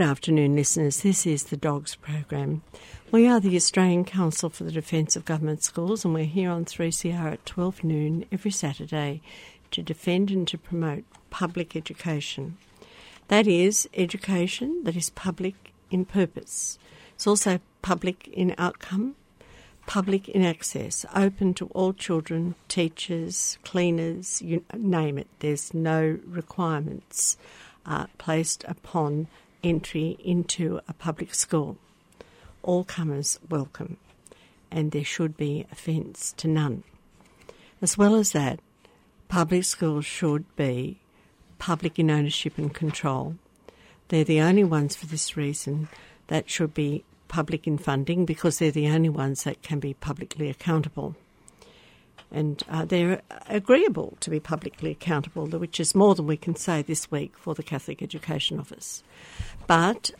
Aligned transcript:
Good 0.00 0.08
afternoon, 0.08 0.56
listeners. 0.56 1.02
This 1.02 1.26
is 1.26 1.44
the 1.44 1.58
Dogs 1.58 1.94
Program. 1.94 2.62
We 3.12 3.28
are 3.28 3.38
the 3.38 3.54
Australian 3.54 4.06
Council 4.06 4.48
for 4.48 4.64
the 4.64 4.72
Defence 4.72 5.14
of 5.14 5.26
Government 5.26 5.62
Schools, 5.62 6.06
and 6.06 6.14
we're 6.14 6.24
here 6.24 6.50
on 6.50 6.64
3CR 6.64 7.32
at 7.32 7.44
12 7.44 7.84
noon 7.84 8.24
every 8.32 8.50
Saturday 8.50 9.20
to 9.72 9.82
defend 9.82 10.30
and 10.30 10.48
to 10.48 10.56
promote 10.56 11.04
public 11.28 11.76
education. 11.76 12.56
That 13.28 13.46
is, 13.46 13.90
education 13.92 14.84
that 14.84 14.96
is 14.96 15.10
public 15.10 15.70
in 15.90 16.06
purpose. 16.06 16.78
It's 17.14 17.26
also 17.26 17.60
public 17.82 18.26
in 18.28 18.54
outcome, 18.56 19.16
public 19.84 20.30
in 20.30 20.42
access, 20.42 21.04
open 21.14 21.52
to 21.52 21.66
all 21.74 21.92
children, 21.92 22.54
teachers, 22.68 23.58
cleaners, 23.64 24.40
you 24.40 24.64
name 24.74 25.18
it. 25.18 25.28
There's 25.40 25.74
no 25.74 26.20
requirements 26.26 27.36
uh, 27.84 28.06
placed 28.16 28.64
upon 28.66 29.26
entry 29.62 30.16
into 30.22 30.80
a 30.88 30.92
public 30.92 31.34
school. 31.34 31.78
All 32.62 32.84
comers 32.84 33.38
welcome, 33.48 33.96
and 34.70 34.92
there 34.92 35.04
should 35.04 35.36
be 35.36 35.66
offence 35.72 36.34
to 36.38 36.48
none. 36.48 36.82
As 37.80 37.96
well 37.96 38.14
as 38.14 38.32
that, 38.32 38.60
public 39.28 39.64
schools 39.64 40.04
should 40.04 40.44
be 40.56 40.98
public 41.58 41.98
in 41.98 42.10
ownership 42.10 42.58
and 42.58 42.74
control. 42.74 43.36
They're 44.08 44.24
the 44.24 44.40
only 44.40 44.64
ones 44.64 44.96
for 44.96 45.06
this 45.06 45.36
reason 45.36 45.88
that 46.26 46.50
should 46.50 46.74
be 46.74 47.04
public 47.28 47.66
in 47.66 47.78
funding 47.78 48.26
because 48.26 48.58
they're 48.58 48.70
the 48.70 48.88
only 48.88 49.08
ones 49.08 49.44
that 49.44 49.62
can 49.62 49.78
be 49.78 49.94
publicly 49.94 50.50
accountable 50.50 51.14
and 52.32 52.62
uh, 52.68 52.84
they're 52.84 53.22
agreeable 53.48 54.16
to 54.20 54.30
be 54.30 54.40
publicly 54.40 54.90
accountable, 54.90 55.46
which 55.46 55.80
is 55.80 55.94
more 55.94 56.14
than 56.14 56.26
we 56.26 56.36
can 56.36 56.54
say 56.54 56.82
this 56.82 57.10
week 57.10 57.36
for 57.36 57.54
the 57.54 57.62
Catholic 57.62 58.02
Education 58.02 58.60
Office. 58.60 59.02
But 59.66 60.12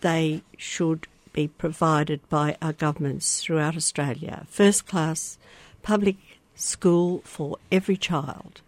they 0.00 0.42
should 0.56 1.06
be 1.32 1.48
provided 1.48 2.26
by 2.28 2.56
our 2.60 2.72
governments 2.72 3.42
throughout 3.42 3.76
Australia. 3.76 4.46
First 4.48 4.86
class 4.86 5.38
public 5.82 6.16
school 6.54 7.20
for 7.24 7.58
every 7.72 7.96
child 7.96 8.60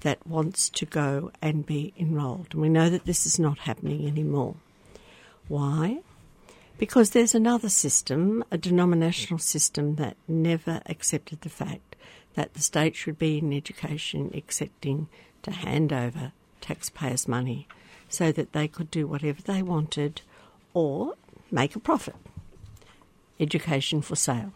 that 0.00 0.26
wants 0.26 0.68
to 0.68 0.84
go 0.84 1.30
and 1.40 1.64
be 1.64 1.92
enrolled. 1.96 2.48
And 2.52 2.60
we 2.60 2.68
know 2.68 2.90
that 2.90 3.04
this 3.04 3.24
is 3.24 3.38
not 3.38 3.58
happening 3.60 4.06
anymore. 4.06 4.56
Why? 5.48 6.00
Because 6.78 7.10
there's 7.10 7.34
another 7.34 7.68
system, 7.68 8.42
a 8.50 8.58
denominational 8.58 9.38
system, 9.38 9.94
that 9.96 10.16
never 10.26 10.80
accepted 10.86 11.42
the 11.42 11.48
fact 11.48 11.91
that 12.34 12.54
the 12.54 12.60
state 12.60 12.96
should 12.96 13.18
be 13.18 13.38
in 13.38 13.52
education 13.52 14.30
accepting 14.34 15.08
to 15.42 15.50
hand 15.50 15.92
over 15.92 16.32
taxpayers' 16.60 17.28
money 17.28 17.66
so 18.08 18.32
that 18.32 18.52
they 18.52 18.68
could 18.68 18.90
do 18.90 19.06
whatever 19.06 19.42
they 19.42 19.62
wanted 19.62 20.22
or 20.74 21.14
make 21.50 21.74
a 21.74 21.80
profit. 21.80 22.16
Education 23.40 24.02
for 24.02 24.16
sale. 24.16 24.52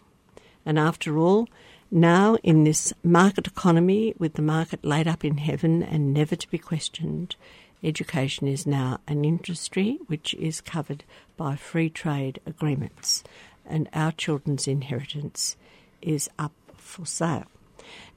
And 0.65 0.79
after 0.79 1.19
all, 1.19 1.49
now 1.91 2.37
in 2.43 2.65
this 2.65 2.93
market 3.03 3.47
economy 3.47 4.15
with 4.19 4.35
the 4.35 4.43
market 4.43 4.85
laid 4.85 5.07
up 5.07 5.25
in 5.25 5.39
heaven 5.39 5.83
and 5.83 6.13
never 6.13 6.37
to 6.37 6.51
be 6.51 6.59
questioned, 6.59 7.37
education 7.83 8.49
is 8.49 8.67
now 8.67 9.01
an 9.07 9.25
industry 9.25 9.99
which 10.07 10.35
is 10.35 10.61
covered 10.61 11.05
by 11.37 11.57
free 11.57 11.89
trade 11.89 12.41
agreements, 12.47 13.23
and 13.65 13.89
our 13.93 14.13
children's 14.13 14.67
inheritance 14.67 15.57
is 16.03 16.29
up 16.39 16.53
for 16.77 17.07
sale. 17.07 17.45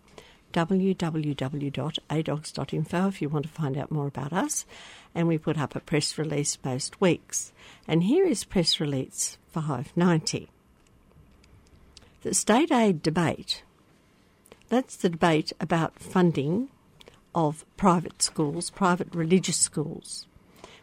www.adogs.info 0.54 3.08
if 3.08 3.22
you 3.22 3.30
want 3.30 3.46
to 3.46 3.52
find 3.52 3.78
out 3.78 3.92
more 3.92 4.08
about 4.08 4.34
us. 4.34 4.66
And 5.14 5.28
we 5.28 5.38
put 5.38 5.60
up 5.60 5.76
a 5.76 5.80
press 5.80 6.18
release 6.18 6.58
most 6.64 7.00
weeks. 7.02 7.52
And 7.88 8.04
here 8.04 8.26
is 8.26 8.44
press 8.44 8.80
release 8.80 9.38
590. 9.52 10.50
The 12.22 12.34
state 12.34 12.72
aid 12.72 13.02
debate, 13.02 13.64
that's 14.68 14.96
the 14.96 15.10
debate 15.10 15.54
about 15.60 16.00
funding 16.00 16.70
of 17.34 17.66
private 17.78 18.22
schools, 18.22 18.70
private 18.70 19.16
religious 19.16 19.58
schools, 19.58 20.28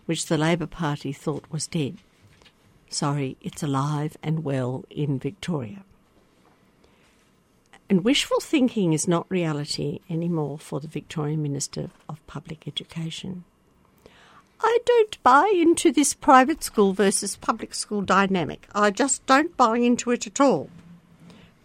which 0.06 0.26
the 0.26 0.38
Labor 0.38 0.66
Party 0.66 1.12
thought 1.12 1.44
was 1.50 1.66
dead. 1.66 1.98
Sorry, 2.88 3.36
it's 3.40 3.62
alive 3.62 4.16
and 4.22 4.44
well 4.44 4.84
in 4.90 5.18
Victoria. 5.18 5.84
And 7.88 8.04
wishful 8.04 8.40
thinking 8.40 8.92
is 8.92 9.06
not 9.06 9.30
reality 9.30 10.00
anymore 10.10 10.58
for 10.58 10.80
the 10.80 10.88
Victorian 10.88 11.42
Minister 11.42 11.90
of 12.08 12.26
Public 12.26 12.66
Education. 12.66 13.44
I 14.60 14.78
don't 14.84 15.22
buy 15.22 15.52
into 15.54 15.92
this 15.92 16.14
private 16.14 16.64
school 16.64 16.92
versus 16.92 17.36
public 17.36 17.74
school 17.74 18.02
dynamic. 18.02 18.66
I 18.74 18.90
just 18.90 19.24
don't 19.26 19.56
buy 19.56 19.78
into 19.78 20.10
it 20.10 20.26
at 20.26 20.40
all. 20.40 20.70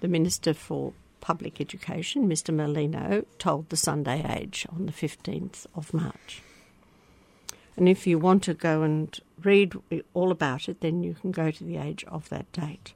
The 0.02 0.08
Minister 0.08 0.54
for 0.54 0.94
Public 1.22 1.62
Education, 1.62 2.28
Mr. 2.28 2.54
Merlino, 2.54 3.26
told 3.40 3.70
the 3.70 3.78
Sunday 3.78 4.24
Age 4.28 4.68
on 4.72 4.86
the 4.86 4.92
15th 4.92 5.66
of 5.76 5.94
March. 5.94 6.42
And 7.78 7.88
if 7.88 8.06
you 8.06 8.20
want 8.20 8.44
to 8.44 8.54
go 8.54 8.84
and 8.84 9.18
read 9.44 9.74
all 10.14 10.32
about 10.32 10.70
it, 10.70 10.82
then 10.82 11.04
you 11.04 11.16
can 11.20 11.32
go 11.32 11.52
to 11.52 11.64
the 11.64 11.78
age 11.78 12.04
of 12.06 12.30
that 12.30 12.52
date. 12.52 12.94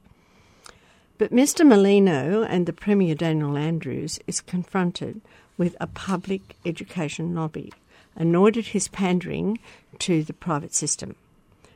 But 1.18 1.32
Mr. 1.32 1.66
Merlino 1.66 2.46
and 2.48 2.66
the 2.66 2.72
Premier 2.72 3.14
Daniel 3.14 3.56
Andrews 3.56 4.18
is 4.26 4.40
confronted 4.40 5.22
with 5.56 5.76
a 5.80 5.86
public 5.86 6.56
education 6.66 7.34
lobby, 7.34 7.72
annoyed 8.14 8.58
at 8.58 8.66
his 8.66 8.88
pandering 8.88 9.58
to 10.00 10.22
the 10.22 10.34
private 10.34 10.74
system 10.74 11.16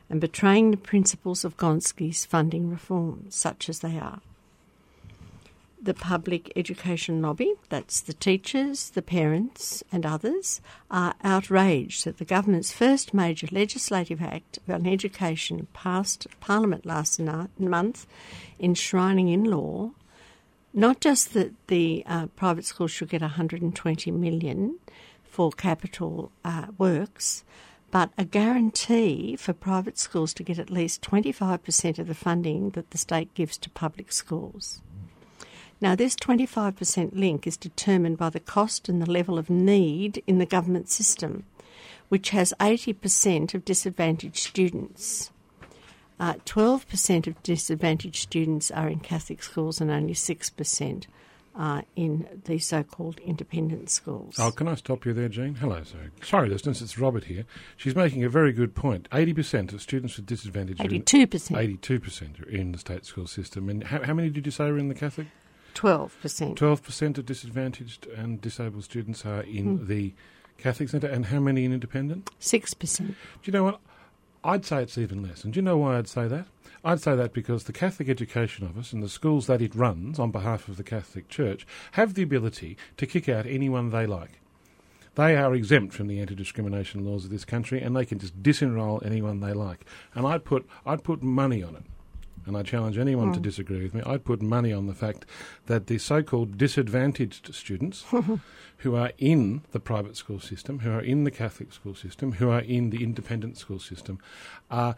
and 0.09 0.21
betraying 0.21 0.71
the 0.71 0.77
principles 0.77 1.43
of 1.43 1.57
Gonski's 1.57 2.25
funding 2.25 2.69
reform, 2.69 3.25
such 3.29 3.69
as 3.69 3.79
they 3.79 3.97
are 3.97 4.21
the 5.81 5.93
public 5.93 6.51
education 6.55 7.21
lobby, 7.21 7.53
that's 7.69 8.01
the 8.01 8.13
teachers, 8.13 8.91
the 8.91 9.01
parents, 9.01 9.83
and 9.91 10.05
others, 10.05 10.61
are 10.89 11.15
outraged 11.23 12.05
that 12.05 12.17
the 12.17 12.25
government's 12.25 12.71
first 12.71 13.13
major 13.13 13.47
legislative 13.51 14.21
act 14.21 14.59
on 14.69 14.85
education 14.85 15.67
passed 15.73 16.27
Parliament 16.39 16.85
last 16.85 17.19
month, 17.19 18.05
enshrining 18.59 19.29
in 19.29 19.43
law 19.45 19.91
not 20.73 21.01
just 21.01 21.33
that 21.33 21.51
the 21.67 22.03
uh, 22.05 22.27
private 22.27 22.65
schools 22.65 22.91
should 22.91 23.09
get 23.09 23.21
120 23.21 24.11
million 24.11 24.79
for 25.23 25.51
capital 25.51 26.31
uh, 26.45 26.67
works, 26.77 27.43
but 27.89 28.09
a 28.17 28.23
guarantee 28.23 29.35
for 29.35 29.53
private 29.53 29.97
schools 29.97 30.33
to 30.33 30.43
get 30.43 30.59
at 30.59 30.69
least 30.69 31.01
25% 31.01 31.99
of 31.99 32.07
the 32.07 32.15
funding 32.15 32.69
that 32.71 32.91
the 32.91 32.97
state 32.97 33.33
gives 33.33 33.57
to 33.57 33.69
public 33.69 34.11
schools. 34.11 34.81
Now, 35.81 35.95
this 35.95 36.15
25% 36.15 37.15
link 37.17 37.47
is 37.47 37.57
determined 37.57 38.19
by 38.19 38.29
the 38.29 38.39
cost 38.39 38.87
and 38.87 39.01
the 39.01 39.09
level 39.09 39.39
of 39.39 39.49
need 39.49 40.23
in 40.27 40.37
the 40.37 40.45
government 40.45 40.89
system, 40.89 41.43
which 42.09 42.29
has 42.29 42.53
80% 42.59 43.55
of 43.55 43.65
disadvantaged 43.65 44.37
students. 44.37 45.31
Uh, 46.19 46.35
12% 46.45 47.25
of 47.25 47.41
disadvantaged 47.41 48.17
students 48.17 48.69
are 48.69 48.87
in 48.87 48.99
Catholic 48.99 49.41
schools 49.41 49.81
and 49.81 49.89
only 49.89 50.13
6% 50.13 51.05
uh, 51.55 51.81
in 51.95 52.27
the 52.45 52.59
so-called 52.59 53.19
independent 53.19 53.89
schools. 53.89 54.35
Oh, 54.37 54.51
can 54.51 54.67
I 54.67 54.75
stop 54.75 55.03
you 55.03 55.13
there, 55.13 55.29
Jean? 55.29 55.55
Hello, 55.55 55.81
sorry. 55.83 56.11
Sorry, 56.21 56.47
listeners, 56.47 56.83
it's 56.83 56.99
Robert 56.99 57.23
here. 57.23 57.45
She's 57.75 57.95
making 57.95 58.23
a 58.23 58.29
very 58.29 58.53
good 58.53 58.75
point. 58.75 59.09
80% 59.09 59.73
of 59.73 59.81
students 59.81 60.15
with 60.15 60.27
disadvantage... 60.27 60.79
are 60.79 60.83
in- 60.83 61.01
82%. 61.01 61.79
82% 61.79 62.45
are 62.45 62.49
in 62.49 62.71
the 62.71 62.77
state 62.77 63.05
school 63.05 63.25
system. 63.25 63.67
And 63.67 63.85
how, 63.85 64.03
how 64.03 64.13
many 64.13 64.29
did 64.29 64.45
you 64.45 64.51
say 64.51 64.65
were 64.65 64.77
in 64.77 64.87
the 64.87 64.95
Catholic? 64.95 65.25
12%. 65.73 66.55
12% 66.55 67.17
of 67.17 67.25
disadvantaged 67.25 68.07
and 68.07 68.41
disabled 68.41 68.83
students 68.83 69.25
are 69.25 69.41
in 69.41 69.77
Hmm. 69.77 69.87
the 69.87 70.13
Catholic 70.57 70.89
Centre. 70.89 71.07
And 71.07 71.27
how 71.27 71.39
many 71.39 71.65
in 71.65 71.73
independent? 71.73 72.29
6%. 72.39 73.07
Do 73.07 73.13
you 73.43 73.53
know 73.53 73.63
what? 73.63 73.79
I'd 74.43 74.65
say 74.65 74.81
it's 74.81 74.97
even 74.97 75.21
less. 75.23 75.43
And 75.43 75.53
do 75.53 75.57
you 75.59 75.61
know 75.61 75.77
why 75.77 75.97
I'd 75.97 76.07
say 76.07 76.27
that? 76.27 76.47
I'd 76.83 76.99
say 77.01 77.15
that 77.15 77.31
because 77.33 77.65
the 77.65 77.73
Catholic 77.73 78.09
Education 78.09 78.67
Office 78.67 78.91
and 78.91 79.03
the 79.03 79.09
schools 79.09 79.45
that 79.47 79.61
it 79.61 79.75
runs 79.75 80.17
on 80.17 80.31
behalf 80.31 80.67
of 80.67 80.77
the 80.77 80.83
Catholic 80.83 81.29
Church 81.29 81.65
have 81.91 82.15
the 82.15 82.23
ability 82.23 82.75
to 82.97 83.05
kick 83.05 83.29
out 83.29 83.45
anyone 83.45 83.91
they 83.91 84.07
like. 84.07 84.39
They 85.15 85.35
are 85.35 85.53
exempt 85.53 85.93
from 85.93 86.07
the 86.07 86.19
anti-discrimination 86.19 87.05
laws 87.05 87.25
of 87.25 87.31
this 87.31 87.45
country, 87.45 87.81
and 87.81 87.95
they 87.95 88.05
can 88.05 88.17
just 88.17 88.41
disenroll 88.41 89.05
anyone 89.05 89.41
they 89.41 89.53
like. 89.53 89.85
And 90.15 90.25
I'd 90.25 90.45
put 90.45 90.67
I'd 90.85 91.03
put 91.03 91.21
money 91.21 91.61
on 91.61 91.75
it, 91.75 91.83
and 92.45 92.57
I 92.57 92.63
challenge 92.63 92.97
anyone 92.97 93.31
to 93.31 93.37
hmm. 93.37 93.43
disagree 93.43 93.83
with 93.83 93.93
me. 93.93 94.01
I'd 94.05 94.25
put 94.25 94.41
money 94.41 94.73
on 94.73 94.87
the 94.87 94.93
fact 94.93 95.25
that 95.67 95.87
the 95.87 95.97
so-called 95.97 96.57
disadvantaged 96.57 97.53
students 97.53 98.05
who 98.77 98.95
are 98.95 99.11
in 99.17 99.61
the 99.71 99.79
private 99.79 100.17
school 100.17 100.39
system, 100.39 100.79
who 100.79 100.91
are 100.91 101.01
in 101.01 101.23
the 101.23 101.31
Catholic 101.31 101.71
school 101.71 101.95
system, 101.95 102.33
who 102.33 102.49
are 102.49 102.61
in 102.61 102.89
the 102.89 103.03
independent 103.03 103.57
school 103.57 103.79
system, 103.79 104.19
are 104.69 104.95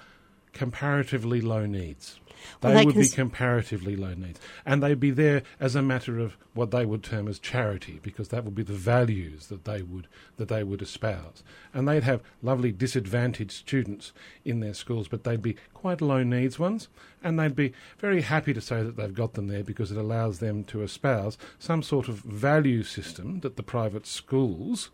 comparatively 0.54 1.42
low 1.42 1.66
needs. 1.66 2.20
They, 2.62 2.86
would 2.86 2.96
be 2.96 3.08
comparatively 3.10 3.96
low 3.96 4.14
needs. 4.14 4.40
And 4.66 4.82
they'd 4.82 5.00
be 5.00 5.12
there 5.12 5.44
as 5.60 5.76
a 5.76 5.82
matter 5.82 6.20
of 6.20 6.38
what 6.54 6.72
they 6.72 6.86
would 6.86 7.04
term 7.04 7.28
as 7.28 7.40
charity, 7.40 8.00
because 8.02 8.30
that 8.30 8.44
would 8.44 8.56
be 8.56 8.64
the 8.64 8.74
values 8.74 9.48
that 9.48 9.66
they 9.66 9.82
would 9.82 10.08
that 10.38 10.48
they 10.48 10.64
would 10.64 10.82
espouse. 10.82 11.44
And 11.74 11.88
they'd 11.88 12.04
have 12.04 12.22
lovely 12.42 12.72
disadvantaged 12.72 13.52
students 13.52 14.14
in 14.46 14.60
their 14.60 14.74
schools, 14.74 15.08
but 15.08 15.24
they'd 15.24 15.42
be 15.42 15.58
quite 15.74 16.02
low 16.02 16.24
needs 16.24 16.60
ones, 16.60 16.88
and 17.24 17.40
they'd 17.40 17.56
be 17.56 17.74
very 18.00 18.22
happy 18.22 18.54
to 18.54 18.62
say 18.62 18.84
that 18.84 18.96
they've 18.96 19.14
got 19.14 19.34
them 19.34 19.48
there 19.48 19.64
because 19.64 19.92
it 19.92 19.98
allows 19.98 20.40
them 20.40 20.64
to 20.66 20.84
espouse 20.84 21.38
some 21.60 21.84
sort 21.84 22.08
of 22.08 22.18
value 22.18 22.84
system 22.84 23.40
that 23.42 23.56
the 23.56 23.64
private 23.64 24.06
schools 24.06 24.90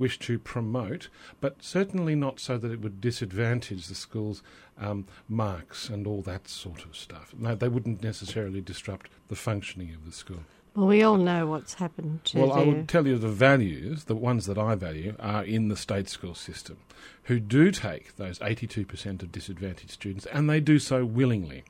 wish 0.00 0.18
to 0.18 0.38
promote, 0.38 1.08
but 1.40 1.62
certainly 1.62 2.16
not 2.16 2.40
so 2.40 2.58
that 2.58 2.72
it 2.72 2.80
would 2.80 3.00
disadvantage 3.00 3.86
the 3.86 3.94
school's 3.94 4.42
um, 4.78 5.06
marks 5.28 5.88
and 5.88 6.06
all 6.06 6.22
that 6.22 6.48
sort 6.48 6.84
of 6.84 6.96
stuff. 6.96 7.32
No, 7.38 7.54
they 7.54 7.68
wouldn't 7.68 8.02
necessarily 8.02 8.60
disrupt 8.60 9.10
the 9.28 9.36
functioning 9.36 9.94
of 9.94 10.06
the 10.06 10.12
school. 10.12 10.40
Well, 10.74 10.86
we 10.86 11.02
all 11.02 11.16
know 11.16 11.46
what's 11.46 11.74
happened 11.74 12.24
to 12.26 12.38
Well, 12.38 12.52
I 12.52 12.62
would 12.62 12.88
tell 12.88 13.06
you 13.06 13.18
the 13.18 13.28
values, 13.28 14.04
the 14.04 14.14
ones 14.14 14.46
that 14.46 14.56
I 14.56 14.76
value, 14.76 15.16
are 15.18 15.44
in 15.44 15.68
the 15.68 15.76
state 15.76 16.08
school 16.08 16.34
system, 16.34 16.78
who 17.24 17.40
do 17.40 17.70
take 17.70 18.16
those 18.16 18.38
82% 18.38 19.22
of 19.22 19.32
disadvantaged 19.32 19.90
students, 19.90 20.26
and 20.26 20.48
they 20.48 20.60
do 20.60 20.78
so 20.78 21.04
willingly. 21.04 21.64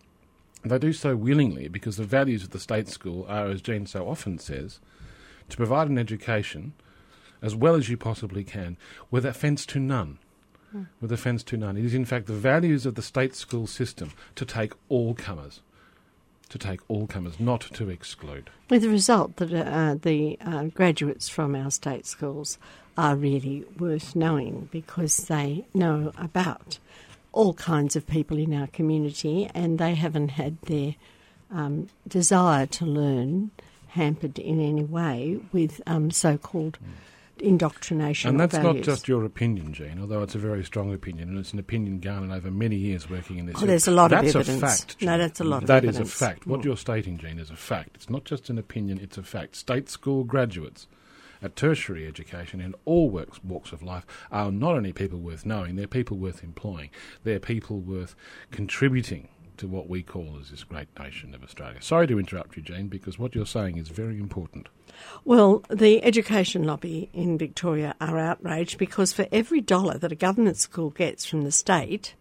They 0.63 0.79
do 0.79 0.93
so 0.93 1.17
willingly 1.17 1.69
because 1.69 1.97
the 1.97 2.05
values 2.05 2.45
of 2.45 2.51
the 2.51 2.61
state 2.61 2.89
school 2.89 3.25
are, 3.27 3.47
as 3.47 3.63
Jean 3.63 3.87
so 3.87 4.07
often 4.07 4.39
says, 4.39 4.81
to 5.49 5.57
provide 5.57 5.89
an 5.89 5.99
education 5.99 6.75
as 7.43 7.55
well 7.55 7.75
as 7.75 7.89
you 7.89 7.97
possibly 7.97 8.45
can, 8.45 8.77
with 9.11 9.25
offence 9.25 9.67
to 9.67 9.79
none. 9.79 10.19
With 11.01 11.11
offence 11.11 11.43
to 11.45 11.57
none. 11.57 11.77
It 11.77 11.85
is, 11.85 11.95
in 11.95 12.05
fact, 12.05 12.27
the 12.27 12.33
values 12.33 12.87
of 12.87 12.95
the 12.95 13.03
state 13.03 13.35
school 13.35 13.67
system 13.67 14.13
to 14.37 14.45
take 14.45 14.73
all 14.89 15.15
comers. 15.15 15.63
To 16.51 16.59
take 16.59 16.81
all 16.89 17.07
comers, 17.09 17.41
not 17.41 17.61
to 17.73 17.91
exclude. 17.91 18.51
With 18.69 18.83
the 18.83 18.89
result 18.89 19.37
that 19.37 19.53
uh, 19.53 19.97
the 20.01 20.39
uh, 20.41 20.65
graduates 20.65 21.29
from 21.29 21.57
our 21.57 21.73
state 21.73 22.07
schools 22.07 22.57
are 22.97 23.17
really 23.17 23.65
worth 23.79 24.15
knowing 24.15 24.69
because 24.71 25.17
they 25.17 25.65
know 25.75 26.13
about 26.17 26.79
all 27.33 27.55
kinds 27.55 27.97
of 27.97 28.07
people 28.07 28.37
in 28.37 28.53
our 28.55 28.67
community 28.69 29.51
and 29.55 29.79
they 29.79 29.95
haven't 29.95 30.31
had 30.31 30.61
their 30.63 30.95
um, 31.51 31.89
desire 32.07 32.67
to 32.67 32.85
learn 32.85 33.51
hampered 33.89 34.39
in 34.39 34.61
any 34.61 34.85
way 34.85 35.41
with 35.53 35.81
um, 35.87 36.11
so 36.11 36.37
called 36.37 36.79
indoctrination. 37.41 38.31
And 38.31 38.41
that's 38.41 38.57
not 38.57 38.77
just 38.77 39.09
your 39.09 39.25
opinion, 39.25 39.73
Jean, 39.73 39.99
although 40.01 40.23
it's 40.23 40.35
a 40.35 40.39
very 40.39 40.65
strong 40.65 40.93
opinion, 40.93 41.29
and 41.31 41.39
it's 41.39 41.53
an 41.53 41.59
opinion 41.59 42.01
garnered 42.01 42.31
over 42.31 42.51
many 42.51 42.77
years 42.77 43.09
working 43.11 43.39
in 43.39 43.47
this. 43.47 43.57
Oh, 43.63 43.67
there's 43.67 43.89
a 43.89 43.91
lot 43.91 44.13
of 44.13 44.23
that's 44.23 44.35
evidence. 44.35 44.63
a 44.63 44.67
fact. 44.67 45.03
No, 45.03 45.19
that's 45.19 45.41
a 45.41 45.45
lot 45.45 45.63
of 45.63 45.71
evidence. 45.71 45.97
That 45.97 46.03
is 46.03 46.09
a 46.13 46.13
fact. 46.17 46.47
What 46.47 46.61
Mm. 46.61 46.65
you're 46.65 46.77
stating, 46.77 47.19
Jean, 47.19 47.39
is 47.39 47.51
a 47.51 47.57
fact. 47.57 47.91
It's 47.95 48.11
not 48.11 48.25
just 48.25 48.51
an 48.51 48.59
opinion; 48.59 48.99
it's 49.03 49.19
a 49.19 49.23
fact. 49.23 49.57
State 49.57 49.89
school 49.89 50.25
graduates 50.25 50.87
at 51.43 51.57
tertiary 51.57 52.07
education 52.07 52.61
in 52.61 52.75
all 52.85 53.09
works, 53.09 53.43
walks 53.43 53.73
of 53.73 53.83
life 53.83 54.05
are 54.31 54.53
not 54.53 54.75
only 54.75 54.93
people 54.93 55.19
worth 55.19 55.47
knowing; 55.47 55.77
they're 55.77 55.87
people 55.87 56.19
worth 56.19 56.45
employing. 56.45 56.91
They're 57.25 57.41
people 57.41 57.81
worth 57.81 58.15
contributing 58.51 59.29
to 59.61 59.69
what 59.69 59.89
we 59.89 60.03
call 60.03 60.39
as 60.41 60.51
this 60.51 60.65
great 60.65 60.89
nation 60.99 61.35
of 61.35 61.45
Australia. 61.45 61.81
Sorry 61.81 62.07
to 62.07 62.19
interrupt 62.19 62.57
you, 62.57 62.63
Jean, 62.63 62.89
because 62.89 63.19
what 63.19 63.35
you're 63.35 63.47
saying 63.47 63.77
is 63.77 63.89
very 63.89 64.19
important. 64.19 64.69
Well, 65.25 65.63
the 65.71 66.03
education 66.03 66.65
lobby 66.65 67.11
in 67.13 67.39
Victoria 67.39 67.95
are 68.01 68.19
outraged 68.19 68.79
because 68.79 69.13
for 69.13 69.27
every 69.31 69.61
dollar 69.61 69.99
that 69.99 70.13
a 70.13 70.17
government 70.17 70.57
school 70.57 70.91
gets 70.91 71.27
from 71.27 71.43
the 71.43 71.53
state, 71.53 72.15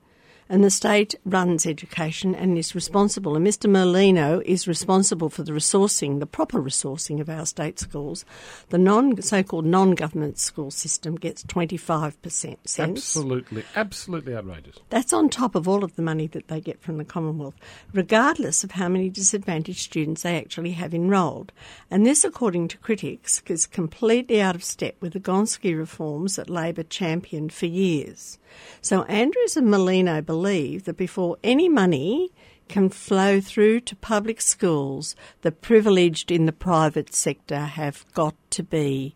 and 0.49 0.63
the 0.63 0.71
state 0.71 1.13
runs 1.25 1.67
education 1.67 2.33
and 2.33 2.57
is 2.57 2.73
responsible, 2.73 3.35
and 3.35 3.45
Mr. 3.45 3.69
Merlino 3.69 4.41
is 4.43 4.67
responsible 4.67 5.29
for 5.29 5.43
the 5.43 5.51
resourcing, 5.51 6.19
the 6.19 6.25
proper 6.25 6.59
resourcing 6.59 7.21
of 7.21 7.29
our 7.29 7.45
state 7.45 7.79
schools, 7.79 8.25
the 8.69 8.79
non 8.79 9.21
so-called 9.21 9.65
non-government 9.65 10.39
school 10.39 10.71
system 10.71 11.15
gets 11.15 11.43
25% 11.43 12.13
cents. 12.33 12.79
Absolutely, 12.79 13.63
absolutely 13.75 14.35
outrageous. 14.35 14.77
That's 14.89 15.13
on 15.13 15.29
top 15.29 15.53
of 15.53 15.67
all 15.67 15.83
of 15.83 15.95
the 15.95 16.01
money 16.01 16.25
that 16.27 16.47
they 16.47 16.59
get 16.59 16.81
from 16.81 16.97
the 16.97 17.05
Commonwealth, 17.05 17.55
regardless 17.93 18.63
of 18.63 18.71
how 18.71 18.89
many 18.89 19.09
disadvantaged 19.09 19.81
students 19.81 20.23
they 20.23 20.37
actually 20.37 20.71
have 20.71 20.93
enrolled. 20.93 21.51
And 21.91 22.05
this, 22.05 22.23
according 22.23 22.69
to 22.69 22.77
critics, 22.79 23.43
is 23.45 23.67
completely 23.67 24.41
out 24.41 24.55
of 24.55 24.63
step 24.63 24.95
with 24.99 25.13
the 25.13 25.19
Gonski 25.19 25.77
reforms 25.77 26.37
that 26.37 26.49
Labor 26.49 26.83
championed 26.83 27.53
for 27.53 27.67
years. 27.67 28.39
So 28.81 29.03
Andrews 29.03 29.57
and 29.57 29.67
Merlino 29.67 30.25
believe 30.25 30.85
that 30.85 30.97
before 30.97 31.37
any 31.43 31.69
money 31.69 32.31
can 32.67 32.89
flow 32.89 33.41
through 33.41 33.81
to 33.81 33.95
public 33.95 34.39
schools, 34.39 35.15
the 35.41 35.51
privileged 35.51 36.31
in 36.31 36.45
the 36.45 36.51
private 36.51 37.13
sector 37.13 37.59
have 37.59 38.05
got 38.13 38.35
to 38.51 38.63
be 38.63 39.15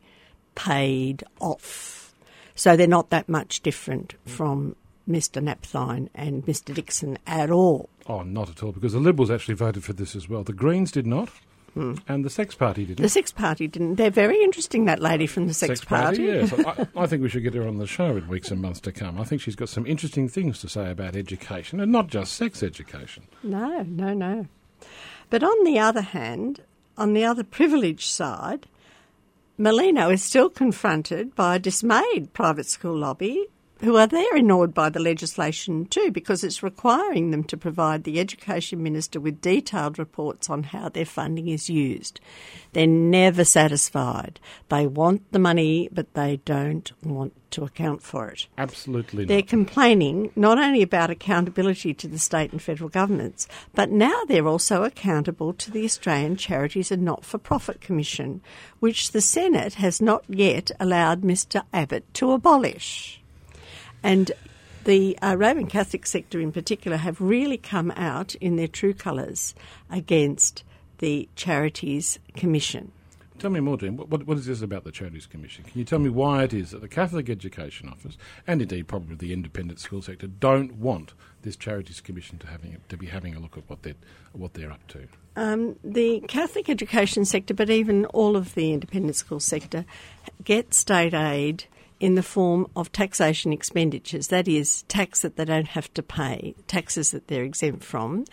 paid 0.56 1.24
off. 1.40 2.14
So 2.56 2.76
they're 2.76 2.88
not 2.88 3.10
that 3.12 3.30
much 3.30 3.62
different 3.62 4.16
from 4.26 4.76
Mr. 5.10 5.42
Napthine 5.42 6.10
and 6.16 6.46
Mr. 6.46 6.74
Dixon 6.74 7.18
at 7.28 7.50
all. 7.52 7.90
Oh, 8.08 8.24
not 8.24 8.50
at 8.50 8.64
all, 8.64 8.72
because 8.72 8.94
the 8.94 9.00
Liberals 9.00 9.32
actually 9.32 9.56
voted 9.56 9.84
for 9.84 9.94
this 9.94 10.16
as 10.16 10.30
well. 10.30 10.44
The 10.44 10.54
Greens 10.54 10.92
did 10.92 11.08
not, 11.08 11.30
Hmm. 11.74 11.96
and 12.08 12.24
the 12.24 12.30
Sex 12.30 12.54
Party 12.54 12.86
didn't. 12.86 13.02
The 13.02 13.10
Sex 13.10 13.32
Party 13.32 13.68
didn't. 13.68 13.96
They're 13.96 14.12
very 14.12 14.42
interesting, 14.44 14.86
that 14.86 15.00
lady 15.00 15.26
from 15.26 15.48
the 15.48 15.54
Sex, 15.54 15.84
Party. 15.84 16.24
yes. 16.24 16.54
I, 16.54 16.88
I 16.96 17.08
think 17.08 17.24
we 17.24 17.30
should 17.30 17.44
get 17.44 17.56
her 17.56 17.68
on 17.68 17.78
the 17.78 17.88
show 17.88 18.16
in 18.16 18.28
weeks 18.28 18.52
and 18.52 18.62
months 18.62 18.80
to 18.82 18.92
come. 18.92 19.20
I 19.20 19.24
think 19.24 19.42
she's 19.42 19.56
got 19.56 19.70
some 19.70 19.88
interesting 19.88 20.30
things 20.30 20.60
to 20.62 20.70
say 20.70 20.92
about 20.92 21.16
education, 21.16 21.80
and 21.80 21.92
not 21.92 22.08
just 22.08 22.34
sex 22.34 22.62
education. 22.62 23.24
No, 23.42 23.84
no, 23.84 24.14
no. 24.14 24.48
But 25.30 25.44
on 25.44 25.64
the 25.64 25.80
other 25.80 26.02
hand, 26.02 26.62
on 26.98 27.14
the 27.14 27.26
other 27.26 27.44
privileged 27.44 28.10
side, 28.10 28.68
Merlino 29.60 30.14
is 30.14 30.24
still 30.24 30.50
confronted 30.50 31.36
by 31.36 31.56
a 31.56 31.60
dismayed 31.60 32.34
private 32.34 32.68
school 32.68 32.98
lobby 32.98 33.48
who 33.84 33.98
are 33.98 34.08
there 34.08 34.36
annoyed 34.36 34.74
by 34.74 34.90
the 34.90 35.00
legislation 35.00 35.86
too 35.86 36.10
because 36.10 36.42
it's 36.42 36.64
requiring 36.64 37.32
them 37.32 37.44
to 37.44 37.58
provide 37.58 38.06
the 38.06 38.18
education 38.18 38.82
minister 38.82 39.20
with 39.20 39.42
detailed 39.42 40.00
reports 40.00 40.50
on 40.50 40.64
how 40.64 40.88
their 40.88 41.06
funding 41.06 41.50
is 41.50 41.70
used. 41.70 42.22
They're 42.72 42.88
never 42.88 43.44
satisfied. 43.44 44.40
They 44.70 44.88
want 44.88 45.30
the 45.34 45.40
money, 45.40 45.90
but 45.92 46.14
they 46.14 46.38
don't 46.46 46.92
want 47.04 47.34
to 47.52 47.66
account 47.66 48.02
for 48.02 48.30
it. 48.30 48.48
Absolutely 48.58 49.26
not. 49.26 49.28
They're 49.28 49.38
not. 49.40 49.48
complaining 49.48 50.32
not 50.36 50.58
only 50.58 50.82
about 50.82 51.10
accountability 51.10 51.94
to 51.94 52.08
the 52.08 52.18
state 52.18 52.54
and 52.54 52.62
federal 52.62 52.90
governments, 52.90 53.50
but 53.76 53.92
now 53.92 54.24
they're 54.28 54.48
also 54.48 54.84
accountable 54.84 55.54
to 55.54 55.70
the 55.70 55.84
Australian 55.84 56.38
Charities 56.38 56.90
and 56.90 57.04
Not 57.04 57.26
for 57.26 57.38
Profit 57.38 57.82
Commission, 57.82 58.42
which 58.80 59.12
the 59.12 59.22
Senate 59.22 59.76
has 59.76 60.02
not 60.02 60.24
yet 60.30 60.72
allowed 60.80 61.22
Mr 61.22 61.64
Abbott 61.74 62.12
to 62.16 62.32
abolish. 62.32 63.23
And 64.04 64.32
the 64.84 65.18
uh, 65.20 65.36
Roman 65.38 65.68
Catholic 65.68 66.06
sector 66.06 66.40
in 66.40 66.52
particular 66.52 66.98
have 66.98 67.22
really 67.22 67.58
come 67.58 67.92
out 67.92 68.36
in 68.36 68.58
their 68.58 68.68
true 68.68 68.94
colours 68.94 69.56
against 69.90 70.64
the 71.00 71.30
Charities 71.36 72.20
Commission. 72.36 72.92
Tell 73.40 73.50
me 73.50 73.60
more, 73.60 73.78
Dean. 73.78 73.98
What, 73.98 74.28
what, 74.28 74.38
is 74.38 74.46
this 74.46 74.62
about 74.62 74.84
the 74.84 74.92
Charities 74.92 75.26
Commission? 75.26 75.64
Can 75.66 75.78
you 75.78 75.84
tell 75.86 76.00
me 76.00 76.10
why 76.10 76.44
it 76.44 76.54
is 76.54 76.72
that 76.72 76.82
the 76.82 76.88
Catholic 76.88 77.30
Education 77.30 77.90
Office, 77.90 78.18
and 78.48 78.62
indeed 78.62 78.88
probably 78.88 79.16
the 79.16 79.34
independent 79.34 79.80
school 79.80 80.02
sector, 80.02 80.28
don't 80.28 80.76
want 80.76 81.14
this 81.42 81.56
Charities 81.56 82.00
Commission 82.00 82.38
to 82.40 82.48
having 82.48 82.78
to 82.88 82.96
be 82.96 83.08
having 83.08 83.36
a 83.36 83.40
look 83.40 83.58
at 83.58 83.64
what 83.68 83.82
they're 83.84 83.96
what 84.34 84.54
they're 84.54 84.72
up 84.72 84.88
to? 84.90 85.08
Um, 85.36 85.76
the 85.84 86.22
Catholic 86.28 86.70
education 86.70 87.26
sector, 87.26 87.54
but 87.54 87.70
even 87.70 88.06
all 88.06 88.38
of 88.38 88.54
the 88.54 88.72
independent 88.72 89.16
school 89.16 89.40
sector, 89.40 89.84
get 90.44 90.74
state 90.74 91.14
aid 91.14 91.66
in 92.04 92.16
the 92.16 92.22
form 92.22 92.68
of 92.76 92.92
taxation 92.92 93.54
expenditures, 93.54 94.28
that 94.28 94.46
is, 94.46 94.82
tax 94.90 95.22
that 95.22 95.38
they 95.38 95.46
don't 95.46 95.70
have 95.70 95.92
to 95.94 96.04
pay, 96.04 96.54
taxes 96.68 97.12
that 97.12 97.30
they're 97.30 97.46
exempt 97.46 97.82
from, 97.82 98.26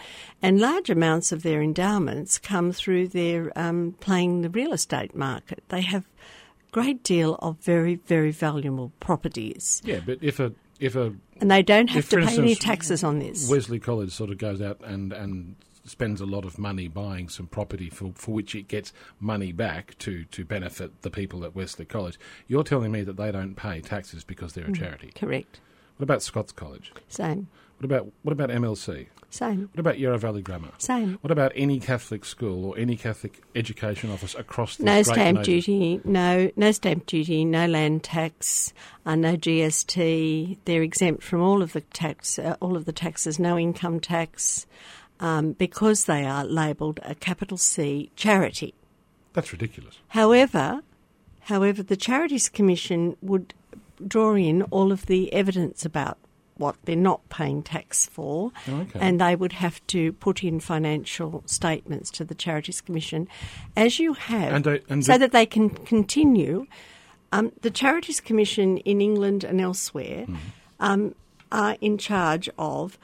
and 0.43 0.59
large 0.59 0.91
amounts 0.91 1.31
of 1.31 1.45
their 1.45 1.62
endowments 1.62 2.37
come 2.37 2.73
through 2.73 3.07
their 3.07 3.57
um, 3.57 3.95
playing 4.00 4.41
the 4.41 4.50
real 4.50 4.73
estate 4.73 5.15
market. 5.15 5.62
They 5.69 5.83
have 5.83 6.03
a 6.03 6.73
great 6.73 7.05
deal 7.05 7.37
of 7.37 7.59
very, 7.59 7.95
very 7.95 8.33
valuable 8.33 8.91
properties. 8.99 9.81
Yeah, 9.85 10.00
but 10.05 10.19
if 10.21 10.41
a 10.41 10.53
if 10.81 10.97
a 10.97 11.15
and 11.41 11.49
they 11.49 11.62
don't 11.62 11.91
have 11.91 12.09
to 12.09 12.27
pay 12.27 12.39
any 12.39 12.57
taxes 12.57 13.05
on 13.05 13.21
this. 13.21 13.49
Wesley 13.49 13.79
College 13.79 14.11
sort 14.11 14.31
of 14.31 14.39
goes 14.39 14.61
out 14.61 14.81
and 14.85 15.12
and 15.12 15.55
spends 15.91 16.21
a 16.21 16.27
lot 16.27 16.45
of 16.45 16.59
money 16.59 16.89
buying 16.89 17.29
some 17.29 17.47
property 17.47 17.91
for, 17.91 18.13
for 18.15 18.33
which 18.33 18.55
it 18.55 18.69
gets 18.69 18.93
money 19.19 19.53
back 19.53 19.99
to, 19.99 20.25
to 20.25 20.45
benefit 20.45 21.03
the 21.03 21.11
people 21.11 21.45
at 21.45 21.55
Wesley 21.55 21.85
College. 21.85 22.19
You're 22.47 22.65
telling 22.65 22.93
me 22.93 23.03
that 23.03 23.17
they 23.17 23.31
don't 23.33 23.55
pay 23.57 23.81
taxes 23.81 24.25
because 24.25 24.53
they're 24.55 24.67
a 24.67 24.73
charity. 24.73 25.13
Correct. 25.15 25.61
What 25.97 26.05
about 26.05 26.23
Scots 26.23 26.53
College? 26.53 26.93
Same. 27.09 27.49
What 27.79 27.85
about 27.85 28.13
what 28.23 28.33
about 28.33 28.51
MLC? 28.51 29.07
Same. 29.31 29.69
What 29.73 29.79
about 29.79 29.99
Yarra 29.99 30.19
Valley 30.19 30.43
Grammar? 30.43 30.73
Same. 30.79 31.19
What 31.23 31.31
about 31.31 31.53
any 31.55 31.79
Catholic 31.79 32.25
school 32.25 32.65
or 32.65 32.77
any 32.77 32.97
Catholic 32.97 33.43
education 33.55 34.11
office 34.11 34.35
across 34.35 34.77
this 34.77 34.85
No 34.85 35.03
stamp 35.03 35.39
nation? 35.39 35.55
duty, 35.55 36.01
no 36.05 36.51
no 36.57 36.73
stamp 36.73 37.07
duty, 37.07 37.45
no 37.45 37.67
land 37.67 38.03
tax, 38.03 38.73
uh, 39.07 39.15
no 39.15 39.37
GST. 39.37 40.59
They're 40.65 40.83
exempt 40.83 41.23
from 41.23 41.43
all 41.43 41.63
of 41.63 41.73
the 41.73 41.81
tax, 41.81 42.39
uh, 42.39 42.57
all 42.61 42.77
of 42.77 42.85
the 42.87 42.93
taxes, 42.93 43.39
no 43.39 43.57
income 43.59 44.01
tax, 44.01 44.67
um, 45.21 45.53
because 45.53 46.05
they 46.07 46.25
are 46.25 46.45
labelled 46.45 46.99
a 47.03 47.15
capital 47.15 47.57
C 47.57 48.11
charity. 48.17 48.75
That's 49.33 49.53
ridiculous. 49.53 49.99
However, 50.09 50.83
however, 51.43 51.83
the 51.83 51.97
Charities 51.97 52.49
Commission 52.49 53.17
would 53.23 53.55
draw 54.07 54.35
in 54.35 54.62
all 54.65 54.91
of 54.93 55.07
the 55.07 55.33
evidence 55.33 55.85
about 55.85 56.17
what 56.57 56.77
they're 56.85 56.97
not 56.97 57.27
paying 57.31 57.62
tax 57.62 58.05
for, 58.07 58.53
Okay. 58.69 58.99
and 59.00 59.19
they 59.21 59.35
would 59.37 59.53
have 59.55 59.87
to 59.87 60.12
put 60.15 60.43
in 60.45 60.61
financial 60.61 61.43
statements 61.47 62.11
to 62.11 62.25
the 62.25 62.35
Charities 62.35 62.81
Commission, 62.83 63.29
as 63.77 63.99
you 63.99 64.12
have, 64.15 64.53
And 64.53 64.65
they- 64.65 64.83
and 64.91 65.05
so 65.05 65.12
the- 65.12 65.19
that 65.21 65.33
they 65.33 65.47
can 65.47 65.71
continue. 65.71 66.67
Um, 67.33 67.53
the 67.62 67.71
Charities 67.71 68.21
Commission 68.21 68.77
in 68.79 69.00
England 69.00 69.45
and 69.45 69.61
elsewhere 69.61 70.25
Hmm. 70.27 70.37
um, 70.81 71.15
are 71.53 71.77
in 71.81 71.97
charge 71.97 72.49
of 72.59 72.99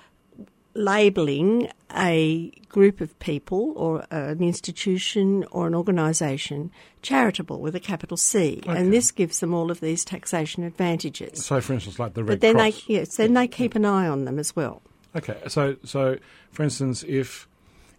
labelling 0.76 1.68
a 1.96 2.50
group 2.68 3.00
of 3.00 3.18
people 3.18 3.72
or 3.76 4.04
an 4.10 4.42
institution 4.42 5.44
or 5.50 5.66
an 5.66 5.74
organisation 5.74 6.70
charitable 7.02 7.60
with 7.60 7.74
a 7.74 7.80
capital 7.80 8.16
C, 8.16 8.60
Okay. 8.66 8.78
and 8.78 8.92
this 8.92 9.10
gives 9.10 9.40
them 9.40 9.54
all 9.54 9.70
of 9.70 9.80
these 9.80 10.04
taxation 10.04 10.62
advantages. 10.64 11.44
So, 11.44 11.60
for 11.60 11.72
instance, 11.74 11.98
like 11.98 12.14
the 12.14 12.22
Red 12.24 12.34
But 12.34 12.40
then 12.40 12.54
Cross. 12.56 12.84
they 12.86 12.94
yes, 12.94 13.16
then 13.16 13.34
they 13.34 13.48
keep 13.48 13.74
an 13.74 13.84
eye 13.84 14.06
on 14.08 14.24
them 14.24 14.38
as 14.38 14.54
well. 14.54 14.82
Okay, 15.14 15.38
so 15.48 15.76
so 15.84 16.18
for 16.52 16.62
instance, 16.62 17.02
if 17.08 17.48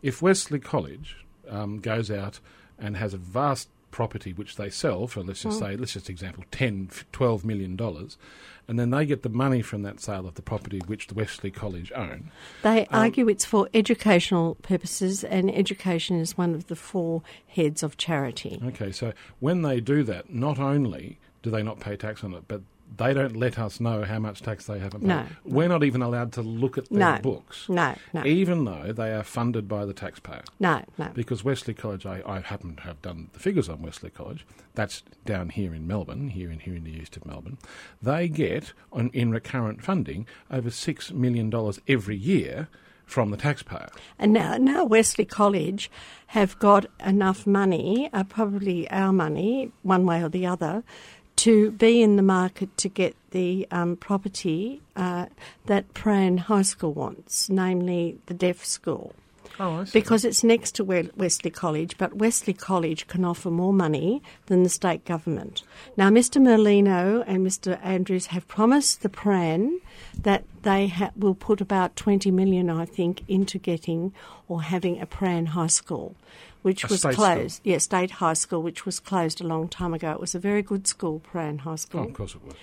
if 0.04 0.22
Wesley 0.22 0.60
College 0.60 1.18
um, 1.50 1.80
goes 1.80 2.12
out 2.12 2.40
and 2.78 2.96
has 2.98 3.14
a 3.14 3.18
vast 3.18 3.70
property 3.98 4.32
which 4.32 4.58
they 4.58 4.70
sell 4.70 5.08
for 5.08 5.22
let's 5.24 5.42
just 5.42 5.58
say 5.58 5.76
let's 5.76 5.94
just 5.94 6.08
example 6.08 6.44
10 6.52 6.90
12 7.12 7.44
million 7.44 7.76
dollars 7.76 8.16
and 8.68 8.78
then 8.78 8.90
they 8.92 9.06
get 9.08 9.24
the 9.24 9.30
money 9.46 9.62
from 9.64 9.82
that 9.82 10.00
sale 10.00 10.28
of 10.28 10.36
the 10.36 10.42
property 10.42 10.80
which 10.86 11.08
the 11.08 11.16
Wesley 11.16 11.50
College 11.50 11.92
own 11.96 12.30
They 12.62 12.82
Um, 12.92 13.02
argue 13.04 13.28
it's 13.28 13.46
for 13.46 13.68
educational 13.74 14.56
purposes, 14.56 15.24
and 15.24 15.50
education 15.64 16.20
is 16.20 16.38
one 16.38 16.54
of 16.54 16.68
the 16.68 16.76
four 16.76 17.24
heads 17.48 17.82
of 17.82 17.98
charity. 17.98 18.62
okay 18.72 18.92
so 18.92 19.14
when 19.40 19.64
they 19.64 19.80
do 19.82 20.04
that 20.04 20.24
not 20.32 20.60
only 20.60 21.18
do 21.42 21.50
they 21.50 21.64
not 21.64 21.80
pay 21.80 21.96
tax 21.96 22.24
on 22.24 22.34
it 22.36 22.44
but 22.48 22.62
they 22.96 23.14
don't 23.14 23.36
let 23.36 23.60
us 23.60 23.80
know 23.80 24.04
how 24.04 24.18
much 24.20 24.42
tax 24.42 24.66
they 24.66 24.80
haven't 24.80 25.02
paid 25.02 25.08
No. 25.08 25.26
we're 25.44 25.68
not 25.68 25.84
even 25.84 26.02
allowed 26.02 26.32
to 26.34 26.42
look 26.42 26.78
at 26.78 26.90
their 26.90 27.00
No. 27.16 27.20
books 27.22 27.68
No, 27.70 27.96
no, 28.14 28.26
even 28.26 28.66
though 28.66 28.94
they 28.94 29.12
are 29.14 29.24
funded 29.24 29.68
by 29.68 29.86
the 29.86 29.94
taxpayer 29.94 30.44
no, 30.60 30.84
no. 30.98 31.10
because 31.14 31.44
Wesley 31.44 31.74
College, 31.74 32.06
I, 32.06 32.22
I 32.26 32.40
happen 32.40 32.76
to 32.78 32.84
have 32.84 33.02
done 33.02 33.30
the 33.34 33.40
figures 33.40 33.68
on 33.70 33.82
Wesley 33.82 34.10
College. 34.10 34.46
That's 34.76 35.04
down 35.26 35.50
here 35.50 35.74
in 35.74 35.86
Melbourne, 35.88 36.30
here 36.30 36.50
in 36.52 36.60
here 36.60 36.76
in 36.76 36.84
the 36.84 36.92
east 36.98 37.18
of 37.18 37.26
Melbourne. 37.26 37.58
They 38.02 38.28
get 38.30 38.74
on, 38.94 39.10
in 39.14 39.32
recurrent 39.32 39.84
funding 39.84 40.26
over 40.52 40.70
six 40.70 41.12
million 41.12 41.50
dollars 41.50 41.80
every 41.88 42.16
year 42.16 42.68
from 43.06 43.32
the 43.32 43.38
taxpayer. 43.38 43.90
And 44.20 44.34
now, 44.34 44.58
now 44.58 44.84
Wesley 44.84 45.24
College 45.26 45.90
have 46.28 46.60
got 46.60 46.86
enough 47.06 47.48
money, 47.48 48.10
uh, 48.12 48.24
probably 48.26 48.90
our 48.92 49.14
money, 49.14 49.72
one 49.82 50.06
way 50.06 50.22
or 50.22 50.28
the 50.30 50.46
other, 50.46 50.84
to 51.38 51.72
be 51.72 52.02
in 52.02 52.16
the 52.16 52.24
market 52.24 52.76
to 52.78 52.90
get 52.90 53.16
the 53.32 53.68
um, 53.72 53.96
property 53.96 54.82
uh, 54.96 55.28
that 55.68 55.94
Prahran 55.94 56.40
High 56.40 56.64
School 56.64 56.94
wants, 56.94 57.50
namely 57.50 58.18
the 58.26 58.34
deaf 58.34 58.66
school. 58.66 59.14
Oh, 59.60 59.86
Because 59.92 60.24
it's 60.24 60.44
next 60.44 60.76
to 60.76 60.84
We- 60.84 61.10
Wesley 61.16 61.50
College, 61.52 61.98
but 61.98 62.16
Wesley 62.16 62.54
College 62.54 63.08
can 63.08 63.26
offer 63.26 63.50
more 63.50 63.74
money 63.74 64.22
than 64.46 64.64
the 64.64 64.70
state 64.70 65.04
government. 65.06 65.64
Now, 65.96 66.10
Mr. 66.10 66.40
Merlino 66.42 67.24
and 67.26 67.46
Mr. 67.46 67.80
Andrews 67.84 68.28
have 68.28 68.48
promised 68.48 69.02
the 69.02 69.10
Prahran 69.10 69.80
that 70.22 70.44
they 70.62 70.88
ha- 70.88 71.12
will 71.16 71.34
put 71.36 71.60
about 71.62 71.96
20 71.96 72.30
million, 72.32 72.70
I 72.70 72.86
think, 72.86 73.24
into 73.28 73.58
getting 73.58 74.14
or 74.48 74.62
having 74.62 75.02
a 75.02 75.08
Prahran 75.08 75.48
high 75.48 75.68
school, 75.68 76.16
which 76.62 76.84
A 76.84 76.88
was 76.88 77.02
closed. 77.02 77.62
Yeah, 77.64 77.80
state 77.80 78.12
high 78.12 78.34
school, 78.34 78.62
which 78.62 78.86
was 78.86 79.00
closed 79.00 79.42
a 79.42 79.48
long 79.48 79.68
time 79.70 79.94
ago. 79.94 80.12
It 80.12 80.20
was 80.20 80.36
a 80.36 80.40
very 80.40 80.62
good 80.62 80.86
school, 80.88 81.22
Prahran 81.34 81.60
High 81.62 81.72
oh, 81.72 81.76
School. 81.78 82.04
of 82.06 82.14
course 82.14 82.36
it 82.36 82.44
was. 82.44 82.54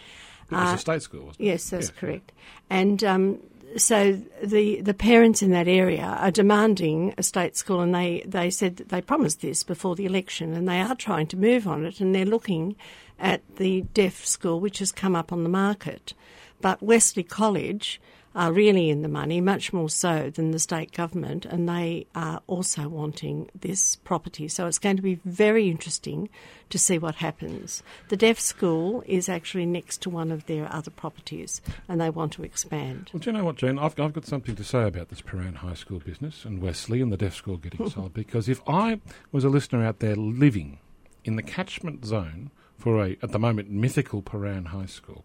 It 0.50 0.54
was 0.54 0.72
Uh, 0.72 0.74
a 0.74 0.78
state 0.78 1.02
school, 1.02 1.20
wasn't 1.26 1.40
it? 1.40 1.44
Yes, 1.46 1.70
that's 1.70 1.88
Yeah. 1.88 2.00
correct. 2.00 2.32
And 2.70 3.02
um, 3.02 3.38
so 3.76 4.20
the 4.42 4.80
the 4.80 4.94
parents 4.94 5.42
in 5.42 5.50
that 5.50 5.68
area 5.68 6.02
are 6.02 6.30
demanding 6.30 7.14
a 7.18 7.22
state 7.22 7.56
school, 7.56 7.80
and 7.80 7.94
they, 7.94 8.22
they 8.26 8.50
said 8.50 8.76
they 8.76 9.00
promised 9.00 9.40
this 9.40 9.62
before 9.62 9.96
the 9.96 10.06
election, 10.06 10.54
and 10.54 10.68
they 10.68 10.80
are 10.80 10.94
trying 10.94 11.26
to 11.28 11.36
move 11.36 11.66
on 11.66 11.84
it, 11.84 12.00
and 12.00 12.14
they're 12.14 12.24
looking 12.24 12.76
at 13.18 13.42
the 13.56 13.82
deaf 13.94 14.24
school, 14.24 14.60
which 14.60 14.78
has 14.78 14.92
come 14.92 15.16
up 15.16 15.32
on 15.32 15.42
the 15.42 15.48
market. 15.48 16.14
But 16.60 16.82
Wesley 16.82 17.22
College 17.22 18.00
are 18.34 18.52
really 18.52 18.90
in 18.90 19.02
the 19.02 19.08
money, 19.08 19.40
much 19.40 19.72
more 19.72 19.88
so 19.88 20.30
than 20.30 20.50
the 20.50 20.58
state 20.58 20.92
government, 20.92 21.44
and 21.46 21.68
they 21.68 22.06
are 22.14 22.42
also 22.46 22.88
wanting 22.88 23.48
this 23.58 23.96
property. 23.96 24.48
So 24.48 24.66
it's 24.66 24.78
going 24.78 24.96
to 24.96 25.02
be 25.02 25.20
very 25.24 25.70
interesting 25.70 26.28
to 26.70 26.78
see 26.78 26.98
what 26.98 27.16
happens. 27.16 27.82
The 28.08 28.16
deaf 28.16 28.40
school 28.40 29.04
is 29.06 29.28
actually 29.28 29.66
next 29.66 30.02
to 30.02 30.10
one 30.10 30.32
of 30.32 30.46
their 30.46 30.70
other 30.72 30.90
properties, 30.90 31.60
and 31.88 32.00
they 32.00 32.10
want 32.10 32.32
to 32.32 32.42
expand. 32.42 33.10
Well, 33.12 33.20
do 33.20 33.30
you 33.30 33.36
know 33.36 33.44
what, 33.44 33.56
Jane? 33.56 33.78
I've, 33.78 33.98
I've 34.00 34.12
got 34.12 34.26
something 34.26 34.56
to 34.56 34.64
say 34.64 34.82
about 34.82 35.10
this 35.10 35.20
Prahran 35.20 35.56
High 35.56 35.74
School 35.74 36.00
business 36.00 36.44
and 36.44 36.60
Wesley 36.60 37.00
and 37.00 37.12
the 37.12 37.16
deaf 37.16 37.34
school 37.34 37.56
getting 37.56 37.88
sold. 37.90 38.14
Because 38.14 38.48
if 38.48 38.60
I 38.66 39.00
was 39.30 39.44
a 39.44 39.48
listener 39.48 39.84
out 39.84 40.00
there 40.00 40.16
living 40.16 40.78
in 41.24 41.36
the 41.36 41.42
catchment 41.42 42.04
zone 42.04 42.50
for 42.76 43.02
a, 43.04 43.16
at 43.22 43.30
the 43.30 43.38
moment, 43.38 43.70
mythical 43.70 44.22
Prahran 44.22 44.66
High 44.66 44.86
School, 44.86 45.24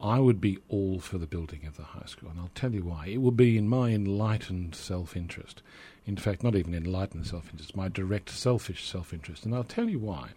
I 0.00 0.20
would 0.20 0.40
be 0.40 0.58
all 0.68 1.00
for 1.00 1.18
the 1.18 1.26
building 1.26 1.66
of 1.66 1.76
the 1.76 1.82
high 1.82 2.06
school. 2.06 2.30
And 2.30 2.38
I'll 2.38 2.50
tell 2.54 2.72
you 2.72 2.84
why. 2.84 3.06
It 3.06 3.20
will 3.20 3.32
be 3.32 3.58
in 3.58 3.68
my 3.68 3.90
enlightened 3.90 4.74
self 4.74 5.16
interest. 5.16 5.62
In 6.06 6.16
fact, 6.16 6.42
not 6.42 6.54
even 6.54 6.74
enlightened 6.74 7.26
self 7.26 7.50
interest, 7.50 7.76
my 7.76 7.88
direct 7.88 8.30
selfish 8.30 8.88
self 8.88 9.12
interest. 9.12 9.44
And 9.44 9.54
I'll 9.54 9.64
tell 9.64 9.88
you 9.88 9.98
why. 9.98 10.30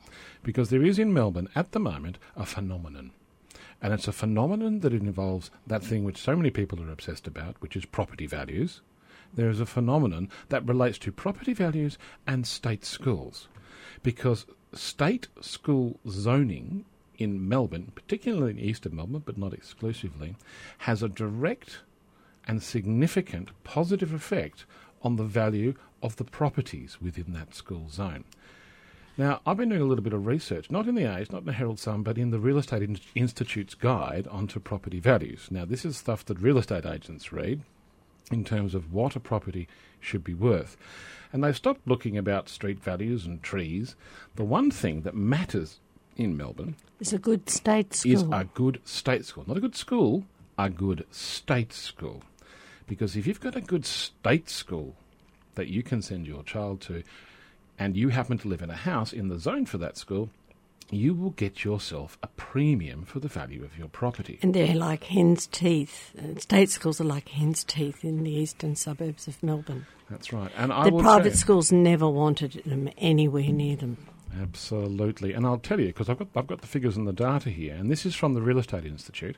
Because 0.43 0.69
there 0.69 0.83
is 0.83 0.97
in 0.97 1.13
Melbourne 1.13 1.47
at 1.55 1.71
the 1.71 1.79
moment 1.79 2.17
a 2.35 2.45
phenomenon. 2.45 3.11
And 3.81 3.93
it's 3.93 4.07
a 4.07 4.11
phenomenon 4.11 4.79
that 4.79 4.93
involves 4.93 5.51
that 5.65 5.83
thing 5.83 6.03
which 6.03 6.17
so 6.17 6.35
many 6.35 6.49
people 6.49 6.81
are 6.81 6.91
obsessed 6.91 7.27
about, 7.27 7.55
which 7.59 7.75
is 7.75 7.85
property 7.85 8.27
values. 8.27 8.81
There 9.33 9.49
is 9.49 9.59
a 9.59 9.65
phenomenon 9.65 10.29
that 10.49 10.67
relates 10.67 10.97
to 10.99 11.11
property 11.11 11.53
values 11.53 11.97
and 12.27 12.45
state 12.45 12.83
schools. 12.83 13.47
Because 14.03 14.45
state 14.73 15.27
school 15.39 15.99
zoning 16.07 16.85
in 17.21 17.47
Melbourne, 17.47 17.91
particularly 17.93 18.51
in 18.51 18.59
east 18.59 18.85
of 18.85 18.93
Melbourne, 18.93 19.23
but 19.25 19.37
not 19.37 19.53
exclusively, 19.53 20.35
has 20.79 21.03
a 21.03 21.09
direct 21.09 21.79
and 22.47 22.61
significant 22.61 23.49
positive 23.63 24.13
effect 24.13 24.65
on 25.03 25.15
the 25.15 25.23
value 25.23 25.73
of 26.01 26.15
the 26.15 26.23
properties 26.23 26.97
within 27.01 27.33
that 27.33 27.53
school 27.53 27.87
zone. 27.89 28.23
Now, 29.17 29.41
I've 29.45 29.57
been 29.57 29.69
doing 29.69 29.81
a 29.81 29.85
little 29.85 30.03
bit 30.03 30.13
of 30.13 30.25
research, 30.25 30.71
not 30.71 30.87
in 30.87 30.95
the 30.95 31.03
Age, 31.03 31.31
not 31.31 31.39
in 31.39 31.45
the 31.45 31.53
Herald 31.53 31.79
Sun, 31.79 32.03
but 32.03 32.17
in 32.17 32.31
the 32.31 32.39
Real 32.39 32.57
Estate 32.57 32.81
In- 32.81 32.99
Institute's 33.13 33.75
guide 33.75 34.27
onto 34.27 34.59
property 34.59 34.99
values. 34.99 35.49
Now, 35.51 35.65
this 35.65 35.85
is 35.85 35.97
stuff 35.97 36.25
that 36.25 36.41
real 36.41 36.57
estate 36.57 36.85
agents 36.85 37.31
read, 37.31 37.61
in 38.31 38.43
terms 38.43 38.73
of 38.73 38.93
what 38.93 39.15
a 39.15 39.19
property 39.19 39.67
should 39.99 40.23
be 40.23 40.33
worth. 40.33 40.77
And 41.33 41.43
they've 41.43 41.55
stopped 41.55 41.87
looking 41.87 42.17
about 42.17 42.49
street 42.49 42.79
values 42.79 43.25
and 43.25 43.43
trees. 43.43 43.95
The 44.35 44.43
one 44.43 44.71
thing 44.71 45.01
that 45.01 45.15
matters 45.15 45.79
in 46.17 46.35
Melbourne 46.37 46.75
It's 46.99 47.13
a 47.13 47.17
good 47.19 47.49
state 47.49 47.93
school. 47.93 48.11
is 48.13 48.23
a 48.23 48.47
good 48.53 48.79
state 48.85 49.25
school. 49.25 49.43
Not 49.47 49.57
a 49.57 49.61
good 49.61 49.75
school, 49.75 50.25
a 50.57 50.69
good 50.69 51.05
state 51.11 51.73
school. 51.73 52.21
Because 52.87 53.15
if 53.15 53.25
you've 53.25 53.39
got 53.39 53.55
a 53.55 53.61
good 53.61 53.85
state 53.85 54.49
school 54.49 54.95
that 55.55 55.67
you 55.67 55.81
can 55.83 56.01
send 56.01 56.27
your 56.27 56.43
child 56.43 56.81
to, 56.81 57.03
and 57.79 57.95
you 57.95 58.09
happen 58.09 58.37
to 58.39 58.47
live 58.47 58.61
in 58.61 58.69
a 58.69 58.75
house 58.75 59.11
in 59.13 59.29
the 59.29 59.39
zone 59.39 59.65
for 59.65 59.77
that 59.79 59.97
school, 59.97 60.29
you 60.93 61.13
will 61.13 61.29
get 61.31 61.63
yourself 61.63 62.17
a 62.21 62.27
premium 62.35 63.05
for 63.05 63.19
the 63.21 63.29
value 63.29 63.63
of 63.63 63.77
your 63.77 63.87
property. 63.87 64.37
and 64.41 64.53
they're 64.53 64.75
like 64.75 65.05
hen's 65.05 65.47
teeth. 65.47 66.11
State 66.37 66.69
schools 66.69 66.99
are 66.99 67.05
like 67.05 67.29
hen's 67.29 67.63
teeth 67.63 68.03
in 68.03 68.23
the 68.23 68.31
eastern 68.31 68.75
suburbs 68.75 69.25
of 69.27 69.41
Melbourne. 69.41 69.85
That's 70.09 70.33
right. 70.33 70.51
And 70.57 70.73
I 70.73 70.89
The 70.89 70.97
private 70.99 71.31
say- 71.33 71.39
schools 71.39 71.71
never 71.71 72.09
wanted 72.09 72.61
them 72.65 72.89
anywhere 72.97 73.47
near 73.53 73.77
them. 73.77 73.97
Absolutely, 74.39 75.33
and 75.33 75.45
I'll 75.45 75.57
tell 75.57 75.79
you 75.79 75.87
because 75.87 76.09
I've 76.09 76.19
got 76.19 76.29
I've 76.35 76.47
got 76.47 76.61
the 76.61 76.67
figures 76.67 76.95
and 76.95 77.07
the 77.07 77.13
data 77.13 77.49
here, 77.49 77.75
and 77.75 77.91
this 77.91 78.05
is 78.05 78.15
from 78.15 78.33
the 78.33 78.41
Real 78.41 78.59
Estate 78.59 78.85
Institute. 78.85 79.37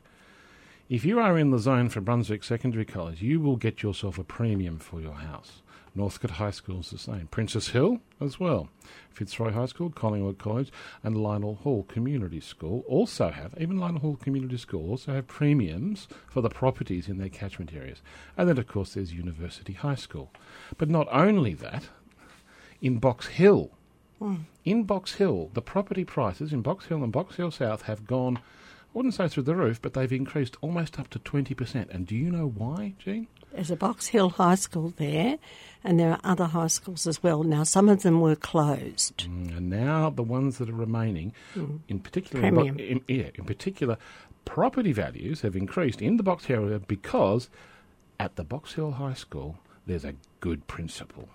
If 0.89 1.05
you 1.05 1.19
are 1.19 1.37
in 1.37 1.51
the 1.51 1.59
zone 1.59 1.89
for 1.89 2.01
Brunswick 2.01 2.43
Secondary 2.43 2.85
College, 2.85 3.21
you 3.21 3.39
will 3.39 3.55
get 3.55 3.81
yourself 3.81 4.19
a 4.19 4.23
premium 4.23 4.77
for 4.77 5.01
your 5.01 5.15
house. 5.15 5.61
Northcote 5.95 6.31
High 6.31 6.51
School 6.51 6.79
is 6.79 6.89
the 6.89 6.97
same. 6.97 7.27
Princes 7.27 7.69
Hill 7.69 7.99
as 8.19 8.39
well. 8.39 8.67
Fitzroy 9.11 9.51
High 9.51 9.67
School, 9.67 9.91
Collingwood 9.91 10.39
College, 10.39 10.71
and 11.03 11.15
Lynall 11.15 11.59
Hall 11.59 11.83
Community 11.83 12.39
School 12.39 12.83
also 12.87 13.29
have, 13.29 13.53
even 13.59 13.77
Lynall 13.77 14.01
Hall 14.01 14.15
Community 14.15 14.57
School 14.57 14.89
also 14.89 15.13
have 15.13 15.27
premiums 15.27 16.07
for 16.27 16.41
the 16.41 16.49
properties 16.49 17.07
in 17.07 17.17
their 17.17 17.29
catchment 17.29 17.73
areas. 17.73 18.01
And 18.35 18.49
then, 18.49 18.57
of 18.57 18.67
course, 18.67 18.95
there's 18.95 19.13
University 19.13 19.73
High 19.73 19.95
School. 19.95 20.31
But 20.77 20.89
not 20.89 21.07
only 21.11 21.53
that, 21.55 21.89
in 22.81 22.97
Box 22.97 23.27
Hill, 23.27 23.71
in 24.65 24.83
Box 24.83 25.13
Hill, 25.15 25.49
the 25.53 25.61
property 25.61 26.03
prices 26.05 26.53
in 26.53 26.61
Box 26.61 26.85
Hill 26.85 27.03
and 27.03 27.11
Box 27.11 27.35
Hill 27.35 27.51
South 27.51 27.83
have 27.83 28.05
gone, 28.07 28.37
I 28.37 28.41
wouldn't 28.93 29.13
say 29.13 29.27
through 29.27 29.43
the 29.43 29.55
roof, 29.55 29.81
but 29.81 29.93
they've 29.93 30.11
increased 30.11 30.57
almost 30.61 30.99
up 30.99 31.09
to 31.09 31.19
20%. 31.19 31.89
And 31.89 32.05
do 32.07 32.15
you 32.15 32.31
know 32.31 32.47
why, 32.47 32.93
Jean? 32.99 33.27
There's 33.51 33.69
a 33.69 33.75
Box 33.75 34.07
Hill 34.07 34.29
High 34.31 34.55
School 34.55 34.93
there, 34.97 35.37
and 35.83 35.99
there 35.99 36.09
are 36.11 36.19
other 36.23 36.45
high 36.45 36.67
schools 36.67 37.05
as 37.05 37.21
well. 37.21 37.43
Now, 37.43 37.63
some 37.63 37.87
of 37.87 38.01
them 38.01 38.19
were 38.19 38.35
closed. 38.35 39.27
Mm, 39.27 39.57
And 39.57 39.69
now 39.69 40.09
the 40.09 40.23
ones 40.23 40.57
that 40.57 40.69
are 40.69 40.73
remaining, 40.73 41.33
in 41.87 41.99
particular, 41.99 42.43
in, 42.45 42.79
in, 42.79 43.01
yeah, 43.07 43.29
in 43.35 43.45
particular, 43.45 43.97
property 44.45 44.91
values 44.91 45.41
have 45.41 45.55
increased 45.55 46.01
in 46.01 46.17
the 46.17 46.23
Box 46.23 46.45
Hill 46.45 46.65
area 46.65 46.79
because 46.79 47.49
at 48.19 48.35
the 48.37 48.43
Box 48.43 48.73
Hill 48.73 48.91
High 48.91 49.13
School 49.13 49.59
there's 49.85 50.05
a 50.05 50.15
good 50.39 50.65
principal. 50.67 51.29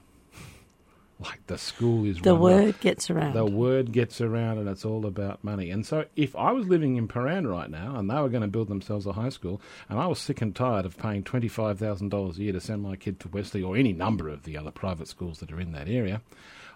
Like 1.21 1.45
the 1.49 1.59
school 1.59 2.05
is 2.05 2.21
The 2.21 2.35
word 2.37 2.79
gets 2.81 3.11
around. 3.11 3.35
The 3.35 3.45
word 3.45 3.91
gets 3.91 4.21
around 4.21 4.59
and 4.59 4.69
it's 4.69 4.85
all 4.85 5.05
about 5.05 5.43
money. 5.43 5.71
And 5.71 5.85
so 5.85 6.05
if 6.15 6.37
I 6.37 6.53
was 6.53 6.69
living 6.69 6.97
in 6.97 7.09
Prahran 7.09 7.51
right 7.51 7.69
now 7.69 7.97
and 7.97 8.09
they 8.09 8.21
were 8.21 8.29
going 8.29 8.43
to 8.43 8.49
build 8.49 8.69
themselves 8.69 9.05
a 9.05 9.13
high 9.13 9.31
school 9.31 9.61
and 9.89 9.99
I 9.99 10.07
was 10.07 10.21
sick 10.21 10.41
and 10.41 10.55
tired 10.55 10.87
of 10.87 10.97
paying 10.97 11.25
$25,000 11.25 12.39
a 12.39 12.43
year 12.43 12.53
to 12.53 12.61
send 12.61 12.83
my 12.83 12.95
kid 12.95 13.19
to 13.21 13.29
Wesley 13.29 13.63
or 13.63 13.77
any 13.77 13.93
number 13.93 14.29
of 14.29 14.45
the 14.45 14.57
other 14.57 14.71
private 14.71 15.09
schools 15.09 15.41
that 15.41 15.51
are 15.51 15.61
in 15.61 15.73
that 15.73 15.89
area, 15.89 16.23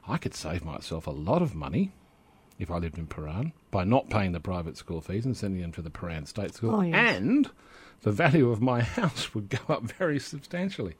I 0.08 0.16
could 0.18 0.34
save 0.34 0.64
myself 0.64 1.06
a 1.06 1.10
lot 1.10 1.42
of 1.42 1.54
money 1.54 1.92
if 2.58 2.70
I 2.70 2.78
lived 2.78 2.98
in 2.98 3.06
Prahran 3.06 3.52
by 3.70 3.84
not 3.84 4.10
paying 4.10 4.32
the 4.32 4.40
private 4.40 4.76
school 4.76 5.00
fees 5.00 5.24
and 5.24 5.36
sending 5.36 5.62
them 5.62 5.72
to 5.72 5.82
the 5.82 5.90
Prahran 5.90 6.26
State 6.26 6.54
School. 6.54 6.74
Oh, 6.74 6.80
yes. 6.82 7.16
And 7.16 7.48
the 8.02 8.12
value 8.12 8.50
of 8.50 8.60
my 8.60 8.82
house 8.98 9.34
would 9.34 9.48
go 9.48 9.58
up 9.68 9.82
very 9.84 10.18
substantially. 10.18 10.94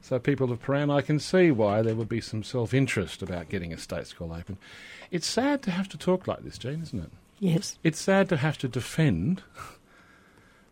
So, 0.00 0.18
people 0.18 0.52
of 0.52 0.62
Prahran, 0.62 0.94
I 0.94 1.02
can 1.02 1.18
see 1.18 1.50
why 1.50 1.82
there 1.82 1.94
would 1.94 2.08
be 2.08 2.20
some 2.20 2.42
self 2.42 2.72
interest 2.72 3.22
about 3.22 3.48
getting 3.48 3.72
a 3.72 3.78
state 3.78 4.06
school 4.06 4.32
open. 4.32 4.58
It's 5.10 5.26
sad 5.26 5.62
to 5.62 5.70
have 5.70 5.88
to 5.90 5.98
talk 5.98 6.26
like 6.26 6.44
this, 6.44 6.58
Jean, 6.58 6.82
isn't 6.82 7.02
it? 7.02 7.10
yes. 7.40 7.78
It's 7.82 8.00
sad 8.00 8.28
to 8.30 8.36
have 8.36 8.58
to 8.58 8.68
defend 8.68 9.42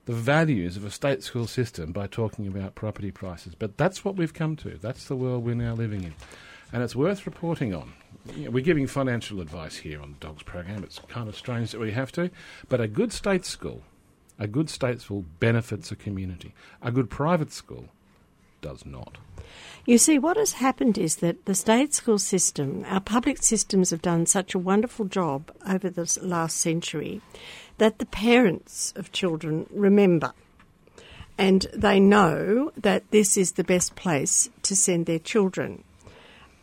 the 0.06 0.12
values 0.12 0.76
of 0.76 0.84
a 0.84 0.90
state 0.90 1.22
school 1.22 1.46
system 1.46 1.92
by 1.92 2.06
talking 2.06 2.46
about 2.46 2.74
property 2.74 3.10
prices, 3.10 3.54
but 3.54 3.76
that's 3.76 4.04
what 4.04 4.16
we've 4.16 4.34
come 4.34 4.56
to. 4.56 4.78
That's 4.80 5.06
the 5.06 5.16
world 5.16 5.44
we're 5.44 5.54
now 5.54 5.74
living 5.74 6.04
in. 6.04 6.14
And 6.72 6.82
it's 6.82 6.96
worth 6.96 7.26
reporting 7.26 7.74
on. 7.74 7.92
You 8.34 8.46
know, 8.46 8.50
we're 8.50 8.64
giving 8.64 8.86
financial 8.86 9.40
advice 9.40 9.76
here 9.76 10.00
on 10.00 10.12
the 10.18 10.26
Dogs 10.26 10.42
program. 10.42 10.82
It's 10.82 10.98
kind 11.08 11.28
of 11.28 11.36
strange 11.36 11.72
that 11.72 11.80
we 11.80 11.92
have 11.92 12.10
to, 12.12 12.30
but 12.68 12.80
a 12.80 12.88
good 12.88 13.12
state 13.12 13.44
school, 13.44 13.82
a 14.38 14.46
good 14.46 14.68
state 14.68 15.00
school 15.00 15.24
benefits 15.38 15.92
a 15.92 15.96
community. 15.96 16.54
A 16.82 16.90
good 16.90 17.08
private 17.10 17.52
school 17.52 17.88
does 18.66 18.84
not. 18.84 19.18
You 19.84 19.98
see, 19.98 20.18
what 20.18 20.36
has 20.36 20.54
happened 20.54 20.98
is 20.98 21.16
that 21.16 21.44
the 21.44 21.54
state 21.54 21.94
school 21.94 22.18
system, 22.18 22.84
our 22.88 23.00
public 23.00 23.40
systems 23.42 23.90
have 23.90 24.02
done 24.02 24.26
such 24.26 24.54
a 24.54 24.58
wonderful 24.58 25.04
job 25.04 25.52
over 25.68 25.88
this 25.88 26.18
last 26.20 26.56
century 26.56 27.20
that 27.78 28.00
the 28.00 28.06
parents 28.06 28.92
of 28.96 29.12
children 29.12 29.66
remember. 29.70 30.32
And 31.38 31.66
they 31.72 32.00
know 32.00 32.72
that 32.76 33.08
this 33.12 33.36
is 33.36 33.52
the 33.52 33.62
best 33.62 33.94
place 33.94 34.50
to 34.62 34.74
send 34.74 35.06
their 35.06 35.20
children. 35.20 35.84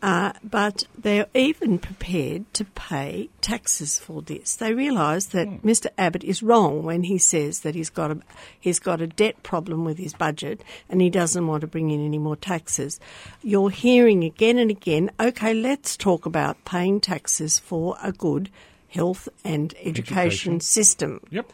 Uh, 0.04 0.34
but 0.42 0.84
they're 0.98 1.28
even 1.32 1.78
prepared 1.78 2.44
to 2.52 2.62
pay 2.62 3.30
taxes 3.40 3.98
for 3.98 4.20
this. 4.20 4.54
They 4.54 4.74
realise 4.74 5.24
that 5.28 5.62
Mr. 5.62 5.86
Abbott 5.96 6.22
is 6.22 6.42
wrong 6.42 6.82
when 6.82 7.04
he 7.04 7.16
says 7.16 7.60
that 7.60 7.74
he's 7.74 7.88
got 7.88 8.10
a 8.10 8.18
he's 8.60 8.78
got 8.78 9.00
a 9.00 9.06
debt 9.06 9.42
problem 9.42 9.82
with 9.82 9.96
his 9.96 10.12
budget 10.12 10.60
and 10.90 11.00
he 11.00 11.08
doesn't 11.08 11.46
want 11.46 11.62
to 11.62 11.66
bring 11.66 11.90
in 11.90 12.04
any 12.04 12.18
more 12.18 12.36
taxes. 12.36 13.00
You're 13.42 13.70
hearing 13.70 14.24
again 14.24 14.58
and 14.58 14.70
again, 14.70 15.10
okay, 15.18 15.54
let's 15.54 15.96
talk 15.96 16.26
about 16.26 16.62
paying 16.66 17.00
taxes 17.00 17.58
for 17.58 17.96
a 18.02 18.12
good 18.12 18.50
health 18.88 19.26
and 19.42 19.72
education, 19.78 20.56
Education. 20.56 20.60
system. 20.60 21.20
Yep. 21.30 21.50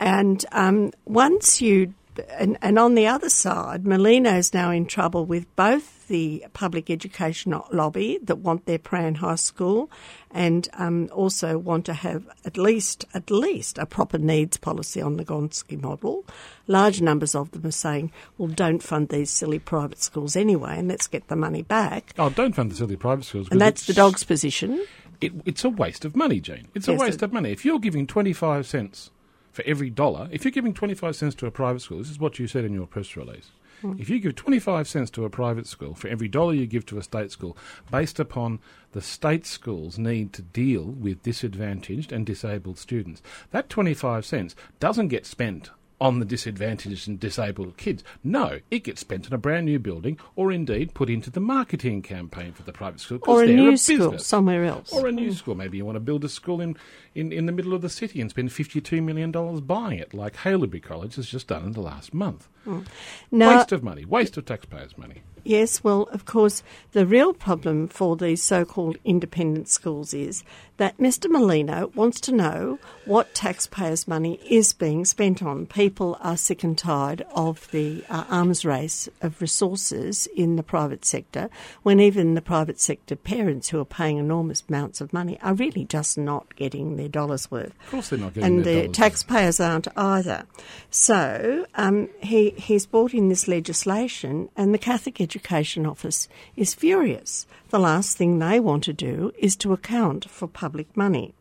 And 0.00 0.46
um, 0.52 0.92
once 1.04 1.60
you, 1.60 1.92
and, 2.30 2.56
and 2.62 2.78
on 2.78 2.94
the 2.94 3.06
other 3.06 3.28
side, 3.28 3.84
Merlino's 3.84 4.54
now 4.54 4.70
in 4.70 4.86
trouble 4.86 5.26
with 5.26 5.54
both 5.56 6.01
the 6.12 6.44
public 6.52 6.90
education 6.90 7.58
lobby 7.72 8.18
that 8.22 8.36
want 8.36 8.66
their 8.66 8.78
Prahran 8.78 9.16
High 9.16 9.36
School 9.36 9.90
and 10.30 10.68
um, 10.74 11.08
also 11.10 11.56
want 11.56 11.86
to 11.86 11.94
have 11.94 12.26
at 12.44 12.58
least 12.58 13.06
at 13.14 13.30
least 13.30 13.78
a 13.78 13.86
proper 13.86 14.18
needs 14.18 14.58
policy 14.58 15.00
on 15.00 15.16
the 15.16 15.24
Gonski 15.24 15.80
model. 15.80 16.26
Large 16.66 17.00
numbers 17.00 17.34
of 17.34 17.50
them 17.52 17.64
are 17.64 17.70
saying, 17.70 18.12
well, 18.36 18.48
don't 18.48 18.82
fund 18.82 19.08
these 19.08 19.30
silly 19.30 19.58
private 19.58 20.02
schools 20.02 20.36
anyway 20.36 20.78
and 20.78 20.88
let's 20.88 21.06
get 21.06 21.28
the 21.28 21.36
money 21.36 21.62
back. 21.62 22.12
Oh, 22.18 22.28
don't 22.28 22.54
fund 22.54 22.70
the 22.70 22.76
silly 22.76 22.96
private 22.96 23.24
schools. 23.24 23.48
And 23.50 23.58
that's 23.60 23.86
the 23.86 23.94
dog's 23.94 24.22
position. 24.22 24.84
it, 25.22 25.32
it's 25.46 25.64
a 25.64 25.70
waste 25.70 26.04
of 26.04 26.14
money, 26.14 26.40
Jane. 26.40 26.68
It's 26.74 26.88
a 26.88 26.92
Yes, 26.92 27.00
waste 27.00 27.22
it- 27.22 27.22
of 27.22 27.32
money. 27.32 27.52
If 27.52 27.64
you're 27.64 27.78
giving 27.80 28.06
25 28.06 28.66
cents 28.66 29.10
for 29.50 29.64
every 29.66 29.88
dollar, 29.88 30.28
if 30.30 30.44
you're 30.44 30.52
giving 30.52 30.74
25 30.74 31.16
cents 31.16 31.34
to 31.36 31.46
a 31.46 31.50
private 31.50 31.80
school, 31.80 31.98
this 31.98 32.10
is 32.10 32.18
what 32.18 32.38
you 32.38 32.46
said 32.46 32.64
in 32.66 32.74
your 32.74 32.86
press 32.86 33.16
release. 33.16 33.50
Hmm. 33.82 33.94
If 33.98 34.08
you 34.08 34.20
give 34.20 34.36
25 34.36 34.86
cents 34.86 35.10
to 35.10 35.24
a 35.24 35.30
private 35.30 35.66
school 35.66 35.94
for 35.94 36.06
every 36.06 36.28
dollar 36.28 36.54
you 36.54 36.66
give 36.66 36.86
to 36.86 36.98
a 36.98 37.02
state 37.02 37.32
school, 37.32 37.56
based 37.90 38.20
upon 38.20 38.60
the 38.92 39.02
state 39.02 39.44
schools 39.44 39.98
need 39.98 40.32
to 40.34 40.42
deal 40.42 40.84
with 40.84 41.24
disadvantaged 41.24 42.12
and 42.12 42.24
disabled 42.24 42.78
students, 42.78 43.22
that 43.50 43.68
25 43.68 44.24
cents 44.24 44.54
doesn't 44.78 45.08
get 45.08 45.26
spent 45.26 45.70
on 46.02 46.18
the 46.18 46.24
disadvantaged 46.24 47.06
and 47.06 47.20
disabled 47.20 47.76
kids. 47.76 48.02
No, 48.24 48.58
it 48.72 48.80
gets 48.80 49.00
spent 49.00 49.26
on 49.26 49.32
a 49.32 49.38
brand 49.38 49.66
new 49.66 49.78
building 49.78 50.18
or 50.34 50.50
indeed 50.50 50.94
put 50.94 51.08
into 51.08 51.30
the 51.30 51.38
marketing 51.38 52.02
campaign 52.02 52.52
for 52.52 52.64
the 52.64 52.72
private 52.72 52.98
school. 52.98 53.20
Or 53.22 53.44
a 53.44 53.46
new 53.46 53.70
business. 53.70 54.02
school 54.02 54.18
somewhere 54.18 54.64
else. 54.64 54.92
Or 54.92 55.06
a 55.06 55.12
new 55.12 55.30
mm. 55.30 55.34
school. 55.34 55.54
Maybe 55.54 55.76
you 55.76 55.84
want 55.84 55.94
to 55.94 56.00
build 56.00 56.24
a 56.24 56.28
school 56.28 56.60
in, 56.60 56.76
in, 57.14 57.32
in 57.32 57.46
the 57.46 57.52
middle 57.52 57.72
of 57.72 57.82
the 57.82 57.88
city 57.88 58.20
and 58.20 58.28
spend 58.28 58.50
$52 58.50 59.00
million 59.00 59.30
buying 59.60 60.00
it, 60.00 60.12
like 60.12 60.34
Haileybury 60.38 60.82
College 60.82 61.14
has 61.14 61.28
just 61.28 61.46
done 61.46 61.64
in 61.64 61.72
the 61.72 61.80
last 61.80 62.12
month. 62.12 62.48
Mm. 62.66 62.84
Now, 63.30 63.58
waste 63.58 63.70
of 63.70 63.84
money, 63.84 64.04
waste 64.04 64.36
of 64.36 64.44
taxpayers' 64.44 64.98
money. 64.98 65.22
Yes, 65.44 65.82
well, 65.82 66.02
of 66.12 66.24
course, 66.24 66.62
the 66.92 67.06
real 67.06 67.32
problem 67.32 67.88
for 67.88 68.16
these 68.16 68.42
so 68.42 68.64
called 68.64 68.96
independent 69.04 69.68
schools 69.68 70.14
is 70.14 70.44
that 70.76 70.98
Mr. 70.98 71.30
Merlino 71.30 71.94
wants 71.94 72.20
to 72.20 72.32
know 72.32 72.78
what 73.04 73.34
taxpayers' 73.34 74.08
money 74.08 74.40
is 74.48 74.72
being 74.72 75.04
spent 75.04 75.42
on. 75.42 75.66
People 75.66 76.16
are 76.20 76.36
sick 76.36 76.64
and 76.64 76.76
tired 76.76 77.24
of 77.34 77.70
the 77.70 78.04
uh, 78.08 78.24
arms 78.28 78.64
race 78.64 79.08
of 79.20 79.40
resources 79.40 80.26
in 80.34 80.56
the 80.56 80.62
private 80.62 81.04
sector, 81.04 81.50
when 81.82 82.00
even 82.00 82.34
the 82.34 82.42
private 82.42 82.80
sector 82.80 83.14
parents 83.14 83.68
who 83.68 83.80
are 83.80 83.84
paying 83.84 84.18
enormous 84.18 84.64
amounts 84.68 85.00
of 85.00 85.12
money 85.12 85.38
are 85.42 85.54
really 85.54 85.84
just 85.84 86.16
not 86.18 86.56
getting 86.56 86.96
their 86.96 87.08
dollars 87.08 87.50
worth 87.50 87.74
Of 87.84 87.90
course 87.90 88.08
they're 88.08 88.18
not 88.18 88.34
getting 88.34 88.56
and 88.56 88.64
their 88.64 88.82
the 88.82 88.88
taxpayers 88.88 89.60
aren't 89.60 89.88
either. 89.96 90.44
So 90.90 91.66
um, 91.74 92.08
he 92.20 92.50
he's 92.56 92.86
brought 92.86 93.14
in 93.14 93.28
this 93.28 93.46
legislation, 93.46 94.48
and 94.56 94.74
the 94.74 94.78
Catholic 94.78 95.20
Education 95.32 95.86
Office 95.86 96.28
is 96.56 96.74
furious. 96.74 97.46
The 97.70 97.78
last 97.78 98.18
thing 98.18 98.38
they 98.38 98.60
want 98.60 98.84
to 98.84 98.92
do 98.92 99.32
is 99.38 99.56
to 99.56 99.72
account 99.72 100.28
for 100.28 100.46
public 100.46 100.94
money. 100.94 101.32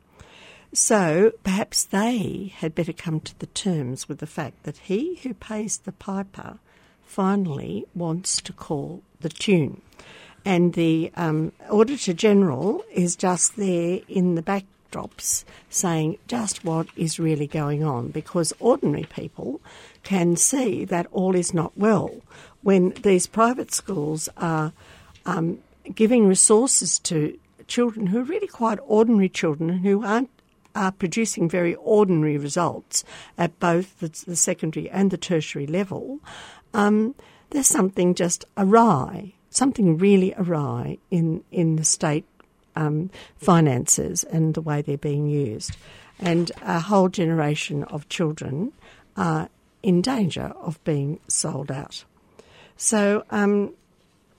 So 0.71 1.33
perhaps 1.43 1.83
they 1.83 2.53
had 2.55 2.73
better 2.73 2.93
come 2.93 3.19
to 3.19 3.37
the 3.37 3.47
terms 3.47 4.07
with 4.07 4.19
the 4.19 4.27
fact 4.27 4.63
that 4.63 4.77
he 4.77 5.15
who 5.23 5.33
pays 5.33 5.79
the 5.79 5.91
piper 5.91 6.59
finally 7.03 7.85
wants 7.93 8.39
to 8.43 8.53
call 8.53 9.01
the 9.19 9.27
tune. 9.27 9.81
And 10.45 10.71
the 10.71 11.11
um, 11.17 11.51
Auditor 11.69 12.13
General 12.13 12.85
is 12.93 13.17
just 13.17 13.57
there 13.57 13.99
in 14.07 14.35
the 14.35 14.41
backdrops 14.41 15.43
saying 15.69 16.17
just 16.29 16.63
what 16.63 16.87
is 16.95 17.19
really 17.19 17.47
going 17.47 17.83
on 17.83 18.07
because 18.07 18.53
ordinary 18.57 19.03
people 19.03 19.59
can 20.03 20.37
see 20.37 20.85
that 20.85 21.07
all 21.11 21.35
is 21.35 21.53
not 21.53 21.77
well 21.77 22.21
when 22.63 22.89
these 23.01 23.27
private 23.27 23.73
schools 23.73 24.29
are 24.37 24.73
um, 25.25 25.59
giving 25.93 26.27
resources 26.27 26.99
to 26.99 27.37
children 27.67 28.07
who 28.07 28.19
are 28.19 28.23
really 28.23 28.47
quite 28.47 28.79
ordinary 28.85 29.29
children 29.29 29.69
who 29.79 30.03
aren't 30.03 30.29
are 30.75 30.91
producing 30.91 31.49
very 31.49 31.75
ordinary 31.75 32.37
results 32.37 33.03
at 33.37 33.59
both 33.59 33.99
the, 33.99 34.07
the 34.25 34.35
secondary 34.35 34.89
and 34.89 35.11
the 35.11 35.17
tertiary 35.17 35.67
level, 35.67 36.19
um, 36.73 37.13
there's 37.49 37.67
something 37.67 38.15
just 38.15 38.45
awry, 38.57 39.33
something 39.49 39.97
really 39.97 40.33
awry 40.37 40.97
in, 41.09 41.43
in 41.51 41.75
the 41.75 41.83
state 41.83 42.25
um, 42.75 43.09
finances 43.37 44.23
and 44.23 44.53
the 44.53 44.61
way 44.61 44.81
they're 44.81 44.97
being 44.97 45.27
used. 45.27 45.75
And 46.19 46.51
a 46.61 46.79
whole 46.79 47.09
generation 47.09 47.83
of 47.85 48.07
children 48.07 48.71
are 49.17 49.49
in 49.83 50.01
danger 50.01 50.53
of 50.61 50.81
being 50.83 51.19
sold 51.27 51.71
out. 51.71 52.05
So 52.81 53.23
um, 53.29 53.75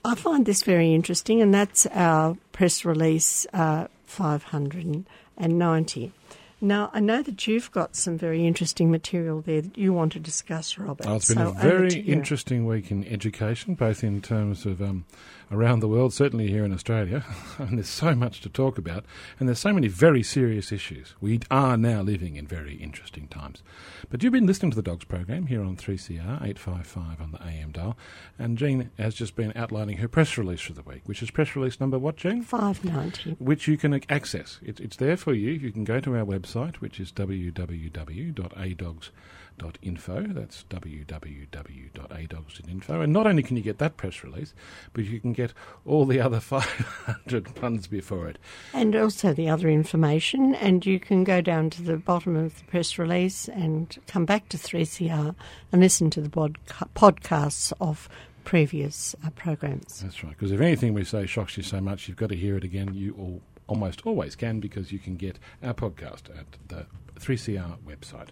I 0.03 0.15
find 0.15 0.45
this 0.45 0.63
very 0.63 0.93
interesting, 0.93 1.41
and 1.41 1.53
that's 1.53 1.85
our 1.85 2.35
press 2.51 2.83
release 2.83 3.47
uh, 3.53 3.87
590. 4.05 6.11
Now, 6.59 6.91
I 6.93 6.99
know 6.99 7.21
that 7.21 7.47
you've 7.47 7.71
got 7.71 7.95
some 7.95 8.17
very 8.17 8.45
interesting 8.45 8.91
material 8.91 9.39
there 9.39 9.61
that 9.61 9.77
you 9.77 9.93
want 9.93 10.11
to 10.13 10.19
discuss, 10.19 10.77
Robert. 10.77 11.07
Oh, 11.07 11.15
it's 11.15 11.29
been 11.29 11.37
so 11.37 11.51
a 11.51 11.53
very 11.53 12.01
interesting 12.01 12.65
week 12.65 12.91
in 12.91 13.05
education, 13.05 13.75
both 13.75 14.03
in 14.03 14.21
terms 14.21 14.65
of 14.65 14.81
um, 14.81 15.05
around 15.51 15.79
the 15.79 15.87
world, 15.87 16.13
certainly 16.13 16.47
here 16.47 16.65
in 16.65 16.73
Australia. 16.73 17.23
and 17.57 17.77
there's 17.77 17.89
so 17.89 18.15
much 18.15 18.41
to 18.41 18.49
talk 18.49 18.77
about, 18.77 19.05
and 19.39 19.47
there's 19.47 19.59
so 19.59 19.73
many 19.73 19.87
very 19.87 20.23
serious 20.23 20.71
issues. 20.71 21.13
We 21.21 21.41
are 21.51 21.77
now 21.77 22.01
living 22.01 22.35
in 22.35 22.47
very 22.47 22.75
interesting 22.75 23.27
times. 23.27 23.61
But 24.09 24.23
you've 24.23 24.33
been 24.33 24.47
listening 24.47 24.71
to 24.71 24.75
the 24.75 24.81
Dogs 24.81 25.05
program 25.05 25.47
here 25.47 25.61
on 25.61 25.77
3CR 25.77 26.19
855 26.19 27.21
on 27.21 27.31
the 27.31 27.45
AM 27.45 27.71
dial, 27.71 27.97
and 28.37 28.57
Jean 28.57 28.91
has 28.97 29.15
just 29.15 29.35
been 29.35 29.53
outlining 29.55 29.97
her 29.97 30.07
press 30.07 30.37
release 30.37 30.61
for 30.61 30.73
the 30.73 30.83
week, 30.83 31.01
which 31.05 31.23
is 31.23 31.31
press 31.31 31.55
release 31.55 31.79
number 31.79 31.97
what, 31.97 32.17
Jean? 32.17 32.41
590. 32.41 33.43
Which 33.43 33.67
you 33.67 33.77
can 33.77 34.01
access. 34.09 34.59
It, 34.63 34.79
it's 34.79 34.97
there 34.97 35.17
for 35.17 35.33
you. 35.33 35.51
You 35.51 35.71
can 35.71 35.83
go 35.83 35.99
to 35.99 36.15
our 36.15 36.25
website, 36.25 36.77
which 36.77 36.99
is 36.99 37.11
www.adogs.com 37.11 39.11
adogs.info. 39.57 40.21
That's 40.29 40.65
www.adogs.info. 40.69 43.01
And 43.01 43.13
not 43.13 43.27
only 43.27 43.43
can 43.43 43.57
you 43.57 43.63
get 43.63 43.77
that 43.79 43.97
press 43.97 44.23
release, 44.23 44.53
but 44.93 45.05
you 45.05 45.19
can 45.19 45.33
get 45.33 45.53
all 45.85 46.05
the 46.05 46.19
other 46.19 46.39
500 46.43 47.61
ones 47.61 47.87
before 47.87 48.27
it. 48.27 48.37
And 48.73 48.95
also 48.95 49.33
the 49.33 49.49
other 49.49 49.69
information. 49.69 50.55
And 50.55 50.85
you 50.85 50.99
can 50.99 51.23
go 51.23 51.41
down 51.41 51.69
to 51.71 51.81
the 51.81 51.97
bottom 51.97 52.35
of 52.35 52.57
the 52.57 52.63
press 52.65 52.97
release 52.97 53.47
and 53.47 53.95
come 54.07 54.25
back 54.25 54.49
to 54.49 54.57
3CR 54.57 55.35
and 55.71 55.81
listen 55.81 56.09
to 56.11 56.21
the 56.21 56.29
podca- 56.29 56.89
podcasts 56.95 57.73
of 57.79 58.09
previous 58.43 59.15
uh, 59.25 59.29
programs. 59.31 60.01
That's 60.01 60.23
right. 60.23 60.37
Because 60.37 60.51
if 60.51 60.59
anything 60.59 60.93
we 60.93 61.03
say 61.05 61.25
shocks 61.25 61.55
you 61.57 61.63
so 61.63 61.79
much, 61.79 62.07
you've 62.07 62.17
got 62.17 62.29
to 62.29 62.35
hear 62.35 62.57
it 62.57 62.63
again. 62.63 62.93
You 62.93 63.15
all 63.17 63.41
almost 63.67 64.05
always 64.05 64.35
can 64.35 64.59
because 64.59 64.91
you 64.91 64.99
can 64.99 65.15
get 65.15 65.39
our 65.63 65.73
podcast 65.73 66.23
at 66.37 66.45
the 66.67 66.85
3CR 67.19 67.77
website. 67.87 68.27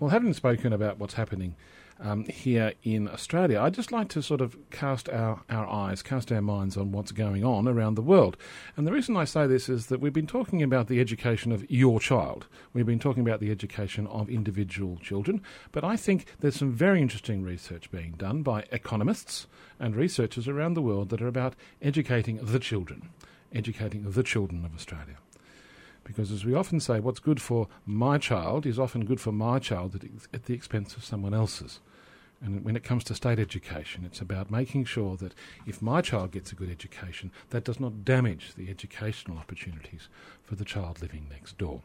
Well, 0.00 0.08
having 0.08 0.32
spoken 0.32 0.72
about 0.72 0.98
what's 0.98 1.12
happening 1.12 1.56
um, 2.00 2.24
here 2.24 2.72
in 2.82 3.06
Australia, 3.06 3.60
I'd 3.60 3.74
just 3.74 3.92
like 3.92 4.08
to 4.08 4.22
sort 4.22 4.40
of 4.40 4.56
cast 4.70 5.10
our, 5.10 5.42
our 5.50 5.68
eyes, 5.68 6.02
cast 6.02 6.32
our 6.32 6.40
minds 6.40 6.78
on 6.78 6.90
what's 6.90 7.12
going 7.12 7.44
on 7.44 7.68
around 7.68 7.96
the 7.96 8.02
world. 8.02 8.38
And 8.78 8.86
the 8.86 8.92
reason 8.92 9.14
I 9.14 9.26
say 9.26 9.46
this 9.46 9.68
is 9.68 9.88
that 9.88 10.00
we've 10.00 10.10
been 10.10 10.26
talking 10.26 10.62
about 10.62 10.88
the 10.88 11.00
education 11.00 11.52
of 11.52 11.70
your 11.70 12.00
child. 12.00 12.46
We've 12.72 12.86
been 12.86 12.98
talking 12.98 13.20
about 13.20 13.40
the 13.40 13.50
education 13.50 14.06
of 14.06 14.30
individual 14.30 14.96
children. 15.02 15.42
But 15.70 15.84
I 15.84 15.98
think 15.98 16.24
there's 16.40 16.56
some 16.56 16.72
very 16.72 17.02
interesting 17.02 17.42
research 17.42 17.90
being 17.90 18.12
done 18.12 18.42
by 18.42 18.64
economists 18.72 19.48
and 19.78 19.94
researchers 19.94 20.48
around 20.48 20.72
the 20.72 20.82
world 20.82 21.10
that 21.10 21.20
are 21.20 21.28
about 21.28 21.56
educating 21.82 22.38
the 22.40 22.58
children, 22.58 23.10
educating 23.52 24.10
the 24.10 24.22
children 24.22 24.64
of 24.64 24.74
Australia. 24.74 25.18
Because 26.10 26.32
as 26.32 26.44
we 26.44 26.54
often 26.54 26.80
say, 26.80 26.98
what's 26.98 27.20
good 27.20 27.40
for 27.40 27.68
my 27.86 28.18
child 28.18 28.66
is 28.66 28.80
often 28.80 29.04
good 29.04 29.20
for 29.20 29.30
my 29.30 29.60
child 29.60 29.94
at, 29.94 30.02
at 30.34 30.46
the 30.46 30.54
expense 30.54 30.96
of 30.96 31.04
someone 31.04 31.32
else's. 31.32 31.78
And 32.42 32.64
when 32.64 32.74
it 32.74 32.82
comes 32.82 33.04
to 33.04 33.14
state 33.14 33.38
education, 33.38 34.04
it's 34.04 34.20
about 34.20 34.50
making 34.50 34.86
sure 34.86 35.16
that 35.18 35.34
if 35.66 35.80
my 35.80 36.00
child 36.00 36.32
gets 36.32 36.50
a 36.50 36.56
good 36.56 36.68
education, 36.68 37.30
that 37.50 37.62
does 37.62 37.78
not 37.78 38.04
damage 38.04 38.54
the 38.56 38.68
educational 38.70 39.38
opportunities 39.38 40.08
for 40.42 40.56
the 40.56 40.64
child 40.64 41.00
living 41.00 41.28
next 41.30 41.58
door. 41.58 41.82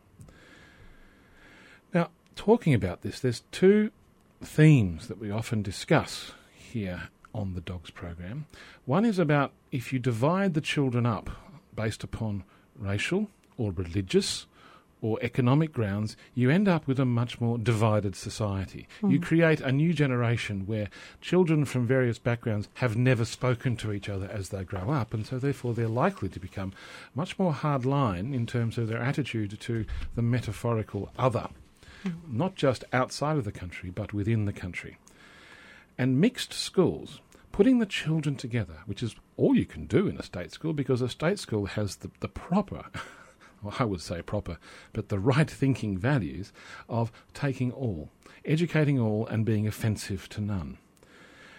Now, 1.93 2.09
talking 2.35 2.73
about 2.73 3.03
this, 3.03 3.19
there's 3.19 3.43
two 3.51 3.91
themes 4.41 5.07
that 5.07 5.19
we 5.19 5.29
often 5.29 5.61
discuss 5.61 6.31
here 6.51 7.09
on 7.31 7.53
the 7.53 7.61
Dogs 7.61 7.91
program. 7.91 8.47
One 8.85 9.05
is 9.05 9.19
about 9.19 9.51
if 9.71 9.93
you 9.93 9.99
divide 9.99 10.55
the 10.55 10.61
children 10.61 11.05
up 11.05 11.29
based 11.75 12.03
upon 12.03 12.43
racial 12.75 13.29
or 13.57 13.71
religious 13.71 14.45
or 15.01 15.19
economic 15.21 15.71
grounds, 15.71 16.17
you 16.33 16.49
end 16.49 16.67
up 16.67 16.87
with 16.87 16.99
a 16.99 17.05
much 17.05 17.39
more 17.39 17.57
divided 17.57 18.15
society. 18.15 18.87
Mm. 19.03 19.11
You 19.11 19.19
create 19.19 19.61
a 19.61 19.71
new 19.71 19.93
generation 19.93 20.65
where 20.65 20.89
children 21.21 21.65
from 21.65 21.85
various 21.85 22.17
backgrounds 22.17 22.69
have 22.75 22.97
never 22.97 23.23
spoken 23.23 23.75
to 23.77 23.91
each 23.91 24.09
other 24.09 24.27
as 24.31 24.49
they 24.49 24.63
grow 24.63 24.89
up, 24.89 25.13
and 25.13 25.25
so 25.25 25.37
therefore 25.37 25.73
they're 25.73 25.87
likely 25.87 26.29
to 26.29 26.39
become 26.39 26.73
much 27.13 27.37
more 27.37 27.53
hard 27.53 27.85
line 27.85 28.33
in 28.33 28.47
terms 28.47 28.77
of 28.77 28.87
their 28.87 29.01
attitude 29.01 29.59
to 29.59 29.85
the 30.15 30.23
metaphorical 30.23 31.11
other, 31.19 31.49
mm. 32.03 32.13
not 32.27 32.55
just 32.55 32.83
outside 32.91 33.37
of 33.37 33.43
the 33.43 33.51
country, 33.51 33.91
but 33.91 34.11
within 34.11 34.45
the 34.45 34.53
country. 34.53 34.97
And 35.99 36.19
mixed 36.19 36.51
schools 36.51 37.21
putting 37.51 37.79
the 37.79 37.85
children 37.85 38.35
together, 38.35 38.79
which 38.85 39.03
is 39.03 39.15
all 39.37 39.55
you 39.55 39.65
can 39.65 39.85
do 39.85 40.07
in 40.07 40.17
a 40.17 40.23
state 40.23 40.51
school 40.51 40.73
because 40.73 41.01
a 41.01 41.07
state 41.07 41.39
school 41.39 41.67
has 41.67 41.97
the, 41.97 42.11
the 42.19 42.27
proper 42.27 42.85
well, 43.65 43.75
I 43.79 43.83
would 43.85 44.01
say 44.01 44.21
proper, 44.21 44.57
but 44.93 45.09
the 45.09 45.19
right 45.19 45.49
thinking 45.49 45.97
values 45.97 46.53
of 46.87 47.11
taking 47.33 47.71
all, 47.71 48.09
educating 48.43 48.99
all, 48.99 49.27
and 49.27 49.45
being 49.45 49.67
offensive 49.67 50.29
to 50.29 50.41
none. 50.41 50.77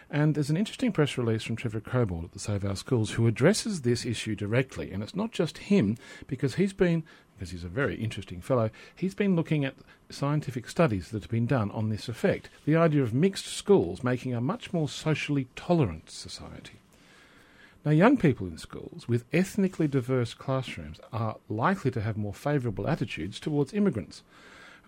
And 0.08 0.34
there's 0.34 0.50
an 0.50 0.56
interesting 0.56 0.92
press 0.92 1.18
release 1.18 1.42
from 1.42 1.56
Trevor 1.56 1.80
Cobbold 1.80 2.24
at 2.24 2.32
the 2.32 2.38
Save 2.38 2.64
Our 2.64 2.76
Schools 2.76 3.12
who 3.12 3.26
addresses 3.26 3.82
this 3.82 4.06
issue 4.06 4.36
directly. 4.36 4.92
And 4.92 5.02
it's 5.02 5.16
not 5.16 5.32
just 5.32 5.58
him, 5.58 5.96
because 6.28 6.54
he's 6.54 6.72
been, 6.72 7.02
because 7.34 7.50
he's 7.50 7.64
a 7.64 7.68
very 7.68 7.96
interesting 7.96 8.40
fellow, 8.40 8.70
he's 8.94 9.16
been 9.16 9.34
looking 9.34 9.64
at 9.64 9.74
scientific 10.08 10.68
studies 10.68 11.10
that 11.10 11.24
have 11.24 11.30
been 11.30 11.46
done 11.46 11.72
on 11.72 11.88
this 11.88 12.08
effect. 12.08 12.48
The 12.64 12.76
idea 12.76 13.02
of 13.02 13.12
mixed 13.12 13.46
schools 13.46 14.04
making 14.04 14.32
a 14.32 14.40
much 14.40 14.72
more 14.72 14.88
socially 14.88 15.48
tolerant 15.56 16.08
society. 16.08 16.78
Now, 17.86 17.92
young 17.92 18.16
people 18.16 18.48
in 18.48 18.58
schools 18.58 19.06
with 19.06 19.24
ethnically 19.32 19.86
diverse 19.86 20.34
classrooms 20.34 20.98
are 21.12 21.36
likely 21.48 21.92
to 21.92 22.00
have 22.00 22.16
more 22.16 22.34
favourable 22.34 22.88
attitudes 22.88 23.38
towards 23.38 23.72
immigrants. 23.72 24.24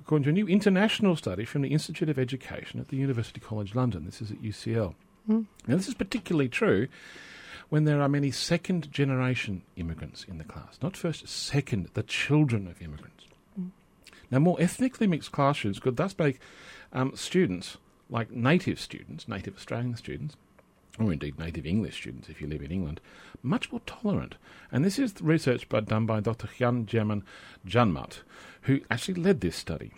According 0.00 0.24
to 0.24 0.30
a 0.30 0.32
new 0.32 0.48
international 0.48 1.14
study 1.14 1.44
from 1.44 1.62
the 1.62 1.68
Institute 1.68 2.08
of 2.08 2.18
Education 2.18 2.80
at 2.80 2.88
the 2.88 2.96
University 2.96 3.38
College 3.38 3.76
London, 3.76 4.04
this 4.04 4.20
is 4.20 4.32
at 4.32 4.42
UCL. 4.42 4.96
Mm. 5.30 5.46
Now, 5.68 5.76
this 5.76 5.86
is 5.86 5.94
particularly 5.94 6.48
true 6.48 6.88
when 7.68 7.84
there 7.84 8.02
are 8.02 8.08
many 8.08 8.32
second 8.32 8.90
generation 8.90 9.62
immigrants 9.76 10.24
in 10.24 10.38
the 10.38 10.44
class, 10.44 10.76
not 10.82 10.96
first, 10.96 11.28
second, 11.28 11.90
the 11.94 12.02
children 12.02 12.66
of 12.66 12.82
immigrants. 12.82 13.26
Mm. 13.58 13.70
Now, 14.32 14.40
more 14.40 14.60
ethnically 14.60 15.06
mixed 15.06 15.30
classrooms 15.30 15.78
could 15.78 15.98
thus 15.98 16.18
make 16.18 16.40
um, 16.92 17.12
students, 17.14 17.76
like 18.10 18.32
native 18.32 18.80
students, 18.80 19.28
native 19.28 19.54
Australian 19.54 19.94
students, 19.94 20.34
or 20.98 21.12
indeed 21.12 21.38
native 21.38 21.66
English 21.66 21.96
students 21.96 22.28
if 22.28 22.40
you 22.40 22.46
live 22.46 22.62
in 22.62 22.72
England, 22.72 23.00
much 23.42 23.70
more 23.70 23.80
tolerant. 23.86 24.36
And 24.72 24.84
this 24.84 24.98
is 24.98 25.14
research 25.20 25.68
by, 25.68 25.80
done 25.80 26.06
by 26.06 26.20
Dr. 26.20 26.48
Jan 26.58 26.86
Germen 26.86 27.22
Janmaat, 27.66 28.20
who 28.62 28.80
actually 28.90 29.20
led 29.20 29.40
this 29.40 29.56
study. 29.56 29.92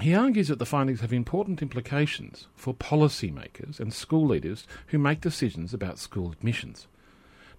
He 0.00 0.14
argues 0.14 0.48
that 0.48 0.58
the 0.58 0.66
findings 0.66 1.00
have 1.00 1.12
important 1.12 1.62
implications 1.62 2.48
for 2.54 2.74
policymakers 2.74 3.80
and 3.80 3.94
school 3.94 4.26
leaders 4.26 4.66
who 4.88 4.98
make 4.98 5.22
decisions 5.22 5.72
about 5.72 5.98
school 5.98 6.32
admissions. 6.32 6.86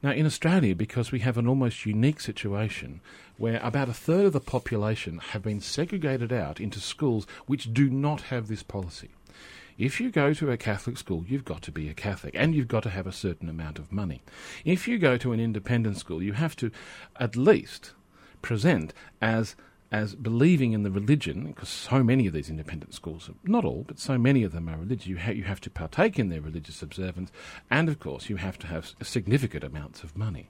Now, 0.04 0.12
in 0.12 0.28
Australia, 0.28 0.76
because 0.76 1.12
we 1.12 1.22
have 1.22 1.40
an 1.40 1.48
almost 1.48 1.88
unique 1.88 2.20
situation 2.20 3.02
where 3.38 3.60
about 3.64 3.90
a 3.90 3.94
third 3.94 4.26
of 4.26 4.34
the 4.34 4.40
population 4.40 5.18
have 5.18 5.42
been 5.42 5.60
segregated 5.60 6.32
out 6.32 6.60
into 6.60 6.80
schools 6.80 7.26
which 7.48 7.74
do 7.74 7.90
not 7.90 8.22
have 8.22 8.48
this 8.48 8.62
policy. 8.62 9.10
If 9.78 10.02
you 10.02 10.10
go 10.10 10.34
to 10.34 10.52
a 10.52 10.58
Catholic 10.58 10.98
school, 10.98 11.24
you've 11.28 11.46
got 11.46 11.62
to 11.64 11.72
be 11.72 11.88
a 11.88 11.94
Catholic 11.94 12.34
and 12.36 12.56
you've 12.56 12.68
got 12.68 12.84
to 12.84 12.90
have 12.90 13.06
a 13.06 13.12
certain 13.12 13.48
amount 13.48 13.78
of 13.78 13.92
money. 13.92 14.24
If 14.66 14.88
you 14.88 14.98
go 14.98 15.18
to 15.18 15.34
an 15.34 15.40
independent 15.40 15.98
school, 15.98 16.24
you 16.24 16.34
have 16.34 16.56
to 16.58 16.72
at 17.20 17.36
least 17.36 17.94
present 18.42 18.94
as 19.22 19.56
as 19.90 20.16
believing 20.16 20.74
in 20.74 20.84
the 20.84 20.92
religion, 20.92 21.48
because 21.48 21.70
so 21.70 22.04
many 22.04 22.28
of 22.28 22.34
these 22.34 22.50
independent 22.50 22.94
schools, 22.94 23.30
not 23.46 23.64
all, 23.64 23.86
but 23.88 24.00
so 24.00 24.18
many 24.18 24.44
of 24.44 24.52
them 24.52 24.68
are 24.68 24.78
religious. 24.78 25.08
You, 25.08 25.18
ha- 25.18 25.32
you 25.32 25.46
have 25.46 25.62
to 25.62 25.70
partake 25.70 26.20
in 26.20 26.28
their 26.28 26.42
religious 26.42 26.82
observance, 26.82 27.32
and 27.72 27.88
of 27.88 27.98
course, 27.98 28.30
you 28.30 28.36
have 28.36 28.60
to 28.60 28.68
have 28.68 28.94
significant 29.02 29.64
amounts 29.64 30.04
of 30.04 30.18
money. 30.18 30.50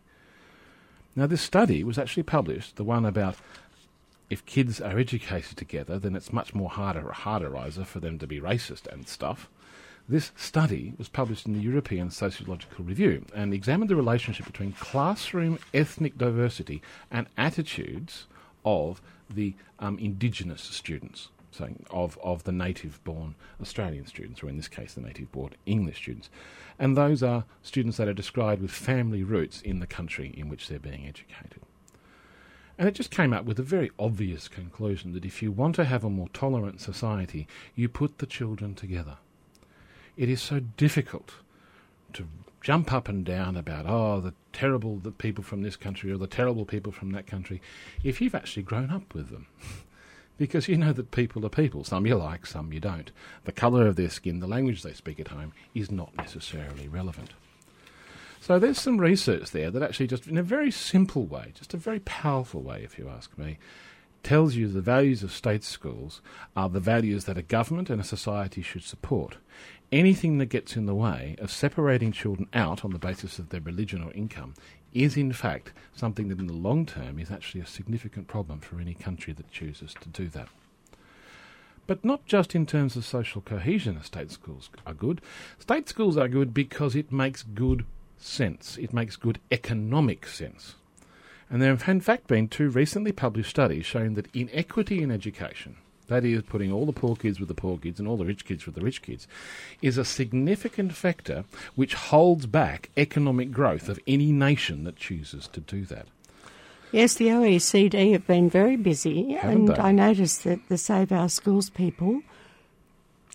Now, 1.16 1.28
this 1.28 1.42
study 1.42 1.84
was 1.84 2.00
actually 2.00 2.24
published, 2.24 2.78
the 2.78 2.84
one 2.84 3.06
about 3.06 3.36
if 4.30 4.46
kids 4.46 4.82
are 4.82 4.98
educated 4.98 5.58
together, 5.58 5.98
then 5.98 6.16
it's 6.16 6.34
much 6.34 6.54
more 6.54 6.70
harder, 6.70 7.02
harderizer 7.02 7.86
for 7.86 8.00
them 8.00 8.20
to 8.20 8.28
be 8.28 8.40
racist 8.40 8.86
and 8.88 9.08
stuff. 9.08 9.50
This 10.10 10.32
study 10.36 10.94
was 10.98 11.10
published 11.10 11.46
in 11.46 11.54
the 11.54 11.60
European 11.60 12.12
Sociological 12.12 12.86
Review 12.86 13.26
and 13.36 13.54
examined 13.54 13.90
the 13.90 13.96
relationship 13.96 14.46
between 14.46 14.72
classroom 14.74 15.60
ethnic 15.74 16.18
diversity 16.18 16.82
and 17.12 17.28
attitudes 17.38 18.26
of 18.64 19.02
the 19.30 19.54
um, 19.80 20.00
indigenous 20.00 20.62
students, 20.62 21.28
so 21.52 21.70
of, 21.92 22.18
of 22.24 22.44
the 22.46 22.54
native 22.54 23.04
born 23.04 23.36
Australian 23.62 24.06
students, 24.06 24.42
or 24.42 24.50
in 24.50 24.56
this 24.56 24.70
case, 24.70 24.94
the 24.94 25.02
native 25.02 25.30
born 25.32 25.52
English 25.66 25.98
students. 25.98 26.30
And 26.80 26.96
those 26.96 27.22
are 27.22 27.44
students 27.62 27.98
that 27.98 28.08
are 28.08 28.14
described 28.14 28.62
with 28.62 28.72
family 28.72 29.24
roots 29.24 29.62
in 29.62 29.80
the 29.80 29.88
country 29.88 30.34
in 30.38 30.48
which 30.48 30.68
they're 30.68 30.80
being 30.80 31.06
educated. 31.06 31.62
And 32.78 32.88
it 32.88 32.94
just 32.94 33.10
came 33.10 33.34
up 33.34 33.46
with 33.46 33.60
a 33.60 33.64
very 33.64 33.90
obvious 33.98 34.48
conclusion 34.48 35.14
that 35.14 35.26
if 35.26 35.42
you 35.42 35.52
want 35.52 35.76
to 35.76 35.86
have 35.86 36.04
a 36.04 36.10
more 36.10 36.30
tolerant 36.34 36.80
society, 36.80 37.48
you 37.76 37.90
put 37.90 38.20
the 38.20 38.28
children 38.28 38.76
together. 38.76 39.18
It 40.16 40.30
is 40.30 40.42
so 40.42 40.60
difficult 40.60 41.36
to 42.14 42.28
jump 42.62 42.94
up 42.94 43.08
and 43.08 43.26
down 43.26 43.56
about, 43.56 43.86
oh, 43.88 44.20
the 44.20 44.34
terrible 44.54 44.98
the 44.98 45.12
people 45.12 45.44
from 45.44 45.64
this 45.64 45.76
country 45.76 46.12
or 46.12 46.18
the 46.18 46.28
terrible 46.28 46.66
people 46.66 46.92
from 46.92 47.12
that 47.12 47.26
country, 47.26 47.62
if 48.04 48.22
you've 48.22 48.36
actually 48.36 48.64
grown 48.64 48.92
up 48.92 49.14
with 49.14 49.30
them. 49.30 49.48
because 50.38 50.68
you 50.68 50.78
know 50.78 50.94
that 50.94 51.12
people 51.12 51.46
are 51.46 51.50
people. 51.50 51.84
Some 51.84 52.06
you 52.06 52.16
like, 52.16 52.46
some 52.46 52.72
you 52.72 52.80
don't. 52.80 53.12
The 53.46 53.52
colour 53.52 53.88
of 53.88 53.96
their 53.96 54.10
skin, 54.10 54.40
the 54.40 54.48
language 54.48 54.84
they 54.84 54.94
speak 54.94 55.20
at 55.20 55.30
home, 55.30 55.54
is 55.74 55.92
not 55.92 56.16
necessarily 56.16 56.88
relevant. 56.88 57.32
So 58.48 58.60
there's 58.60 58.80
some 58.80 58.98
research 58.98 59.52
there 59.52 59.70
that 59.70 59.84
actually, 59.84 60.08
just 60.08 60.26
in 60.26 60.38
a 60.38 60.42
very 60.42 60.72
simple 60.72 61.26
way, 61.26 61.52
just 61.54 61.74
a 61.74 61.78
very 61.78 62.00
powerful 62.00 62.62
way, 62.62 62.82
if 62.82 62.98
you 62.98 63.10
ask 63.10 63.38
me, 63.38 63.58
tells 64.24 64.56
you 64.56 64.70
the 64.70 64.80
values 64.80 65.22
of 65.22 65.34
state 65.34 65.66
schools 65.66 66.22
are 66.56 66.70
the 66.70 66.80
values 66.80 67.26
that 67.26 67.38
a 67.38 67.42
government 67.42 67.90
and 67.90 68.00
a 68.00 68.06
society 68.06 68.62
should 68.62 68.86
support 68.86 69.36
anything 69.92 70.38
that 70.38 70.46
gets 70.46 70.78
in 70.78 70.86
the 70.86 70.96
way 70.96 71.36
of 71.40 71.52
separating 71.52 72.14
children 72.14 72.48
out 72.54 72.86
on 72.86 72.92
the 72.92 72.98
basis 72.98 73.38
of 73.38 73.50
their 73.50 73.60
religion 73.60 74.02
or 74.02 74.14
income 74.14 74.54
is 74.94 75.18
in 75.18 75.34
fact 75.34 75.74
something 75.94 76.30
that 76.30 76.40
in 76.40 76.48
the 76.48 76.54
long 76.54 76.86
term 76.86 77.20
is 77.20 77.30
actually 77.30 77.60
a 77.60 77.66
significant 77.66 78.30
problem 78.30 78.62
for 78.62 78.80
any 78.80 78.94
country 78.94 79.34
that 79.34 79.52
chooses 79.52 79.94
to 80.00 80.08
do 80.08 80.30
that. 80.30 80.48
But 81.86 82.06
not 82.06 82.26
just 82.26 82.56
in 82.56 82.66
terms 82.66 82.96
of 82.96 83.04
social 83.04 83.42
cohesion, 83.42 84.02
state 84.04 84.32
schools 84.32 84.70
are 84.86 84.94
good. 84.94 85.20
State 85.60 85.90
schools 85.90 86.16
are 86.16 86.30
good 86.30 86.54
because 86.54 86.96
it 86.96 87.12
makes 87.12 87.44
good 87.44 87.86
sense. 88.20 88.78
It 88.78 88.94
makes 88.94 89.16
good 89.16 89.40
economic 89.52 90.28
sense. 90.28 90.76
And 91.50 91.62
there 91.62 91.70
have 91.70 91.88
in 91.88 92.02
fact 92.02 92.28
been 92.28 92.48
two 92.48 92.70
recently 92.70 93.12
published 93.12 93.50
studies 93.50 93.86
showing 93.86 94.16
that 94.16 94.34
inequity 94.36 95.02
in 95.02 95.12
education, 95.12 95.78
that 96.08 96.26
is, 96.26 96.42
putting 96.44 96.72
all 96.72 96.86
the 96.86 96.94
poor 96.94 97.16
kids 97.16 97.40
with 97.40 97.48
the 97.48 97.56
poor 97.56 97.78
kids 97.78 98.00
and 98.00 98.08
all 98.08 98.18
the 98.18 98.26
rich 98.26 98.46
kids 98.46 98.66
with 98.66 98.76
the 98.76 98.82
rich 98.82 99.02
kids, 99.02 99.28
is 99.82 99.98
a 99.98 100.06
significant 100.06 100.94
factor 100.94 101.46
which 101.76 101.94
holds 101.94 102.46
back 102.46 102.90
economic 102.98 103.52
growth 103.52 103.88
of 103.90 104.00
any 104.08 104.32
nation 104.32 104.84
that 104.84 104.96
chooses 104.98 105.48
to 105.50 105.62
do 105.62 105.86
that. 105.86 106.08
Yes, 106.92 107.16
the 107.16 107.28
OECD 107.28 108.14
have 108.14 108.26
been 108.26 108.50
very 108.50 108.78
busy, 108.78 109.34
Haven't 109.34 109.58
and 109.58 109.68
they? 109.70 109.74
I 109.76 109.92
noticed 109.92 110.46
that 110.46 110.68
the 110.70 110.78
Save 110.78 111.12
Our 111.12 111.28
Schools 111.28 111.70
people 111.70 112.22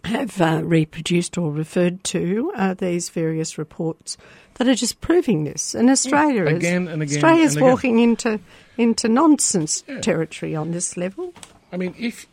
have 0.05 0.41
uh, 0.41 0.61
reproduced 0.65 1.39
or 1.39 1.51
referred 1.53 2.03
to 2.05 2.53
uh, 2.57 2.75
these 2.75 3.09
various 3.09 3.59
reports 3.59 4.17
that 4.55 4.69
are 4.69 4.75
just 4.75 5.01
proving 5.01 5.45
this. 5.45 5.75
And 5.75 5.89
Australia 5.91 6.45
is 6.47 6.57
Again 6.59 6.89
and 6.89 7.03
again 7.03 7.17
Australia's 7.17 7.55
and 7.57 7.63
again. 7.63 7.71
walking 7.71 7.99
into 8.01 8.41
into 8.79 9.09
nonsense 9.09 9.85
Yeah. 9.89 10.01
territory 10.01 10.55
on 10.57 10.71
this 10.73 10.97
level. 10.97 11.33
I 11.73 11.77
mean, 11.77 11.95
if 11.99 12.27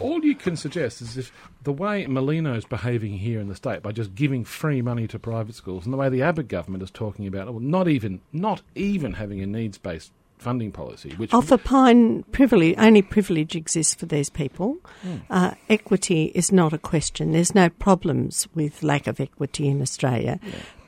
all 0.00 0.24
you 0.24 0.34
can 0.34 0.56
suggest 0.56 1.00
is 1.02 1.16
if 1.16 1.32
the 1.64 1.72
way 1.72 2.06
Merlino's 2.06 2.64
behaving 2.64 3.18
here 3.18 3.40
in 3.40 3.48
the 3.48 3.54
state 3.54 3.82
by 3.82 3.92
just 3.92 4.14
giving 4.14 4.44
free 4.44 4.82
money 4.82 5.06
to 5.08 5.18
private 5.18 5.54
schools, 5.54 5.84
and 5.84 5.92
the 5.92 5.96
way 5.98 6.08
the 6.08 6.22
Abbott 6.22 6.48
government 6.48 6.82
is 6.82 6.90
talking 6.90 7.26
about, 7.26 7.46
well, 7.48 7.60
not 7.60 7.88
even 7.88 8.20
not 8.32 8.62
even 8.74 9.12
having 9.14 9.40
a 9.40 9.46
needs 9.46 9.78
based 9.78 10.10
funding 10.42 10.72
policy, 10.72 11.14
which 11.16 11.32
Offer 11.32 11.56
pine 11.56 12.22
privilege, 12.24 12.74
only 12.78 13.02
privilege 13.02 13.56
exists 13.56 13.94
for 13.94 14.06
these 14.06 14.28
people. 14.28 14.78
Hmm. 15.02 15.16
Uh, 15.30 15.52
equity 15.68 16.32
is 16.34 16.52
not 16.52 16.72
a 16.72 16.78
question. 16.78 17.32
There's 17.32 17.54
no 17.54 17.70
problems 17.70 18.48
with 18.54 18.82
lack 18.82 19.06
of 19.06 19.20
equity 19.20 19.68
in 19.68 19.80
Australia. 19.80 20.38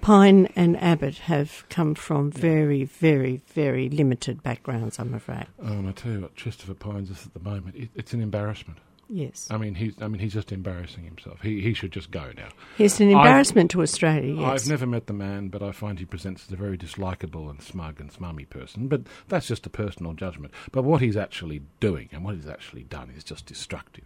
Pyne 0.05 0.49
and 0.55 0.77
Abbott 0.83 1.17
have 1.19 1.65
come 1.71 1.95
from 1.95 2.31
very, 2.31 2.85
very, 2.85 3.41
very 3.55 3.89
limited 3.89 4.43
backgrounds, 4.43 4.99
I'm 4.99 5.15
afraid. 5.15 5.47
Oh, 5.63 5.67
and 5.67 5.89
I 5.89 5.93
tell 5.93 6.13
you 6.13 6.21
what, 6.21 6.37
Christopher 6.37 6.75
Pyne's 6.75 7.09
is 7.09 7.25
at 7.25 7.33
the 7.33 7.41
moment. 7.41 7.75
It, 7.75 7.89
it's 7.95 8.13
an 8.13 8.21
embarrassment. 8.21 8.79
Yes. 9.09 9.49
I 9.51 9.57
mean, 9.59 9.75
he's 9.75 9.95
I 10.01 10.09
mean 10.09 10.21
he's 10.21 10.33
just 10.33 10.51
embarrassing 10.53 11.05
himself. 11.05 11.41
He 11.43 11.61
he 11.61 11.75
should 11.75 11.93
just 11.93 12.11
go 12.11 12.33
now. 12.37 12.49
He's 12.79 13.01
an 13.01 13.09
I've- 13.09 13.15
embarrassment 13.17 13.71
to 13.73 13.83
Australia, 13.83 14.35
yes. 14.35 14.63
I've 14.63 14.69
never 14.69 14.87
met 14.87 15.07
the 15.07 15.13
man, 15.13 15.49
but 15.49 15.63
I 15.63 15.73
find 15.73 15.99
he 15.99 16.05
presents 16.05 16.47
as 16.47 16.53
a 16.53 16.57
very 16.57 16.79
dislikable 16.79 17.51
and 17.51 17.61
smug 17.63 18.01
and 18.01 18.11
smummy 18.11 18.45
person. 18.45 18.89
But 18.89 19.03
that's 19.29 19.47
just 19.47 19.67
a 19.67 19.71
personal 19.71 20.15
judgment. 20.15 20.53
But 20.73 20.85
what 20.85 21.01
he's 21.03 21.17
actually 21.17 21.63
doing 21.81 22.09
and 22.13 22.25
what 22.25 22.35
he's 22.35 22.49
actually 22.49 22.85
done 22.85 23.13
is 23.17 23.25
just 23.25 23.47
destructive. 23.47 24.05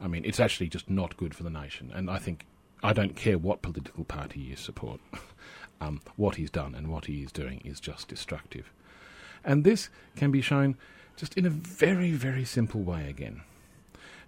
I 0.00 0.08
mean, 0.08 0.24
it's 0.24 0.40
actually 0.40 0.68
just 0.68 0.90
not 0.90 1.16
good 1.16 1.34
for 1.34 1.42
the 1.42 1.50
nation. 1.50 1.92
And 1.94 2.10
I 2.10 2.18
think 2.18 2.46
I 2.82 2.92
don't 2.92 3.16
care 3.16 3.38
what 3.38 3.62
political 3.62 4.04
party 4.04 4.40
you 4.40 4.56
support. 4.56 5.00
um, 5.80 6.00
what 6.16 6.36
he's 6.36 6.50
done 6.50 6.74
and 6.74 6.88
what 6.88 7.06
he 7.06 7.22
is 7.22 7.32
doing 7.32 7.60
is 7.64 7.80
just 7.80 8.08
destructive. 8.08 8.72
And 9.44 9.64
this 9.64 9.90
can 10.16 10.30
be 10.30 10.40
shown 10.40 10.76
just 11.16 11.36
in 11.36 11.46
a 11.46 11.50
very, 11.50 12.12
very 12.12 12.44
simple 12.44 12.82
way 12.82 13.08
again. 13.08 13.42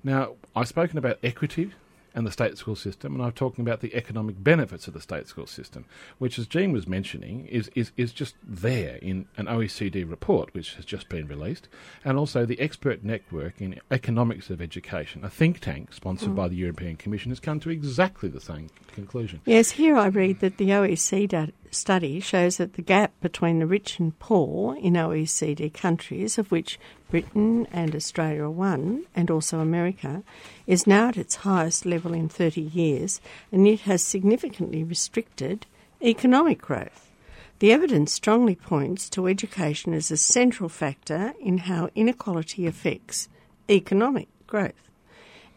Now, 0.07 0.35
I've 0.55 0.69
spoken 0.69 0.99
about 0.99 1.19
equity 1.25 1.73
and 2.15 2.25
the 2.25 2.31
state 2.31 2.57
school 2.57 2.77
system, 2.77 3.17
and 3.17 3.25
I'm 3.25 3.33
talking 3.33 3.63
about 3.63 3.81
the 3.81 3.93
economic 3.93 4.37
benefits 4.43 4.87
of 4.87 4.95
the 4.95 5.01
state 5.01 5.27
school 5.27 5.49
system, 5.49 5.85
which, 6.19 6.39
as 6.39 6.47
Jean 6.47 6.71
was 6.71 6.87
mentioning, 6.87 7.45
is, 7.49 7.73
is, 7.75 7.91
is 7.97 8.13
just 8.13 8.37
there 8.47 8.99
in 9.03 9.27
an 9.37 9.47
OECD 9.47 10.09
report 10.09 10.55
which 10.55 10.77
has 10.77 10.85
just 10.85 11.09
been 11.09 11.27
released, 11.27 11.67
and 12.05 12.17
also 12.17 12.47
the 12.47 12.61
Expert 12.61 13.03
Network 13.03 13.61
in 13.61 13.81
Economics 13.91 14.49
of 14.49 14.63
Education, 14.63 15.25
a 15.25 15.29
think 15.29 15.59
tank 15.59 15.93
sponsored 15.93 16.29
hmm. 16.29 16.37
by 16.37 16.47
the 16.47 16.57
European 16.57 16.95
Commission, 16.95 17.33
has 17.33 17.41
come 17.41 17.59
to 17.59 17.71
exactly 17.71 18.29
the 18.29 18.41
same 18.41 18.69
conclusion. 18.93 19.41
Yes, 19.45 19.73
here 19.73 19.97
I 19.97 20.07
read 20.07 20.39
that 20.39 20.59
the 20.59 20.69
OECD 20.69 21.53
study 21.75 22.21
shows 22.21 22.57
that 22.57 22.75
the 22.75 22.83
gap 22.83 23.13
between 23.21 23.59
the 23.59 23.67
rich 23.67 23.99
and 23.99 24.19
poor 24.19 24.77
in 24.77 24.95
OECD 24.95 25.73
countries, 25.73 26.39
of 26.39 26.51
which 26.51 26.79
Britain 27.11 27.67
and 27.73 27.95
Australia 27.95 28.45
are 28.45 28.51
one, 28.51 29.05
and 29.15 29.31
also 29.31 29.61
America, 29.61 30.23
is 30.67 30.87
now 30.87 31.09
at 31.09 31.17
its 31.17 31.37
highest 31.37 31.87
level 31.87 32.13
in 32.13 32.29
30 32.29 32.61
years, 32.61 33.21
and 33.51 33.67
it 33.67 33.81
has 33.81 34.03
significantly 34.03 34.85
restricted 34.85 35.67
economic 36.03 36.61
growth. 36.61 37.11
The 37.59 37.73
evidence 37.73 38.13
strongly 38.13 38.55
points 38.55 39.09
to 39.11 39.27
education 39.27 39.95
as 39.95 40.11
a 40.11 40.17
central 40.17 40.69
factor 40.69 41.35
in 41.41 41.59
how 41.59 41.89
inequality 41.95 42.67
affects 42.67 43.29
economic 43.71 44.29
growth. 44.47 44.86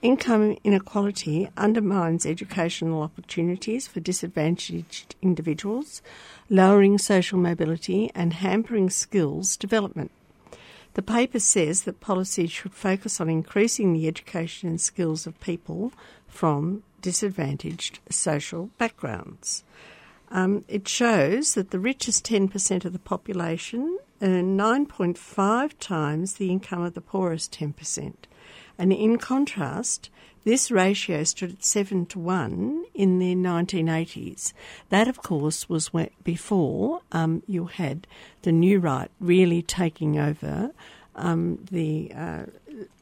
Income 0.02 0.58
inequality 0.64 1.50
undermines 1.58 2.26
educational 2.26 3.02
opportunities 3.02 3.86
for 3.86 4.00
disadvantaged 4.00 5.16
individuals, 5.22 6.02
lowering 6.50 6.98
social 6.98 7.38
mobility 7.38 8.10
and 8.16 8.32
hampering 8.32 8.90
skills 8.90 9.58
development. 9.58 10.12
The 10.94 11.02
paper 11.02 11.40
says 11.40 11.84
that 11.84 12.00
policies 12.00 12.50
should 12.50 12.74
focus 12.74 13.20
on 13.20 13.30
increasing 13.30 13.92
the 13.92 14.08
education 14.08 14.70
and 14.70 14.80
skills 14.80 15.28
of 15.28 15.40
people 15.42 15.92
from 16.30 16.84
disadvantaged 17.02 18.00
social 18.10 18.70
backgrounds. 18.78 19.66
Um, 20.32 20.64
it 20.70 20.88
shows 20.88 21.56
that 21.56 21.72
the 21.72 21.80
richest 21.80 22.26
10% 22.26 22.86
of 22.86 22.94
the 22.94 23.00
population 23.00 24.00
earn 24.22 24.58
9.5 24.58 25.74
times 25.80 26.34
the 26.36 26.52
income 26.52 26.84
of 26.84 26.94
the 26.94 27.02
poorest 27.02 27.52
10%. 27.52 28.14
And 28.80 28.94
in 28.94 29.18
contrast, 29.18 30.10
this 30.46 30.72
ratio 30.72 31.26
stood 31.26 31.52
at 31.52 31.64
7 31.66 32.06
to 32.08 32.20
1 32.20 32.86
in 32.94 33.20
the 33.20 33.36
1980s. 33.36 34.54
That, 34.88 35.10
of 35.10 35.22
course, 35.22 35.68
was 35.68 35.92
before 36.24 37.02
um, 37.12 37.44
you 37.46 37.66
had 37.66 38.08
the 38.44 38.54
new 38.54 38.80
right 38.80 39.12
really 39.20 39.62
taking 39.62 40.18
over 40.18 40.72
um, 41.16 41.60
the 41.70 42.14
uh, 42.16 42.46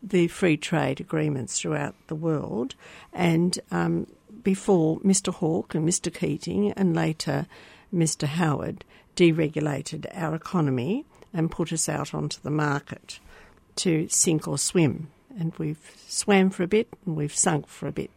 the 0.01 0.27
free 0.27 0.57
trade 0.57 0.99
agreements 0.99 1.59
throughout 1.59 1.93
the 2.07 2.15
world, 2.15 2.73
and 3.13 3.59
um, 3.69 4.07
before 4.41 4.99
Mr. 5.01 5.31
Hawke 5.31 5.75
and 5.75 5.87
Mr. 5.87 6.11
Keating 6.11 6.71
and 6.71 6.95
later 6.95 7.45
Mr. 7.93 8.25
Howard 8.27 8.83
deregulated 9.15 10.07
our 10.15 10.33
economy 10.33 11.05
and 11.31 11.51
put 11.51 11.71
us 11.71 11.87
out 11.87 12.15
onto 12.15 12.41
the 12.41 12.49
market. 12.49 13.19
to 13.75 14.07
sink 14.09 14.47
or 14.47 14.57
swim. 14.57 15.07
And 15.37 15.53
we've 15.57 15.91
swam 16.07 16.49
for 16.49 16.63
a 16.63 16.67
bit 16.67 16.87
and 17.05 17.15
we've 17.15 17.35
sunk 17.35 17.67
for 17.67 17.87
a 17.87 17.91
bit. 17.91 18.11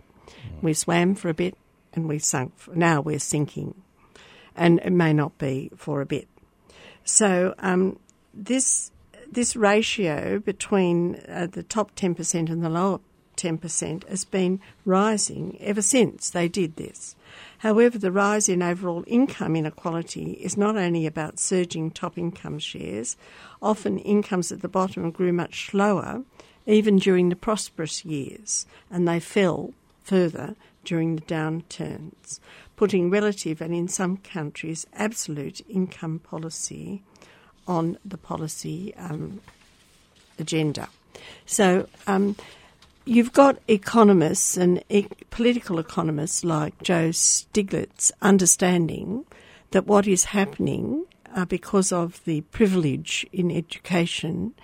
We 0.63 0.75
swam 0.75 1.15
for 1.15 1.29
a 1.29 1.35
bit 1.35 1.57
and 1.93 2.09
we 2.09 2.19
sunk. 2.19 2.57
For, 2.57 2.75
now 2.75 3.01
we're 3.01 3.19
sinking. 3.19 3.75
And 4.57 4.81
it 4.85 4.93
may 4.93 5.13
not 5.13 5.39
be 5.39 5.71
for 5.77 6.01
a 6.01 6.07
bit. 6.07 6.29
So 7.05 7.55
um, 7.59 7.99
this 8.33 8.91
this 9.31 9.55
ratio 9.55 10.41
between 10.41 11.21
uh, 11.29 11.47
the 11.51 11.63
top 11.63 11.95
10% 11.95 12.51
and 12.51 12.65
the 12.65 12.69
lower 12.69 12.99
10% 13.37 14.09
has 14.09 14.25
been 14.25 14.61
rising 14.85 15.57
ever 15.61 15.81
since 15.81 16.31
they 16.31 16.49
did 16.49 16.77
this. 16.77 17.17
However, 17.59 17.99
the 17.99 18.13
rise 18.13 18.49
in 18.49 18.63
overall 18.63 19.05
income 19.07 19.57
inequality 19.57 20.33
is 20.33 20.57
not 20.57 20.77
only 20.77 21.07
about 21.07 21.39
surging 21.39 21.91
top 21.91 22.19
income 22.19 22.59
shares, 22.59 23.17
often 23.63 23.99
incomes 23.99 24.53
at 24.53 24.61
the 24.61 24.69
bottom 24.69 25.11
grew 25.11 25.33
much 25.33 25.71
slower, 25.71 26.23
even 26.71 26.97
during 26.97 27.29
the 27.29 27.37
prosperous 27.37 28.05
years, 28.05 28.67
and 28.91 29.07
they 29.07 29.21
fell 29.21 29.73
further 30.03 30.55
during 30.85 31.17
the 31.17 31.23
downturns, 31.23 32.41
putting 32.77 33.11
relative 33.11 33.61
and 33.61 33.75
in 33.75 33.89
some 33.89 34.17
countries 34.17 34.87
absolute 34.95 35.61
income 35.69 36.19
policy 36.21 37.03
on 37.67 37.99
the 38.05 38.17
policy 38.17 38.95
um, 38.97 39.41
agenda. 40.39 40.89
So 41.45 41.89
um, 42.07 42.37
you've 43.05 43.33
got 43.33 43.59
economists 43.69 44.57
and 44.57 44.83
e- 44.89 45.07
political 45.31 45.79
economists 45.79 46.45
like 46.45 46.83
Joe 46.83 47.11
Stiglitz 47.11 48.11
understanding 48.23 49.25
that 49.73 49.87
what 49.87 50.07
is 50.07 50.25
happening 50.25 51.05
uh, 51.35 51.45
because 51.45 51.93
of 51.93 52.25
the 52.25 52.41
privilege 52.53 53.27
in 53.33 53.51
education 53.51 54.55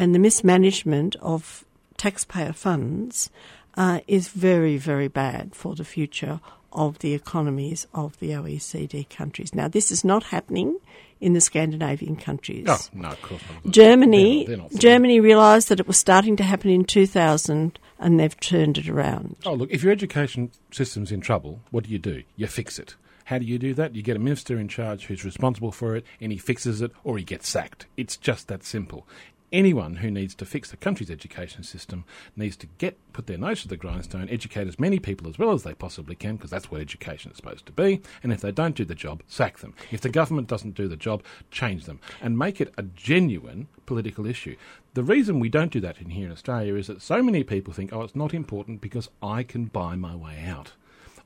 and 0.00 0.14
the 0.14 0.18
mismanagement 0.18 1.14
of 1.20 1.64
taxpayer 1.98 2.54
funds 2.54 3.30
uh, 3.76 4.00
is 4.08 4.28
very, 4.28 4.78
very 4.78 5.08
bad 5.08 5.54
for 5.54 5.74
the 5.76 5.84
future 5.84 6.40
of 6.72 6.98
the 7.00 7.12
economies 7.12 7.86
of 7.92 8.18
the 8.18 8.30
OECD 8.30 9.08
countries. 9.10 9.54
Now, 9.54 9.68
this 9.68 9.90
is 9.90 10.02
not 10.02 10.22
happening 10.24 10.78
in 11.20 11.34
the 11.34 11.40
Scandinavian 11.40 12.16
countries. 12.16 12.64
Oh, 12.66 12.78
no, 12.94 13.10
of 13.10 13.20
course 13.20 13.42
not. 13.62 13.72
Germany, 13.72 14.46
They're 14.46 14.56
not- 14.56 14.70
they're 14.70 14.78
not 14.78 14.80
Germany 14.80 15.20
realised 15.20 15.68
that 15.68 15.80
it 15.80 15.86
was 15.86 15.98
starting 15.98 16.34
to 16.36 16.44
happen 16.44 16.70
in 16.70 16.84
2000, 16.86 17.78
and 17.98 18.18
they've 18.18 18.40
turned 18.40 18.78
it 18.78 18.88
around. 18.88 19.36
Oh, 19.44 19.52
look, 19.52 19.70
if 19.70 19.82
your 19.82 19.92
education 19.92 20.50
system's 20.70 21.12
in 21.12 21.20
trouble, 21.20 21.60
what 21.70 21.84
do 21.84 21.90
you 21.90 21.98
do? 21.98 22.22
You 22.36 22.46
fix 22.46 22.78
it. 22.78 22.94
How 23.24 23.38
do 23.38 23.44
you 23.44 23.58
do 23.58 23.74
that? 23.74 23.94
You 23.94 24.02
get 24.02 24.16
a 24.16 24.20
minister 24.20 24.58
in 24.58 24.66
charge 24.68 25.06
who's 25.06 25.24
responsible 25.24 25.72
for 25.72 25.94
it, 25.94 26.06
and 26.22 26.32
he 26.32 26.38
fixes 26.38 26.80
it, 26.80 26.90
or 27.04 27.18
he 27.18 27.24
gets 27.24 27.48
sacked. 27.48 27.86
It's 27.98 28.16
just 28.16 28.48
that 28.48 28.64
simple. 28.64 29.06
Anyone 29.52 29.96
who 29.96 30.12
needs 30.12 30.36
to 30.36 30.44
fix 30.44 30.70
the 30.70 30.76
country's 30.76 31.10
education 31.10 31.64
system 31.64 32.04
needs 32.36 32.56
to 32.58 32.68
get 32.78 32.96
put 33.12 33.26
their 33.26 33.36
nose 33.36 33.62
to 33.62 33.68
the 33.68 33.76
grindstone, 33.76 34.28
educate 34.28 34.68
as 34.68 34.78
many 34.78 35.00
people 35.00 35.28
as 35.28 35.38
well 35.38 35.50
as 35.50 35.64
they 35.64 35.74
possibly 35.74 36.14
can, 36.14 36.36
because 36.36 36.50
that's 36.50 36.70
what 36.70 36.80
education 36.80 37.32
is 37.32 37.36
supposed 37.36 37.66
to 37.66 37.72
be. 37.72 38.00
And 38.22 38.32
if 38.32 38.40
they 38.40 38.52
don't 38.52 38.76
do 38.76 38.84
the 38.84 38.94
job, 38.94 39.24
sack 39.26 39.58
them. 39.58 39.74
If 39.90 40.02
the 40.02 40.08
government 40.08 40.46
doesn't 40.46 40.76
do 40.76 40.86
the 40.86 40.96
job, 40.96 41.24
change 41.50 41.86
them 41.86 41.98
and 42.20 42.38
make 42.38 42.60
it 42.60 42.72
a 42.78 42.84
genuine 42.84 43.66
political 43.86 44.24
issue. 44.24 44.54
The 44.94 45.02
reason 45.02 45.40
we 45.40 45.48
don't 45.48 45.72
do 45.72 45.80
that 45.80 46.00
in 46.00 46.10
here 46.10 46.26
in 46.26 46.32
Australia 46.32 46.76
is 46.76 46.86
that 46.86 47.02
so 47.02 47.20
many 47.20 47.42
people 47.42 47.72
think, 47.72 47.92
oh, 47.92 48.02
it's 48.02 48.14
not 48.14 48.32
important 48.32 48.80
because 48.80 49.08
I 49.20 49.42
can 49.42 49.64
buy 49.64 49.96
my 49.96 50.14
way 50.14 50.44
out. 50.46 50.72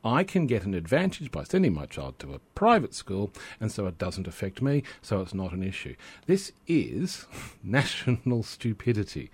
I 0.05 0.23
can 0.23 0.47
get 0.47 0.65
an 0.65 0.75
advantage 0.75 1.31
by 1.31 1.45
sending 1.45 1.75
my 1.75 1.87
child 1.87 2.19
to 2.19 2.35
a 2.35 2.39
private 2.55 2.95
school, 2.95 3.33
and 3.59 3.73
so 3.73 3.87
it 3.87 3.99
doesn't 3.99 4.29
affect 4.29 4.61
me, 4.61 4.83
so 5.01 5.21
it's 5.21 5.35
not 5.35 5.53
an 5.53 5.63
issue. 5.63 5.95
This 6.27 6.53
is 6.67 7.27
national 7.63 8.43
stupidity. 8.43 9.31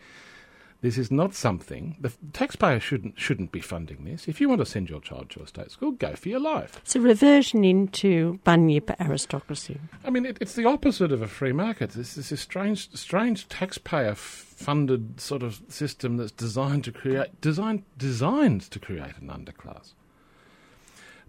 This 0.82 0.96
is 0.96 1.10
not 1.10 1.34
something 1.34 1.96
the 2.00 2.10
taxpayer 2.32 2.80
shouldn't 2.80 3.18
shouldn't 3.18 3.52
be 3.52 3.60
funding 3.60 4.04
this. 4.04 4.26
If 4.26 4.40
you 4.40 4.48
want 4.48 4.60
to 4.60 4.66
send 4.66 4.88
your 4.88 5.00
child 5.00 5.28
to 5.30 5.42
a 5.42 5.46
state 5.46 5.70
school, 5.70 5.90
go 5.90 6.14
for 6.14 6.30
your 6.30 6.40
life. 6.40 6.78
It's 6.78 6.96
a 6.96 7.00
reversion 7.00 7.64
into 7.64 8.40
bunyip 8.44 8.90
aristocracy. 8.98 9.78
I 10.04 10.10
mean, 10.10 10.24
it, 10.24 10.38
it's 10.40 10.54
the 10.54 10.64
opposite 10.64 11.12
of 11.12 11.20
a 11.20 11.28
free 11.28 11.52
market. 11.52 11.90
This 11.90 12.16
is 12.16 12.32
a 12.32 12.36
strange, 12.38 12.90
strange 12.96 13.46
taxpayer-funded 13.48 15.20
sort 15.20 15.42
of 15.42 15.60
system 15.68 16.16
that's 16.16 16.32
designed 16.32 16.84
to 16.84 16.92
create, 16.92 17.38
designed, 17.42 17.82
designed 17.98 18.62
to 18.62 18.78
create 18.78 19.18
an 19.20 19.28
underclass. 19.28 19.92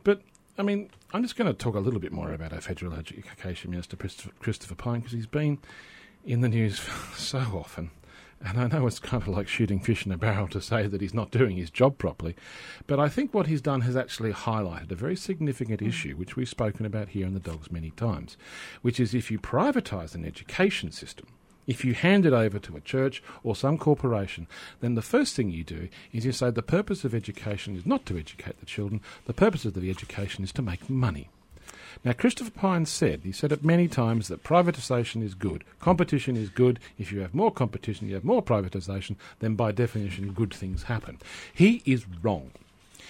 But 0.03 0.21
I 0.57 0.63
mean, 0.63 0.89
I'm 1.13 1.23
just 1.23 1.35
going 1.35 1.51
to 1.51 1.57
talk 1.57 1.75
a 1.75 1.79
little 1.79 1.99
bit 1.99 2.11
more 2.11 2.33
about 2.33 2.53
our 2.53 2.61
federal 2.61 2.93
education 2.93 3.71
minister, 3.71 3.95
Christopher, 3.97 4.31
Christopher 4.39 4.75
Pyne, 4.75 4.99
because 4.99 5.13
he's 5.13 5.27
been 5.27 5.59
in 6.25 6.41
the 6.41 6.49
news 6.49 6.79
so 7.15 7.39
often. 7.39 7.91
And 8.43 8.59
I 8.59 8.67
know 8.67 8.87
it's 8.87 8.97
kind 8.97 9.21
of 9.21 9.27
like 9.27 9.47
shooting 9.47 9.79
fish 9.79 10.05
in 10.05 10.11
a 10.11 10.17
barrel 10.17 10.47
to 10.47 10.61
say 10.61 10.87
that 10.87 10.99
he's 10.99 11.13
not 11.13 11.29
doing 11.29 11.57
his 11.57 11.69
job 11.69 11.99
properly, 11.99 12.35
but 12.87 12.99
I 12.99 13.07
think 13.07 13.33
what 13.33 13.45
he's 13.45 13.61
done 13.61 13.81
has 13.81 13.95
actually 13.95 14.33
highlighted 14.33 14.91
a 14.91 14.95
very 14.95 15.15
significant 15.15 15.79
mm. 15.79 15.87
issue, 15.87 16.15
which 16.15 16.35
we've 16.35 16.49
spoken 16.49 16.85
about 16.85 17.09
here 17.09 17.27
in 17.27 17.35
the 17.35 17.39
Dogs 17.39 17.71
many 17.71 17.91
times, 17.91 18.37
which 18.81 18.99
is 18.99 19.13
if 19.13 19.29
you 19.29 19.37
privatise 19.37 20.15
an 20.15 20.25
education 20.25 20.91
system, 20.91 21.27
if 21.67 21.86
you 21.86 21.93
hand 21.93 22.26
it 22.26 22.34
over 22.34 22.60
to 22.60 22.76
a 22.76 22.82
church 22.82 23.24
or 23.43 23.56
some 23.56 23.78
corporation, 23.78 24.47
then 24.80 24.95
the 24.95 25.02
first 25.02 25.36
thing 25.36 25.50
you 25.50 25.63
do 25.63 25.89
is 26.12 26.26
you 26.26 26.32
say 26.32 26.50
the 26.50 26.62
purpose 26.62 27.04
of 27.04 27.13
education 27.13 27.76
is 27.76 27.86
not 27.86 28.06
to 28.08 28.17
educate 28.17 28.60
the 28.60 28.65
children, 28.65 29.02
the 29.26 29.34
purpose 29.34 29.65
of 29.65 29.74
the 29.74 29.89
education 29.89 30.43
is 30.43 30.52
to 30.54 30.62
make 30.62 30.89
money. 30.89 31.30
Now, 32.04 32.13
Christopher 32.13 32.52
Pyne 32.52 32.86
said, 32.86 33.21
he 33.24 33.32
said 33.32 33.52
it 33.52 33.63
many 33.63 33.88
times, 33.88 34.28
that 34.28 34.43
privatisation 34.43 35.21
is 35.24 35.36
good. 35.36 35.63
Competition 35.80 36.36
is 36.36 36.50
good. 36.50 36.80
If 36.97 37.12
you 37.12 37.19
have 37.19 37.36
more 37.36 37.52
competition, 37.52 38.08
you 38.08 38.15
have 38.15 38.24
more 38.24 38.41
privatisation, 38.41 39.17
then 39.39 39.56
by 39.56 39.71
definition, 39.71 40.32
good 40.32 40.54
things 40.54 40.84
happen. 40.84 41.19
He 41.54 41.84
is 41.86 42.06
wrong. 42.24 42.52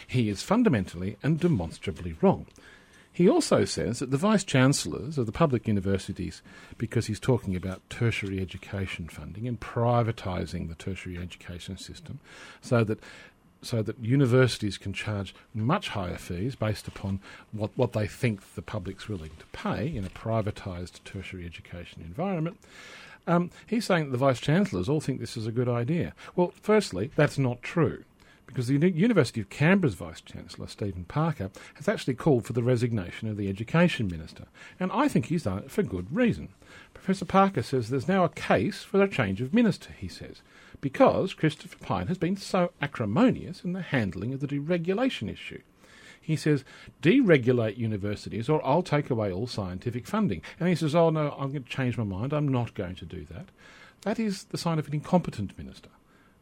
He 0.07 0.29
is 0.29 0.41
fundamentally 0.41 1.17
and 1.23 1.39
demonstrably 1.39 2.15
wrong. 2.21 2.47
He 3.13 3.27
also 3.27 3.65
says 3.65 3.99
that 3.99 4.09
the 4.09 4.17
vice 4.17 4.43
chancellors 4.43 5.17
of 5.17 5.25
the 5.25 5.31
public 5.31 5.67
universities, 5.67 6.41
because 6.77 7.07
he's 7.07 7.19
talking 7.19 7.55
about 7.55 7.87
tertiary 7.89 8.39
education 8.39 9.09
funding 9.09 9.47
and 9.47 9.59
privatising 9.59 10.69
the 10.69 10.75
tertiary 10.75 11.17
education 11.17 11.77
system, 11.77 12.19
so 12.61 12.83
that 12.83 12.99
so 13.63 13.83
that 13.83 13.99
universities 13.99 14.77
can 14.79 14.91
charge 14.91 15.35
much 15.53 15.89
higher 15.89 16.17
fees 16.17 16.55
based 16.55 16.87
upon 16.87 17.19
what, 17.51 17.69
what 17.75 17.93
they 17.93 18.07
think 18.07 18.55
the 18.55 18.61
public's 18.61 19.07
willing 19.07 19.29
to 19.37 19.45
pay 19.51 19.85
in 19.85 20.03
a 20.03 20.09
privatised 20.09 21.03
tertiary 21.03 21.45
education 21.45 22.01
environment. 22.01 22.57
Um, 23.27 23.51
he's 23.67 23.85
saying 23.85 24.05
that 24.05 24.11
the 24.11 24.17
vice 24.17 24.39
chancellors 24.39 24.89
all 24.89 24.99
think 24.99 25.19
this 25.19 25.37
is 25.37 25.45
a 25.45 25.51
good 25.51 25.69
idea. 25.69 26.15
Well, 26.35 26.53
firstly, 26.59 27.11
that's 27.15 27.37
not 27.37 27.61
true 27.61 28.03
because 28.51 28.67
the 28.67 28.91
University 28.91 29.39
of 29.39 29.49
Canberra's 29.49 29.93
Vice 29.95 30.19
Chancellor, 30.19 30.67
Stephen 30.67 31.05
Parker, 31.05 31.49
has 31.75 31.87
actually 31.87 32.15
called 32.15 32.45
for 32.45 32.51
the 32.51 32.61
resignation 32.61 33.29
of 33.29 33.37
the 33.37 33.47
Education 33.47 34.07
Minister. 34.07 34.45
And 34.79 34.91
I 34.91 35.07
think 35.07 35.27
he's 35.27 35.43
done 35.43 35.59
it 35.59 35.71
for 35.71 35.83
good 35.83 36.13
reason. 36.13 36.49
Professor 36.93 37.25
Parker 37.25 37.63
says 37.63 37.89
there's 37.89 38.09
now 38.09 38.25
a 38.25 38.29
case 38.29 38.83
for 38.83 39.01
a 39.01 39.07
change 39.07 39.39
of 39.39 39.53
minister, 39.53 39.93
he 39.97 40.09
says, 40.09 40.41
because 40.81 41.33
Christopher 41.33 41.77
Pyne 41.77 42.07
has 42.07 42.17
been 42.17 42.35
so 42.35 42.71
acrimonious 42.81 43.63
in 43.63 43.71
the 43.71 43.81
handling 43.81 44.33
of 44.33 44.41
the 44.41 44.47
deregulation 44.47 45.31
issue. 45.31 45.61
He 46.21 46.35
says, 46.35 46.63
deregulate 47.01 47.77
universities 47.77 48.49
or 48.49 48.65
I'll 48.65 48.83
take 48.83 49.09
away 49.09 49.31
all 49.31 49.47
scientific 49.47 50.05
funding. 50.05 50.41
And 50.59 50.69
he 50.69 50.75
says, 50.75 50.93
oh 50.93 51.09
no, 51.09 51.31
I'm 51.37 51.51
going 51.51 51.63
to 51.63 51.69
change 51.69 51.97
my 51.97 52.03
mind. 52.03 52.33
I'm 52.33 52.47
not 52.47 52.73
going 52.73 52.95
to 52.95 53.05
do 53.05 53.25
that. 53.31 53.47
That 54.01 54.19
is 54.19 54.43
the 54.45 54.57
sign 54.57 54.77
of 54.77 54.87
an 54.87 54.93
incompetent 54.93 55.57
minister. 55.57 55.89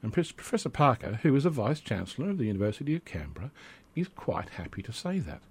And 0.01 0.13
Professor 0.13 0.69
Parker, 0.69 1.19
who 1.23 1.35
is 1.35 1.45
a 1.45 1.49
Vice 1.49 1.81
Chancellor 1.81 2.29
of 2.29 2.37
the 2.37 2.45
University 2.45 2.95
of 2.95 3.05
Canberra, 3.05 3.51
is 3.95 4.07
quite 4.07 4.49
happy 4.49 4.81
to 4.83 4.93
say 4.93 5.19
that. 5.19 5.41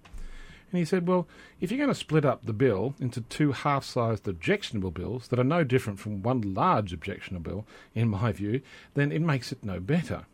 And 0.71 0.79
he 0.79 0.85
said, 0.85 1.09
well, 1.09 1.27
if 1.61 1.71
you're 1.71 1.79
going 1.79 1.89
to 1.89 1.95
split 1.95 2.25
up 2.25 2.45
the 2.45 2.53
bill 2.53 2.95
into 3.01 3.23
two 3.23 3.53
half 3.53 3.85
sized 3.85 4.29
objectionable 4.29 4.91
bills 4.91 5.29
that 5.29 5.39
are 5.39 5.45
no 5.45 5.65
different 5.65 5.99
from 5.99 6.23
one 6.23 6.55
large 6.55 6.93
objectionable 6.93 7.51
bill, 7.51 7.67
in 7.95 8.09
my 8.09 8.33
view, 8.33 8.61
then 8.95 9.11
it 9.11 9.23
makes 9.23 9.51
it 9.53 9.65
no 9.65 9.81
better. 9.81 10.27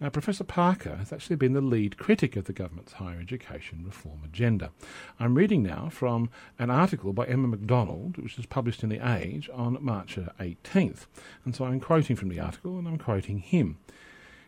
Now, 0.00 0.08
Professor 0.08 0.44
Parker 0.44 0.96
has 0.96 1.12
actually 1.12 1.36
been 1.36 1.52
the 1.52 1.60
lead 1.60 1.98
critic 1.98 2.34
of 2.34 2.46
the 2.46 2.54
government's 2.54 2.94
higher 2.94 3.20
education 3.20 3.82
reform 3.84 4.20
agenda. 4.24 4.70
I'm 5.18 5.34
reading 5.34 5.62
now 5.62 5.90
from 5.90 6.30
an 6.58 6.70
article 6.70 7.12
by 7.12 7.26
Emma 7.26 7.48
MacDonald, 7.48 8.16
which 8.16 8.38
was 8.38 8.46
published 8.46 8.82
in 8.82 8.88
The 8.88 9.06
Age 9.06 9.50
on 9.52 9.76
March 9.78 10.16
uh, 10.16 10.30
18th. 10.40 11.04
And 11.44 11.54
so 11.54 11.66
I'm 11.66 11.80
quoting 11.80 12.16
from 12.16 12.30
the 12.30 12.40
article 12.40 12.78
and 12.78 12.88
I'm 12.88 12.96
quoting 12.96 13.40
him. 13.40 13.76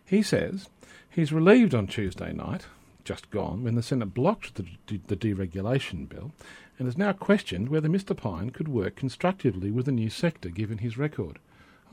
He 0.02 0.22
says 0.22 0.70
he's 1.10 1.34
relieved 1.34 1.74
on 1.74 1.86
Tuesday 1.86 2.32
night, 2.32 2.64
just 3.04 3.30
gone, 3.30 3.62
when 3.62 3.74
the 3.74 3.82
Senate 3.82 4.14
blocked 4.14 4.54
the, 4.54 4.64
the 4.86 5.16
deregulation 5.16 6.08
bill 6.08 6.32
and 6.78 6.88
has 6.88 6.96
now 6.96 7.12
questioned 7.12 7.68
whether 7.68 7.90
Mr 7.90 8.16
Pyne 8.16 8.48
could 8.48 8.68
work 8.68 8.96
constructively 8.96 9.70
with 9.70 9.84
the 9.84 9.92
new 9.92 10.08
sector 10.08 10.48
given 10.48 10.78
his 10.78 10.96
record. 10.96 11.38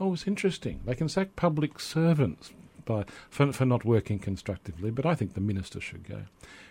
Oh, 0.00 0.14
it's 0.14 0.26
interesting. 0.26 0.80
They 0.86 0.94
can 0.94 1.10
sack 1.10 1.36
public 1.36 1.78
servants 1.78 2.52
by, 2.84 3.04
for, 3.28 3.52
for 3.52 3.64
not 3.64 3.84
working 3.84 4.18
constructively, 4.18 4.90
but 4.90 5.06
I 5.06 5.14
think 5.14 5.34
the 5.34 5.40
minister 5.40 5.80
should 5.80 6.08
go. 6.08 6.22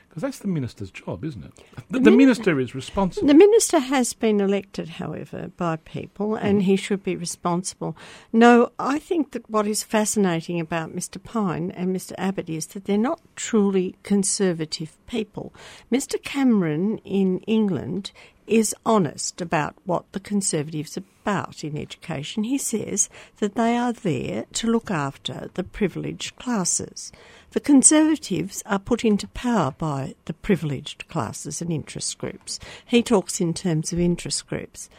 Because 0.10 0.24
that's 0.24 0.40
the 0.40 0.48
minister's 0.48 0.90
job, 0.90 1.24
isn't 1.24 1.46
it? 1.46 1.54
The, 1.92 2.00
the 2.00 2.12
minister 2.12 2.60
is 2.60 2.74
responsible. 2.74 3.28
The 3.28 3.36
minister 3.36 3.78
has 3.78 4.14
been 4.14 4.42
elected, 4.42 4.90
however, 4.90 5.52
by 5.56 5.76
people, 5.76 6.34
and 6.34 6.62
mm. 6.62 6.64
he 6.64 6.76
should 6.78 7.04
be 7.04 7.16
responsible. 7.16 7.96
No, 8.34 8.72
I 8.80 8.98
think 8.98 9.34
that 9.34 9.48
what 9.48 9.68
is 9.68 9.84
fascinating 9.84 10.60
about 10.60 10.96
Mr. 10.96 11.24
Pyne 11.24 11.70
and 11.72 11.96
Mr. 11.96 12.14
Abbott 12.18 12.50
is 12.50 12.66
that 12.68 12.86
they're 12.86 12.98
not 12.98 13.22
truly 13.36 13.98
conservative 14.02 14.98
people. 15.06 15.54
Mr. 15.92 16.22
Cameron 16.24 16.98
in 17.00 17.40
England 17.42 18.12
is 18.48 18.76
honest 18.84 19.42
about 19.42 19.76
what 19.86 20.12
the 20.12 20.20
Conservatives 20.20 20.98
are 20.98 21.04
about 21.30 21.64
in 21.64 21.78
education. 21.78 22.44
He 22.44 22.58
says 22.58 23.08
that 23.38 23.54
they 23.54 23.78
are 23.78 23.94
there 23.94 24.46
to 24.54 24.68
look 24.68 24.90
after 24.90 25.52
the 25.54 25.64
privileged 25.64 26.36
classes. 26.38 27.12
The 27.52 27.60
Conservatives 27.60 28.64
are 28.66 28.80
put 28.80 29.06
into 29.06 29.28
power 29.28 29.72
by 29.78 30.16
the 30.26 30.34
privileged 30.34 31.08
classes 31.08 31.62
and 31.62 31.72
interest 31.72 32.18
groups. 32.18 32.60
He 32.84 33.04
talks 33.04 33.40
in 33.40 33.54
terms 33.54 33.94
of 33.94 34.00
interest 34.00 34.48
groups. 34.48 34.90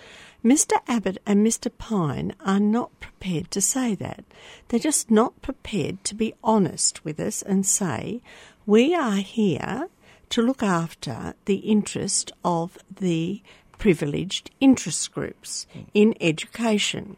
Mr. 0.45 0.75
Abbott 0.87 1.19
and 1.27 1.45
Mr. 1.45 1.71
Pyne 1.77 2.33
are 2.47 2.61
not 2.61 2.99
prepared 3.01 3.51
to 3.51 3.61
say 3.61 3.97
that. 3.97 4.25
They're 4.69 4.79
just 4.79 5.11
not 5.11 5.43
prepared 5.43 6.05
to 6.05 6.15
be 6.15 6.35
honest 6.45 7.05
with 7.05 7.19
us 7.19 7.43
and 7.43 7.67
say, 7.67 8.21
we 8.67 8.95
are 8.95 9.17
here 9.17 9.89
to 10.29 10.43
look 10.43 10.63
after 10.63 11.35
the 11.47 11.57
interest 11.57 12.31
of 12.45 12.79
the 12.89 13.43
privileged 13.81 14.51
interest 14.61 15.11
groups 15.13 15.67
in 15.95 16.15
education. 16.21 17.17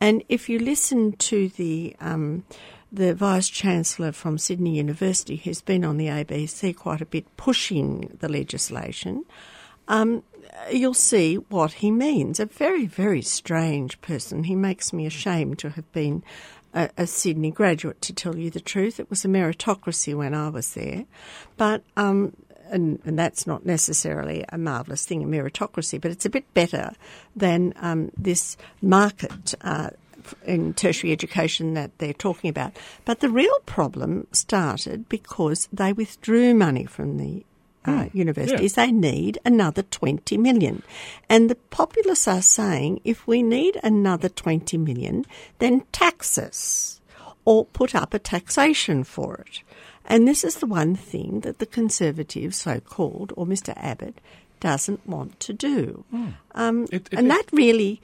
And 0.00 0.24
if 0.28 0.48
you 0.48 0.58
listen 0.58 1.12
to 1.12 1.48
the 1.50 1.94
um, 2.00 2.44
the 2.90 3.14
vice 3.14 3.48
chancellor 3.48 4.12
from 4.12 4.38
Sydney 4.38 4.76
University, 4.76 5.36
who's 5.36 5.60
been 5.60 5.84
on 5.84 5.98
the 5.98 6.06
ABC 6.06 6.74
quite 6.74 7.02
a 7.02 7.06
bit 7.06 7.36
pushing 7.36 8.16
the 8.20 8.28
legislation, 8.28 9.26
um, 9.88 10.22
you'll 10.72 10.94
see 10.94 11.34
what 11.34 11.74
he 11.74 11.90
means. 11.90 12.40
A 12.40 12.46
very, 12.46 12.86
very 12.86 13.20
strange 13.20 14.00
person. 14.00 14.44
He 14.44 14.56
makes 14.56 14.92
me 14.94 15.04
ashamed 15.04 15.58
to 15.58 15.70
have 15.70 15.92
been 15.92 16.24
a, 16.72 16.88
a, 16.96 17.06
Sydney 17.06 17.50
graduate, 17.50 18.00
to 18.02 18.14
tell 18.14 18.36
you 18.36 18.50
the 18.50 18.60
truth. 18.60 18.98
It 18.98 19.10
was 19.10 19.24
a 19.24 19.28
meritocracy 19.28 20.14
when 20.14 20.32
I 20.32 20.48
was 20.48 20.72
there. 20.72 21.04
But 21.58 21.82
um, 21.96 22.34
and, 22.70 23.00
and, 23.04 23.18
that's 23.18 23.46
not 23.46 23.64
necessarily 23.66 24.44
a 24.50 24.58
marvellous 24.58 25.04
thing, 25.06 25.22
a 25.22 25.26
meritocracy, 25.26 26.00
but 26.00 26.10
it's 26.10 26.26
a 26.26 26.30
bit 26.30 26.52
better 26.54 26.92
than 27.36 27.72
um, 27.76 28.10
this 28.16 28.56
market 28.82 29.54
uh, 29.62 29.90
in 30.44 30.74
tertiary 30.74 31.12
education 31.12 31.74
that 31.74 31.96
they're 31.98 32.12
talking 32.12 32.50
about. 32.50 32.76
But 33.04 33.20
the 33.20 33.28
real 33.28 33.58
problem 33.66 34.26
started 34.32 35.08
because 35.08 35.68
they 35.72 35.92
withdrew 35.92 36.54
money 36.54 36.84
from 36.84 37.18
the 37.18 37.44
uh, 37.84 38.04
mm, 38.04 38.14
universities. 38.14 38.76
Yeah. 38.76 38.86
They 38.86 38.92
need 38.92 39.38
another 39.44 39.82
20 39.82 40.36
million. 40.36 40.82
And 41.28 41.48
the 41.48 41.54
populace 41.54 42.28
are 42.28 42.42
saying 42.42 43.00
if 43.04 43.26
we 43.26 43.42
need 43.42 43.78
another 43.82 44.28
20 44.28 44.76
million, 44.78 45.24
then 45.58 45.84
tax 45.92 46.38
us 46.38 47.00
or 47.44 47.64
put 47.64 47.94
up 47.94 48.12
a 48.12 48.18
taxation 48.18 49.04
for 49.04 49.36
it. 49.36 49.62
And 50.08 50.26
this 50.26 50.42
is 50.42 50.56
the 50.56 50.66
one 50.66 50.96
thing 50.96 51.40
that 51.40 51.58
the 51.58 51.66
Conservatives, 51.66 52.56
so 52.56 52.80
called, 52.80 53.32
or 53.36 53.46
Mr. 53.46 53.74
Abbott, 53.76 54.20
doesn't 54.58 55.06
want 55.06 55.38
to 55.40 55.52
do. 55.52 56.04
Mm. 56.12 56.34
Um, 56.54 56.82
it, 56.90 57.08
it, 57.12 57.18
and 57.18 57.30
that 57.30 57.44
really, 57.52 58.00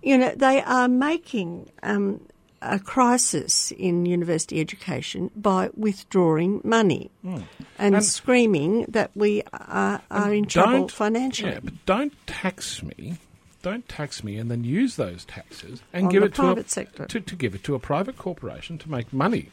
you 0.00 0.16
know, 0.16 0.32
they 0.34 0.62
are 0.62 0.88
making 0.88 1.68
um, 1.82 2.20
a 2.62 2.78
crisis 2.78 3.72
in 3.72 4.06
university 4.06 4.60
education 4.60 5.30
by 5.34 5.70
withdrawing 5.76 6.60
money 6.62 7.10
mm. 7.24 7.42
and, 7.78 7.94
and, 7.96 8.04
screaming 8.04 8.84
that 8.88 9.10
we 9.14 9.42
are, 9.52 10.00
are 10.10 10.32
in 10.32 10.46
trouble 10.46 10.88
financially. 10.88 11.52
Yeah, 11.52 11.60
but 11.62 11.86
don't 11.86 12.26
tax 12.26 12.82
me. 12.84 13.18
Don't 13.62 13.88
tax 13.88 14.22
me 14.22 14.36
and 14.36 14.48
then 14.48 14.62
use 14.62 14.94
those 14.94 15.24
taxes 15.24 15.82
and 15.92 16.06
On 16.06 16.12
give 16.12 16.22
it 16.22 16.34
to 16.34 16.52
a, 16.52 16.68
sector. 16.68 17.06
To, 17.06 17.20
to 17.20 17.34
give 17.34 17.56
it 17.56 17.64
to 17.64 17.74
a 17.74 17.80
private 17.80 18.16
corporation 18.16 18.78
to 18.78 18.90
make 18.90 19.12
money 19.12 19.50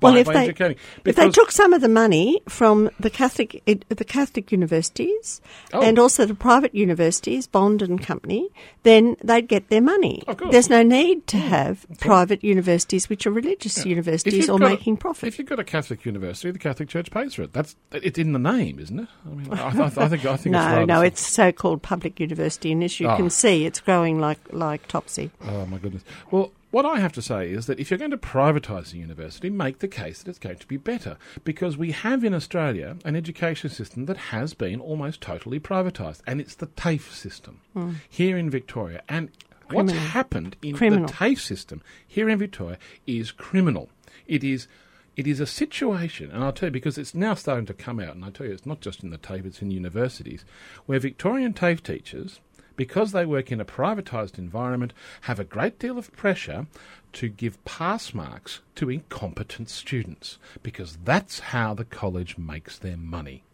well, 0.00 0.16
if 0.16 0.26
they, 0.26 0.76
if 1.04 1.16
they 1.16 1.30
took 1.30 1.50
some 1.50 1.72
of 1.72 1.80
the 1.80 1.88
money 1.88 2.40
from 2.48 2.90
the 2.98 3.10
Catholic 3.10 3.62
the 3.66 4.04
Catholic 4.04 4.52
universities 4.52 5.40
oh. 5.72 5.82
and 5.82 5.98
also 5.98 6.26
the 6.26 6.34
private 6.34 6.74
universities, 6.74 7.46
Bond 7.46 7.82
and 7.82 8.02
Company, 8.02 8.48
then 8.82 9.16
they'd 9.22 9.48
get 9.48 9.68
their 9.68 9.80
money. 9.80 10.22
There's 10.50 10.70
no 10.70 10.82
need 10.82 11.26
to 11.28 11.36
mm. 11.36 11.48
have 11.48 11.86
okay. 11.92 12.06
private 12.06 12.44
universities 12.44 13.08
which 13.08 13.26
are 13.26 13.30
religious 13.30 13.78
yeah. 13.78 13.90
universities 13.90 14.48
or 14.48 14.58
making 14.58 14.96
profit. 14.96 15.28
If 15.28 15.38
you've 15.38 15.48
got 15.48 15.58
a 15.58 15.64
Catholic 15.64 16.04
university, 16.04 16.50
the 16.50 16.58
Catholic 16.58 16.88
Church 16.88 17.10
pays 17.10 17.34
for 17.34 17.42
it. 17.42 17.52
That's 17.52 17.76
it's 17.92 18.18
in 18.18 18.32
the 18.32 18.38
name, 18.38 18.78
isn't 18.78 19.00
it? 19.00 19.08
I 19.26 19.28
mean, 19.28 19.52
I, 19.52 19.68
I, 19.68 19.84
I 19.84 20.08
think 20.08 20.24
I 20.24 20.36
think 20.36 20.52
no, 20.52 20.78
it's 20.80 20.88
no, 20.88 21.00
it's 21.00 21.26
so-called 21.26 21.82
public 21.82 22.20
university, 22.20 22.72
and 22.72 22.82
as 22.84 22.98
you 23.00 23.08
oh. 23.08 23.16
can 23.16 23.30
see, 23.30 23.66
it's 23.66 23.80
growing 23.80 24.20
like 24.20 24.38
like 24.50 24.86
topsy. 24.88 25.30
Oh 25.42 25.66
my 25.66 25.78
goodness! 25.78 26.04
Well. 26.30 26.52
What 26.74 26.84
I 26.84 26.98
have 26.98 27.12
to 27.12 27.22
say 27.22 27.52
is 27.52 27.66
that 27.66 27.78
if 27.78 27.88
you're 27.88 27.98
going 27.98 28.10
to 28.10 28.16
privatise 28.16 28.92
a 28.92 28.96
university, 28.96 29.48
make 29.48 29.78
the 29.78 29.86
case 29.86 30.24
that 30.24 30.30
it's 30.30 30.40
going 30.40 30.56
to 30.56 30.66
be 30.66 30.76
better. 30.76 31.16
Because 31.44 31.76
we 31.76 31.92
have 31.92 32.24
in 32.24 32.34
Australia 32.34 32.96
an 33.04 33.14
education 33.14 33.70
system 33.70 34.06
that 34.06 34.16
has 34.16 34.54
been 34.54 34.80
almost 34.80 35.20
totally 35.20 35.60
privatised, 35.60 36.20
and 36.26 36.40
it's 36.40 36.56
the 36.56 36.66
TAFE 36.66 37.12
system 37.12 37.60
mm. 37.76 37.94
here 38.10 38.36
in 38.36 38.50
Victoria. 38.50 39.02
And 39.08 39.30
criminal. 39.68 39.94
what's 39.94 40.08
happened 40.08 40.56
in 40.62 40.74
criminal. 40.74 41.06
the 41.06 41.12
TAFE 41.12 41.40
system 41.40 41.80
here 42.08 42.28
in 42.28 42.40
Victoria 42.40 42.78
is 43.06 43.30
criminal. 43.30 43.88
It 44.26 44.42
is 44.42 44.66
it 45.14 45.28
is 45.28 45.38
a 45.38 45.46
situation, 45.46 46.32
and 46.32 46.42
I'll 46.42 46.52
tell 46.52 46.70
you 46.70 46.72
because 46.72 46.98
it's 46.98 47.14
now 47.14 47.34
starting 47.34 47.66
to 47.66 47.74
come 47.74 48.00
out, 48.00 48.16
and 48.16 48.24
I 48.24 48.30
tell 48.30 48.48
you 48.48 48.52
it's 48.52 48.66
not 48.66 48.80
just 48.80 49.04
in 49.04 49.10
the 49.10 49.18
TAFE, 49.18 49.46
it's 49.46 49.62
in 49.62 49.70
universities, 49.70 50.44
where 50.86 50.98
Victorian 50.98 51.52
TAFE 51.52 51.84
teachers 51.84 52.40
because 52.76 53.12
they 53.12 53.26
work 53.26 53.52
in 53.52 53.60
a 53.60 53.64
privatised 53.64 54.38
environment, 54.38 54.92
have 55.22 55.38
a 55.38 55.44
great 55.44 55.78
deal 55.78 55.98
of 55.98 56.12
pressure 56.12 56.66
to 57.12 57.28
give 57.28 57.64
pass 57.64 58.12
marks 58.12 58.60
to 58.74 58.90
incompetent 58.90 59.68
students, 59.68 60.38
because 60.62 60.98
that's 61.04 61.38
how 61.38 61.74
the 61.74 61.84
college 61.84 62.36
makes 62.36 62.78
their 62.78 62.96
money. 62.96 63.44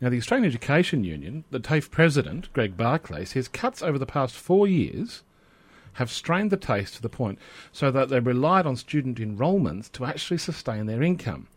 Now, 0.00 0.08
the 0.08 0.18
Australian 0.18 0.48
Education 0.48 1.04
Union, 1.04 1.44
the 1.50 1.60
TAFE 1.60 1.90
president, 1.90 2.50
Greg 2.52 2.76
Barclay, 2.76 3.26
says 3.26 3.48
cuts 3.48 3.82
over 3.82 3.98
the 3.98 4.06
past 4.06 4.34
four 4.34 4.66
years 4.66 5.22
have 5.94 6.10
strained 6.10 6.50
the 6.50 6.56
TAFE 6.56 6.94
to 6.94 7.02
the 7.02 7.08
point 7.08 7.38
so 7.72 7.90
that 7.90 8.08
they 8.08 8.20
relied 8.20 8.64
on 8.64 8.76
student 8.76 9.20
enrolments 9.20 9.88
to 9.90 10.04
actually 10.04 10.38
sustain 10.38 10.86
their 10.86 11.02
income. 11.02 11.48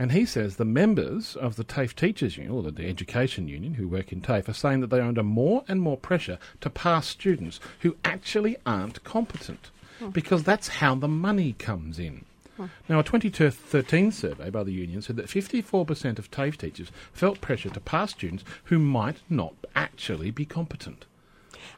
And 0.00 0.12
he 0.12 0.24
says 0.24 0.56
the 0.56 0.64
members 0.64 1.34
of 1.34 1.56
the 1.56 1.64
TAFE 1.64 1.96
Teachers 1.96 2.36
Union, 2.36 2.54
or 2.54 2.70
the 2.70 2.88
Education 2.88 3.48
Union, 3.48 3.74
who 3.74 3.88
work 3.88 4.12
in 4.12 4.20
TAFE, 4.20 4.48
are 4.48 4.52
saying 4.54 4.80
that 4.80 4.86
they 4.86 5.00
are 5.00 5.08
under 5.08 5.24
more 5.24 5.64
and 5.66 5.82
more 5.82 5.96
pressure 5.96 6.38
to 6.60 6.70
pass 6.70 7.08
students 7.08 7.58
who 7.80 7.96
actually 8.04 8.56
aren't 8.64 9.02
competent, 9.02 9.72
oh. 10.00 10.08
because 10.10 10.44
that's 10.44 10.68
how 10.68 10.94
the 10.94 11.08
money 11.08 11.54
comes 11.58 11.98
in. 11.98 12.24
Oh. 12.60 12.70
Now, 12.88 13.00
a 13.00 13.02
2013 13.02 14.12
survey 14.12 14.50
by 14.50 14.62
the 14.62 14.72
union 14.72 15.02
said 15.02 15.16
that 15.16 15.26
54% 15.26 16.20
of 16.20 16.30
TAFE 16.30 16.56
teachers 16.56 16.92
felt 17.12 17.40
pressure 17.40 17.70
to 17.70 17.80
pass 17.80 18.12
students 18.12 18.44
who 18.64 18.78
might 18.78 19.18
not 19.28 19.54
actually 19.74 20.30
be 20.30 20.44
competent. 20.44 21.06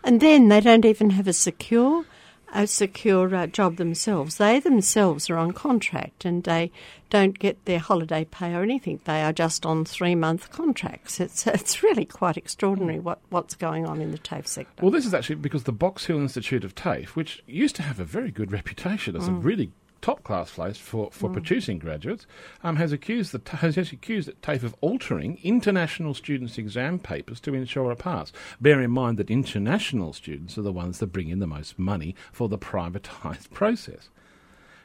And 0.04 0.20
then 0.20 0.48
they 0.48 0.60
don't 0.60 0.84
even 0.84 1.10
have 1.10 1.26
a 1.26 1.32
secure 1.32 2.04
a 2.52 2.66
secure 2.66 3.34
uh, 3.34 3.46
job 3.46 3.76
themselves. 3.76 4.36
They 4.36 4.60
themselves 4.60 5.30
are 5.30 5.36
on 5.36 5.52
contract 5.52 6.24
and 6.24 6.44
they 6.44 6.70
don't 7.08 7.38
get 7.38 7.64
their 7.64 7.78
holiday 7.78 8.24
pay 8.24 8.54
or 8.54 8.62
anything. 8.62 9.00
They 9.04 9.22
are 9.22 9.32
just 9.32 9.66
on 9.66 9.84
three 9.84 10.14
month 10.14 10.50
contracts. 10.50 11.20
It's 11.20 11.46
it's 11.46 11.82
really 11.82 12.04
quite 12.04 12.36
extraordinary 12.36 12.98
what, 12.98 13.20
what's 13.30 13.54
going 13.54 13.86
on 13.86 14.00
in 14.00 14.12
the 14.12 14.18
TAFE 14.18 14.46
sector. 14.46 14.82
Well, 14.82 14.92
this 14.92 15.06
is 15.06 15.14
actually 15.14 15.36
because 15.36 15.64
the 15.64 15.72
Box 15.72 16.06
Hill 16.06 16.18
Institute 16.18 16.64
of 16.64 16.74
TAFE, 16.74 17.16
which 17.16 17.42
used 17.46 17.76
to 17.76 17.82
have 17.82 18.00
a 18.00 18.04
very 18.04 18.30
good 18.30 18.52
reputation 18.52 19.16
as 19.16 19.28
mm. 19.28 19.28
a 19.28 19.32
really 19.32 19.72
top 20.00 20.22
class 20.24 20.52
place 20.52 20.76
for, 20.76 21.10
for 21.10 21.28
mm. 21.28 21.32
producing 21.32 21.78
graduates, 21.78 22.26
um, 22.62 22.76
has 22.76 22.92
accused 22.92 23.32
the 23.32 23.56
has 23.56 23.76
accused 23.76 24.30
TAFE 24.42 24.64
of 24.64 24.74
altering 24.80 25.38
international 25.42 26.14
students' 26.14 26.58
exam 26.58 26.98
papers 26.98 27.40
to 27.40 27.54
ensure 27.54 27.90
a 27.90 27.96
pass. 27.96 28.32
Bear 28.60 28.80
in 28.80 28.90
mind 28.90 29.18
that 29.18 29.30
international 29.30 30.12
students 30.12 30.56
are 30.58 30.62
the 30.62 30.72
ones 30.72 30.98
that 30.98 31.08
bring 31.08 31.28
in 31.28 31.38
the 31.38 31.46
most 31.46 31.78
money 31.78 32.14
for 32.32 32.48
the 32.48 32.58
privatised 32.70 33.50
process. 33.50 34.08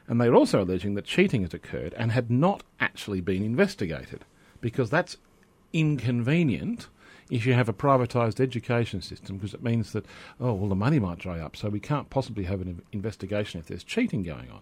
And 0.08 0.22
they're 0.22 0.36
also 0.36 0.64
alleging 0.64 0.94
that 0.96 1.06
cheating 1.06 1.42
has 1.42 1.54
occurred 1.54 1.94
and 1.96 2.12
had 2.12 2.30
not 2.30 2.64
actually 2.80 3.22
been 3.22 3.44
investigated, 3.44 4.24
because 4.62 4.90
that's 4.90 5.18
inconvenient 5.74 6.88
if 7.30 7.46
you 7.46 7.54
have 7.54 7.68
a 7.68 7.74
privatised 7.74 8.40
education 8.40 9.02
system, 9.02 9.38
because 9.38 9.54
it 9.54 9.64
means 9.64 9.94
that, 9.94 10.06
oh, 10.40 10.54
well, 10.54 10.70
the 10.70 10.76
money 10.76 11.00
might 11.00 11.18
dry 11.18 11.40
up, 11.40 11.56
so 11.56 11.70
we 11.70 11.80
can't 11.80 12.10
possibly 12.10 12.44
have 12.44 12.62
an 12.62 12.84
investigation 12.92 13.60
if 13.60 13.66
there's 13.66 13.84
cheating 13.84 14.22
going 14.22 14.50
on. 14.52 14.62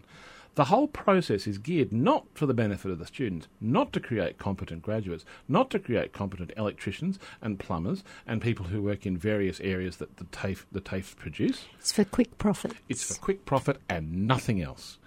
The 0.55 0.65
whole 0.65 0.87
process 0.87 1.47
is 1.47 1.57
geared 1.57 1.91
not 1.91 2.25
for 2.35 2.45
the 2.45 2.53
benefit 2.53 2.91
of 2.91 2.99
the 2.99 3.07
students, 3.07 3.47
not 3.59 3.91
to 3.93 3.99
create 3.99 4.37
competent 4.37 4.83
graduates, 4.83 5.25
not 5.47 5.71
to 5.71 5.79
create 5.79 6.13
competent 6.13 6.51
electricians 6.55 7.17
and 7.41 7.57
plumbers 7.57 8.03
and 8.27 8.39
people 8.39 8.67
who 8.67 8.83
work 8.83 9.07
in 9.07 9.17
various 9.17 9.59
areas 9.61 9.97
that 9.97 10.17
the 10.17 10.25
TAFE, 10.25 10.67
the 10.71 10.79
TAFE 10.79 11.17
produce. 11.17 11.65
It's 11.79 11.91
for 11.91 12.03
quick 12.03 12.37
profit. 12.37 12.73
It's 12.87 13.03
for 13.03 13.19
quick 13.19 13.45
profit 13.45 13.77
and 13.89 14.27
nothing 14.27 14.61
else. 14.61 14.99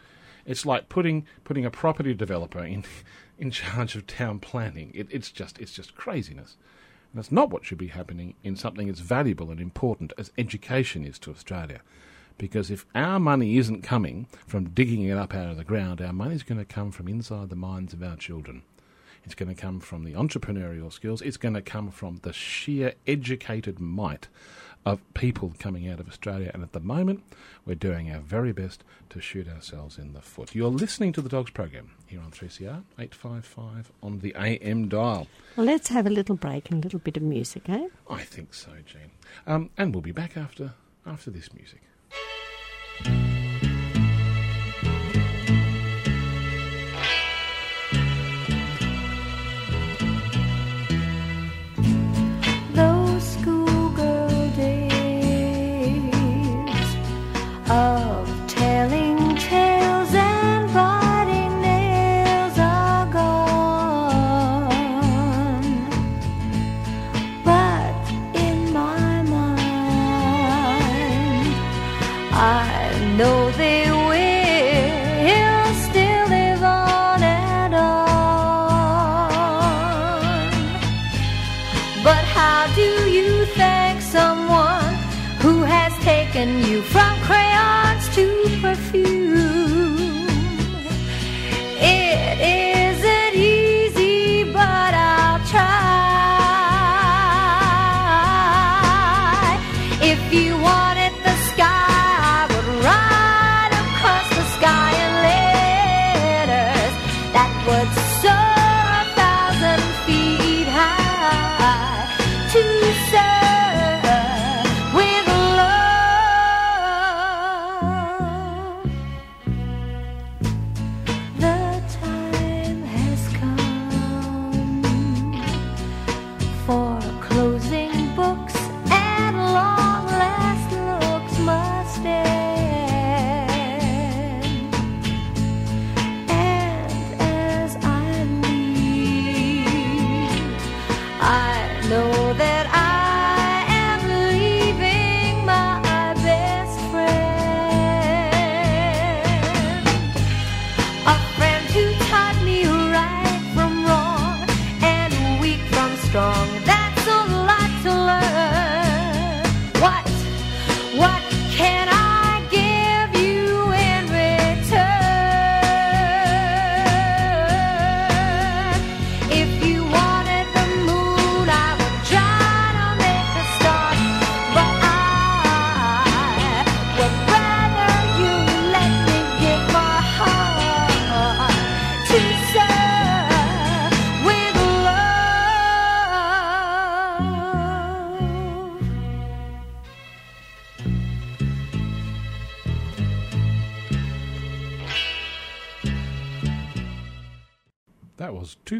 It's 0.47 0.66
like 0.66 0.88
putting 0.88 1.26
putting 1.44 1.64
a 1.64 1.70
property 1.70 2.12
developer 2.12 2.64
in 2.64 2.84
in 3.38 3.53
charge 3.53 3.94
of 3.94 4.09
town 4.09 4.40
planning. 4.40 4.90
It, 4.94 5.07
it's 5.11 5.30
just 5.30 5.61
it's 5.61 5.72
just 5.72 5.94
craziness. 5.94 6.57
And 7.12 7.18
that's 7.18 7.30
not 7.30 7.51
what 7.51 7.64
should 7.64 7.78
be 7.78 7.88
happening 7.88 8.34
in 8.42 8.57
something 8.57 8.88
as 8.88 8.99
valuable 8.99 9.53
and 9.53 9.61
important 9.61 10.12
as 10.18 10.32
education 10.36 11.05
is 11.05 11.20
to 11.20 11.30
Australia. 11.30 11.82
Because 12.39 12.70
if 12.70 12.84
our 12.95 13.18
money 13.18 13.57
isn't 13.57 13.82
coming 13.82 14.26
from 14.47 14.70
digging 14.70 15.03
it 15.03 15.16
up 15.16 15.34
out 15.34 15.49
of 15.49 15.57
the 15.57 15.64
ground, 15.64 16.01
our 16.01 16.12
money's 16.12 16.43
going 16.43 16.59
to 16.59 16.64
come 16.64 16.91
from 16.91 17.09
inside 17.09 17.49
the 17.49 17.57
minds 17.57 17.93
of 17.93 18.03
our 18.03 18.16
children. 18.16 18.62
It's 19.24 19.34
going 19.34 19.53
to 19.53 19.61
come 19.61 19.80
from 19.80 20.05
the 20.05 20.12
entrepreneurial 20.12 20.93
skills. 20.93 21.20
It's 21.20 21.37
going 21.37 21.55
to 21.55 21.62
come 21.62 21.91
from 21.91 22.20
the 22.22 22.32
sheer 22.32 22.95
educated 23.07 23.80
might 23.80 24.28
of 24.84 25.01
people 25.14 25.53
coming 25.59 25.89
out 25.89 25.99
of 25.99 26.09
Australia. 26.09 26.53
And 26.55 26.62
at 26.62 26.72
the 26.72 26.78
moment, 26.80 27.24
we're 27.66 27.74
doing 27.74 28.09
our 28.12 28.20
very 28.20 28.53
best 28.53 28.84
to 29.11 29.20
shoot 29.20 29.49
ourselves 29.49 29.99
in 29.99 30.12
the 30.12 30.20
foot. 30.20 30.55
You're 30.55 30.70
listening 30.70 31.12
to 31.14 31.20
the 31.20 31.28
Dogs 31.28 31.51
Program 31.51 31.91
here 32.07 32.20
on 32.20 32.30
3CR 32.30 32.84
855 32.97 33.91
on 34.01 34.20
the 34.20 34.32
AM 34.39 34.89
dial. 34.89 35.26
Well, 35.57 35.66
let's 35.66 35.89
have 35.89 36.07
a 36.07 36.11
little 36.11 36.37
break 36.37 36.70
and 36.70 36.84
a 36.84 36.87
little 36.87 37.01
bit 37.01 37.16
of 37.16 37.24
music, 37.24 37.68
eh? 37.68 37.89
I 38.09 38.22
think 38.22 38.55
so, 38.55 38.70
Jean. 38.87 39.11
Um, 39.45 39.70
and 39.76 39.93
we'll 39.93 40.03
be 40.03 40.12
back 40.12 40.37
after 40.37 40.74
after 41.05 41.32
this 41.32 41.53
music. 41.53 41.82
Those 43.05 43.36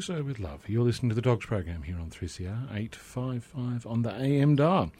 To 0.07 0.12
Sir 0.12 0.22
with 0.22 0.38
Love. 0.38 0.61
You're 0.68 0.84
listening 0.84 1.09
to 1.09 1.16
the 1.16 1.20
Dogs 1.20 1.46
Program 1.46 1.82
here 1.82 1.96
on 1.96 2.11
3CR 2.11 2.70
855 2.70 3.88
on 3.88 4.02
the 4.02 4.14
AM 4.14 4.54
dial. 4.54 4.92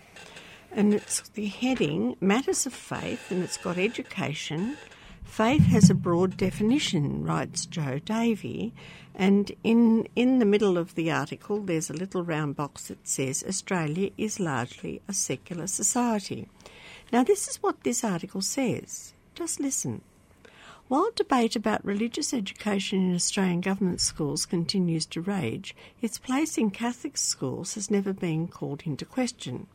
And 0.71 0.93
it's 0.93 1.21
the 1.31 1.47
heading 1.47 2.17
Matters 2.21 2.67
of 2.67 2.75
Faith, 2.75 3.31
and 3.31 3.43
it's 3.43 3.57
got 3.57 3.79
education. 3.79 4.77
Faith 5.25 5.63
has 5.67 5.91
a 5.91 5.95
broad 5.95 6.37
definition, 6.37 7.25
writes 7.25 7.67
Joe 7.67 7.99
Davey, 7.99 8.73
and 9.17 9.51
in 9.65 10.07
in 10.15 10.39
the 10.39 10.45
middle 10.45 10.77
of 10.77 10.95
the 10.95 11.11
article 11.11 11.61
there's 11.63 11.89
a 11.89 11.95
little 11.95 12.23
round 12.23 12.55
box 12.55 12.89
that 12.89 13.09
says 13.09 13.43
Australia 13.49 14.11
is 14.19 14.39
largely 14.39 15.01
a 15.09 15.15
secular 15.15 15.67
society. 15.67 16.49
Now 17.11 17.25
this 17.25 17.49
is 17.49 17.63
what 17.63 17.83
this 17.83 18.05
article 18.05 18.43
says. 18.43 19.15
Just 19.35 19.59
listen. 19.59 20.03
While 20.89 21.11
debate 21.17 21.57
about 21.57 21.85
religious 21.85 22.33
education 22.33 23.09
in 23.09 23.15
Australian 23.15 23.61
government 23.61 24.01
schools 24.01 24.47
continues 24.47 25.07
to 25.07 25.21
rage, 25.21 25.75
its 26.01 26.19
place 26.19 26.57
in 26.57 26.71
Catholic 26.71 27.17
schools 27.17 27.75
has 27.75 27.91
never 27.91 28.13
been 28.13 28.47
called 28.47 28.83
into 28.85 29.05
question. 29.05 29.67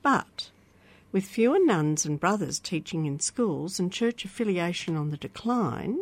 But 0.00 0.50
with 1.12 1.24
fewer 1.24 1.58
nuns 1.58 2.06
and 2.06 2.20
brothers 2.20 2.58
teaching 2.58 3.04
in 3.04 3.20
schools 3.20 3.78
and 3.78 3.92
church 3.92 4.24
affiliation 4.24 4.96
on 4.96 5.10
the 5.10 5.16
decline, 5.16 5.98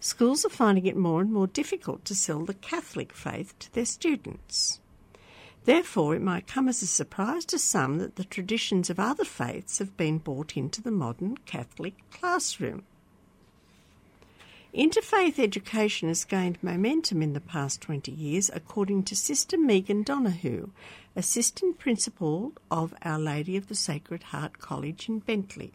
schools 0.00 0.44
are 0.44 0.50
finding 0.50 0.86
it 0.86 0.96
more 0.96 1.20
and 1.20 1.32
more 1.32 1.46
difficult 1.46 2.04
to 2.04 2.14
sell 2.14 2.44
the 2.44 2.54
Catholic 2.54 3.12
faith 3.12 3.58
to 3.58 3.72
their 3.74 3.84
students. 3.84 4.80
Therefore, 5.64 6.14
it 6.14 6.22
might 6.22 6.46
come 6.46 6.68
as 6.68 6.80
a 6.80 6.86
surprise 6.86 7.44
to 7.46 7.58
some 7.58 7.98
that 7.98 8.14
the 8.14 8.24
traditions 8.24 8.88
of 8.88 9.00
other 9.00 9.24
faiths 9.24 9.78
have 9.78 9.96
been 9.96 10.18
brought 10.18 10.56
into 10.56 10.80
the 10.80 10.92
modern 10.92 11.36
Catholic 11.38 11.94
classroom. 12.10 12.84
Interfaith 14.72 15.38
education 15.38 16.08
has 16.08 16.24
gained 16.24 16.62
momentum 16.62 17.22
in 17.22 17.32
the 17.32 17.40
past 17.40 17.80
20 17.80 18.12
years, 18.12 18.50
according 18.52 19.02
to 19.04 19.16
Sister 19.16 19.56
Megan 19.56 20.02
Donahue, 20.02 20.68
Assistant 21.16 21.78
Principal 21.78 22.52
of 22.70 22.94
Our 23.02 23.18
Lady 23.18 23.56
of 23.56 23.68
the 23.68 23.74
Sacred 23.74 24.24
Heart 24.24 24.58
College 24.58 25.08
in 25.08 25.20
Bentley. 25.20 25.72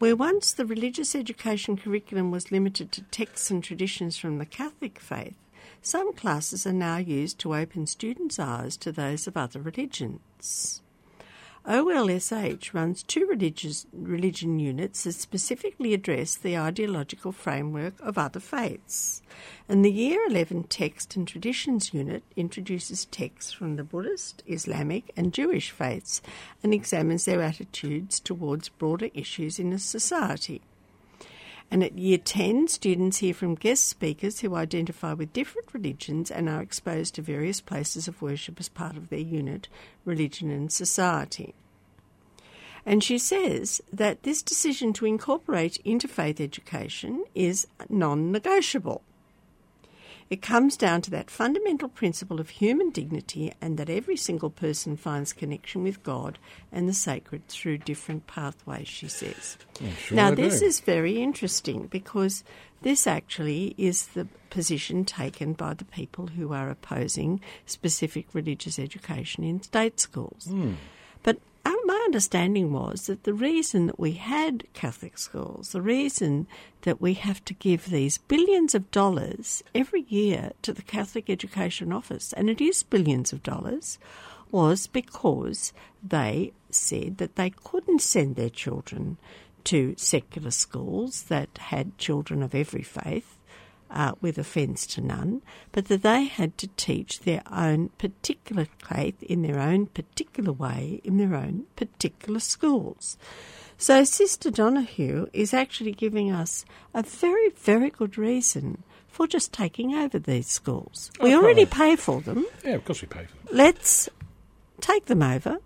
Where 0.00 0.16
once 0.16 0.52
the 0.52 0.64
religious 0.64 1.14
education 1.14 1.76
curriculum 1.76 2.30
was 2.30 2.50
limited 2.50 2.90
to 2.92 3.02
texts 3.02 3.50
and 3.50 3.62
traditions 3.62 4.16
from 4.16 4.38
the 4.38 4.46
Catholic 4.46 4.98
faith, 4.98 5.34
some 5.82 6.14
classes 6.14 6.66
are 6.66 6.72
now 6.72 6.96
used 6.96 7.38
to 7.40 7.54
open 7.54 7.86
students' 7.86 8.38
eyes 8.38 8.78
to 8.78 8.92
those 8.92 9.26
of 9.26 9.36
other 9.36 9.60
religions. 9.60 10.80
OLSH 11.66 12.72
runs 12.72 13.02
two 13.02 13.26
religious, 13.26 13.86
religion 13.92 14.58
units 14.58 15.04
that 15.04 15.12
specifically 15.12 15.92
address 15.92 16.34
the 16.34 16.56
ideological 16.56 17.32
framework 17.32 17.94
of 18.00 18.16
other 18.16 18.40
faiths. 18.40 19.20
And 19.68 19.84
the 19.84 19.92
Year 19.92 20.20
11 20.26 20.64
Text 20.64 21.16
and 21.16 21.28
Traditions 21.28 21.92
unit 21.92 22.22
introduces 22.34 23.04
texts 23.04 23.52
from 23.52 23.76
the 23.76 23.84
Buddhist, 23.84 24.42
Islamic, 24.46 25.12
and 25.16 25.34
Jewish 25.34 25.70
faiths 25.70 26.22
and 26.62 26.72
examines 26.72 27.26
their 27.26 27.42
attitudes 27.42 28.20
towards 28.20 28.70
broader 28.70 29.10
issues 29.12 29.58
in 29.58 29.72
a 29.72 29.78
society. 29.78 30.62
And 31.70 31.84
at 31.84 31.96
Year 31.96 32.18
10, 32.18 32.66
students 32.66 33.18
hear 33.18 33.32
from 33.32 33.54
guest 33.54 33.88
speakers 33.88 34.40
who 34.40 34.56
identify 34.56 35.12
with 35.12 35.32
different 35.32 35.72
religions 35.72 36.30
and 36.30 36.48
are 36.48 36.60
exposed 36.60 37.14
to 37.14 37.22
various 37.22 37.60
places 37.60 38.08
of 38.08 38.20
worship 38.20 38.58
as 38.58 38.68
part 38.68 38.96
of 38.96 39.08
their 39.08 39.20
unit, 39.20 39.68
Religion 40.04 40.50
and 40.50 40.72
Society. 40.72 41.54
And 42.84 43.04
she 43.04 43.18
says 43.18 43.80
that 43.92 44.24
this 44.24 44.42
decision 44.42 44.92
to 44.94 45.06
incorporate 45.06 45.82
interfaith 45.84 46.40
education 46.40 47.24
is 47.34 47.68
non 47.88 48.32
negotiable. 48.32 49.02
It 50.30 50.42
comes 50.42 50.76
down 50.76 51.02
to 51.02 51.10
that 51.10 51.28
fundamental 51.28 51.88
principle 51.88 52.38
of 52.40 52.50
human 52.50 52.90
dignity 52.90 53.52
and 53.60 53.76
that 53.78 53.90
every 53.90 54.16
single 54.16 54.48
person 54.48 54.96
finds 54.96 55.32
connection 55.32 55.82
with 55.82 56.04
God 56.04 56.38
and 56.70 56.88
the 56.88 56.92
sacred 56.92 57.48
through 57.48 57.78
different 57.78 58.28
pathways, 58.28 58.86
she 58.86 59.08
says. 59.08 59.58
sure 59.98 60.16
now, 60.16 60.30
this 60.30 60.60
do. 60.60 60.66
is 60.66 60.78
very 60.78 61.20
interesting 61.20 61.88
because 61.88 62.44
this 62.82 63.08
actually 63.08 63.74
is 63.76 64.06
the 64.08 64.28
position 64.50 65.04
taken 65.04 65.52
by 65.52 65.74
the 65.74 65.84
people 65.84 66.28
who 66.28 66.52
are 66.52 66.70
opposing 66.70 67.40
specific 67.66 68.26
religious 68.32 68.78
education 68.78 69.42
in 69.42 69.60
state 69.60 69.98
schools. 69.98 70.48
But 71.24 71.36
uh, 71.36 71.40
my 71.90 72.00
understanding 72.04 72.72
was 72.72 73.08
that 73.08 73.24
the 73.24 73.34
reason 73.34 73.86
that 73.88 73.98
we 73.98 74.12
had 74.12 74.62
Catholic 74.74 75.18
schools, 75.18 75.72
the 75.72 75.82
reason 75.82 76.46
that 76.82 77.00
we 77.00 77.14
have 77.14 77.44
to 77.44 77.52
give 77.52 77.86
these 77.86 78.16
billions 78.16 78.76
of 78.76 78.88
dollars 78.92 79.64
every 79.74 80.02
year 80.02 80.52
to 80.62 80.72
the 80.72 80.82
Catholic 80.82 81.28
Education 81.28 81.92
Office, 81.92 82.32
and 82.34 82.48
it 82.48 82.60
is 82.60 82.84
billions 82.84 83.32
of 83.32 83.42
dollars, 83.42 83.98
was 84.52 84.86
because 84.86 85.72
they 86.00 86.52
said 86.70 87.18
that 87.18 87.34
they 87.34 87.50
couldn't 87.50 88.02
send 88.02 88.36
their 88.36 88.50
children 88.50 89.16
to 89.64 89.96
secular 89.96 90.52
schools 90.52 91.24
that 91.24 91.58
had 91.58 91.98
children 91.98 92.40
of 92.40 92.54
every 92.54 92.84
faith 92.84 93.36
uh, 93.90 94.12
with 94.20 94.38
offence 94.38 94.86
to 94.86 95.00
none, 95.00 95.42
but 95.72 95.86
that 95.86 96.02
they 96.02 96.24
had 96.24 96.56
to 96.58 96.68
teach 96.76 97.20
their 97.20 97.42
own 97.50 97.88
particular 97.98 98.66
faith 98.88 99.22
in 99.22 99.42
their 99.42 99.58
own 99.58 99.86
particular 99.86 100.52
way 100.52 101.00
in 101.04 101.16
their 101.16 101.34
own 101.34 101.66
particular 101.76 102.40
schools. 102.40 103.18
So 103.78 104.04
Sister 104.04 104.50
Donahue 104.50 105.26
is 105.32 105.54
actually 105.54 105.92
giving 105.92 106.30
us 106.30 106.64
a 106.94 107.02
very, 107.02 107.48
very 107.50 107.90
good 107.90 108.18
reason 108.18 108.82
for 109.08 109.26
just 109.26 109.52
taking 109.52 109.94
over 109.94 110.18
these 110.18 110.46
schools. 110.46 111.10
We 111.20 111.34
Oh, 111.34 111.38
already 111.42 111.66
pay 111.66 111.96
for 111.96 112.20
them. 112.20 112.46
Yeah, 112.64 112.72
of 112.74 112.84
course 112.84 113.00
we 113.02 113.08
pay 113.08 113.24
for 113.24 113.36
them. 113.48 113.56
Let's 113.56 114.08
take 114.80 115.06
them 115.06 115.22
over. 115.22 115.58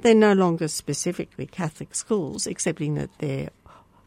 They're 0.00 0.14
no 0.14 0.32
longer 0.32 0.68
specifically 0.68 1.46
Catholic 1.46 1.94
schools, 1.94 2.46
excepting 2.46 2.94
that 2.96 3.10
they're 3.18 3.50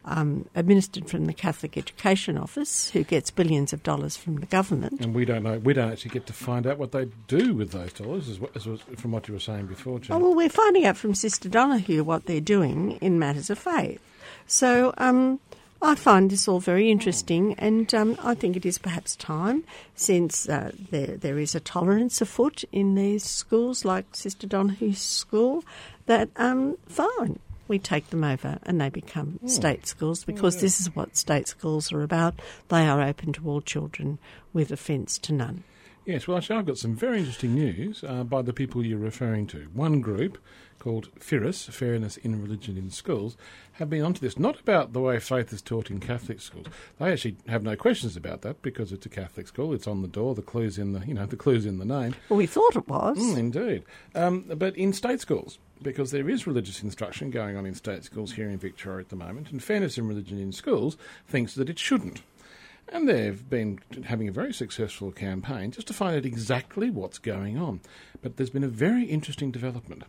um, 0.05 0.47
administered 0.55 1.09
from 1.09 1.25
the 1.25 1.33
Catholic 1.33 1.77
Education 1.77 2.37
Office, 2.37 2.89
who 2.91 3.03
gets 3.03 3.31
billions 3.31 3.73
of 3.73 3.83
dollars 3.83 4.15
from 4.15 4.37
the 4.37 4.45
government. 4.45 5.01
And 5.01 5.13
we 5.13 5.25
don't 5.25 5.43
know. 5.43 5.59
We 5.59 5.73
don't 5.73 5.91
actually 5.91 6.11
get 6.11 6.25
to 6.27 6.33
find 6.33 6.65
out 6.67 6.77
what 6.77 6.91
they 6.91 7.05
do 7.27 7.53
with 7.53 7.71
those 7.71 7.93
dollars, 7.93 8.29
as, 8.29 8.39
as 8.55 8.65
was 8.65 8.81
from 8.97 9.11
what 9.11 9.27
you 9.27 9.33
were 9.33 9.39
saying 9.39 9.67
before, 9.67 9.99
Oh, 10.09 10.19
well, 10.19 10.35
we're 10.35 10.49
finding 10.49 10.85
out 10.85 10.97
from 10.97 11.15
Sister 11.15 11.49
Donahue 11.49 12.03
what 12.03 12.25
they're 12.25 12.41
doing 12.41 12.93
in 13.01 13.19
matters 13.19 13.49
of 13.49 13.57
faith. 13.57 14.01
So 14.47 14.93
um, 14.97 15.39
I 15.81 15.95
find 15.95 16.29
this 16.29 16.47
all 16.47 16.59
very 16.59 16.89
interesting, 16.89 17.53
and 17.57 17.93
um, 17.93 18.17
I 18.23 18.33
think 18.33 18.55
it 18.55 18.65
is 18.65 18.77
perhaps 18.77 19.15
time, 19.15 19.63
since 19.95 20.47
uh, 20.47 20.71
there 20.91 21.17
there 21.17 21.39
is 21.39 21.55
a 21.55 21.59
tolerance 21.59 22.21
afoot 22.21 22.63
in 22.71 22.95
these 22.95 23.23
schools, 23.23 23.85
like 23.85 24.15
Sister 24.15 24.47
Donahue's 24.47 25.01
school, 25.01 25.63
that 26.05 26.29
um, 26.37 26.77
fine. 26.87 27.39
We 27.67 27.79
take 27.79 28.09
them 28.09 28.23
over 28.23 28.59
and 28.63 28.79
they 28.79 28.89
become 28.89 29.39
state 29.47 29.87
schools 29.87 30.23
because 30.23 30.61
this 30.61 30.79
is 30.79 30.95
what 30.95 31.17
state 31.17 31.47
schools 31.47 31.91
are 31.91 32.03
about. 32.03 32.35
They 32.69 32.87
are 32.87 33.01
open 33.01 33.33
to 33.33 33.47
all 33.49 33.61
children 33.61 34.19
with 34.53 34.71
offence 34.71 35.17
to 35.19 35.33
none. 35.33 35.63
Yes, 36.05 36.27
well, 36.27 36.37
actually, 36.37 36.59
I've 36.59 36.67
got 36.67 36.77
some 36.77 36.95
very 36.95 37.17
interesting 37.19 37.55
news 37.55 38.03
uh, 38.03 38.23
by 38.23 38.43
the 38.43 38.53
people 38.53 38.85
you're 38.85 38.99
referring 38.99 39.47
to. 39.47 39.67
One 39.73 40.01
group 40.01 40.37
called 40.85 41.09
FIRIS, 41.17 41.65
Fairness 41.65 42.15
in 42.17 42.39
Religion 42.39 42.77
in 42.77 42.91
Schools, 42.91 43.35
have 43.73 43.89
been 43.89 44.03
onto 44.03 44.19
this, 44.19 44.37
not 44.37 44.59
about 44.59 44.93
the 44.93 45.01
way 45.01 45.19
faith 45.19 45.51
is 45.51 45.63
taught 45.63 45.89
in 45.89 45.99
Catholic 45.99 46.39
schools. 46.39 46.67
They 46.99 47.11
actually 47.11 47.37
have 47.47 47.63
no 47.63 47.75
questions 47.75 48.15
about 48.15 48.43
that 48.43 48.61
because 48.61 48.91
it's 48.91 49.07
a 49.07 49.09
Catholic 49.09 49.47
school. 49.47 49.73
It's 49.73 49.87
on 49.87 50.03
the 50.03 50.07
door. 50.07 50.35
The 50.35 50.43
clues 50.43 50.77
in 50.77 50.93
the, 50.93 50.99
you 50.99 51.15
know, 51.15 51.25
the 51.25 51.37
clues 51.37 51.65
in 51.65 51.79
the 51.79 51.85
name. 51.85 52.13
Well, 52.29 52.37
we 52.37 52.45
thought 52.45 52.75
it 52.75 52.87
was. 52.87 53.17
Mm, 53.17 53.35
indeed. 53.35 53.83
Um, 54.13 54.41
but 54.55 54.77
in 54.77 54.93
state 54.93 55.21
schools, 55.21 55.57
because 55.81 56.11
there 56.11 56.29
is 56.29 56.45
religious 56.45 56.83
instruction 56.83 57.31
going 57.31 57.57
on 57.57 57.65
in 57.65 57.73
state 57.73 58.03
schools 58.03 58.33
here 58.33 58.51
in 58.51 58.59
Victoria 58.59 58.99
at 58.99 59.09
the 59.09 59.15
moment, 59.15 59.49
and 59.49 59.63
Fairness 59.63 59.97
in 59.97 60.07
Religion 60.07 60.37
in 60.37 60.51
Schools 60.51 60.97
thinks 61.27 61.55
that 61.55 61.67
it 61.67 61.79
shouldn't. 61.79 62.21
And 62.89 63.09
they've 63.09 63.49
been 63.49 63.79
having 64.03 64.27
a 64.27 64.31
very 64.31 64.53
successful 64.53 65.11
campaign 65.11 65.71
just 65.71 65.87
to 65.87 65.93
find 65.93 66.15
out 66.15 66.25
exactly 66.25 66.91
what's 66.91 67.17
going 67.17 67.57
on. 67.57 67.81
But 68.21 68.37
there's 68.37 68.51
been 68.51 68.63
a 68.63 68.67
very 68.67 69.05
interesting 69.05 69.49
development. 69.49 70.03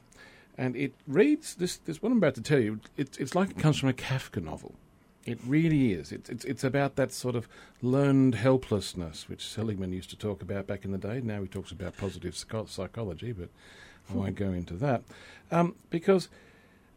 And 0.58 0.74
it 0.76 0.94
reads 1.06 1.54
this, 1.56 1.76
this 1.76 2.02
what 2.02 2.12
I'm 2.12 2.18
about 2.18 2.34
to 2.36 2.42
tell 2.42 2.60
you, 2.60 2.80
it's 2.96 3.18
it's 3.18 3.34
like 3.34 3.50
it 3.50 3.58
comes 3.58 3.78
from 3.78 3.90
a 3.90 3.92
Kafka 3.92 4.42
novel. 4.42 4.74
It 5.26 5.38
really 5.44 5.92
is. 5.92 6.12
It's, 6.12 6.30
it's, 6.30 6.44
it's 6.44 6.62
about 6.62 6.94
that 6.96 7.10
sort 7.12 7.34
of 7.34 7.48
learned 7.82 8.36
helplessness, 8.36 9.28
which 9.28 9.44
Seligman 9.44 9.92
used 9.92 10.08
to 10.10 10.16
talk 10.16 10.40
about 10.40 10.68
back 10.68 10.84
in 10.84 10.92
the 10.92 10.98
day. 10.98 11.20
Now 11.20 11.42
he 11.42 11.48
talks 11.48 11.72
about 11.72 11.96
positive 11.96 12.36
psycho- 12.36 12.66
psychology, 12.66 13.32
but 13.32 13.48
I 14.08 14.14
won't 14.14 14.36
go 14.36 14.52
into 14.52 14.74
that. 14.74 15.02
Um, 15.50 15.74
because 15.90 16.28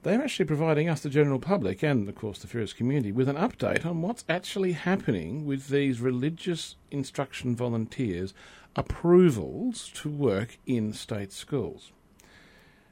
they're 0.03 0.22
actually 0.22 0.45
providing 0.45 0.88
us, 0.88 1.01
the 1.01 1.10
general 1.10 1.39
public, 1.39 1.84
and 1.84 2.07
of 2.07 2.16
course 2.16 2.39
the 2.39 2.47
FIRIS 2.47 2.74
community, 2.74 3.12
with 3.12 3.28
an 3.28 3.36
update 3.36 3.84
on 3.86 4.03
what's 4.03 4.24
actually 4.30 4.74
happening 4.74 5.45
with 5.45 5.68
these 5.70 5.99
religious 5.99 6.76
instruction 6.91 7.55
volunteers' 7.55 8.34
approvals 8.76 9.89
to 9.95 10.07
work 10.07 10.60
in 10.68 10.93
state 10.93 11.34
schools. 11.34 11.91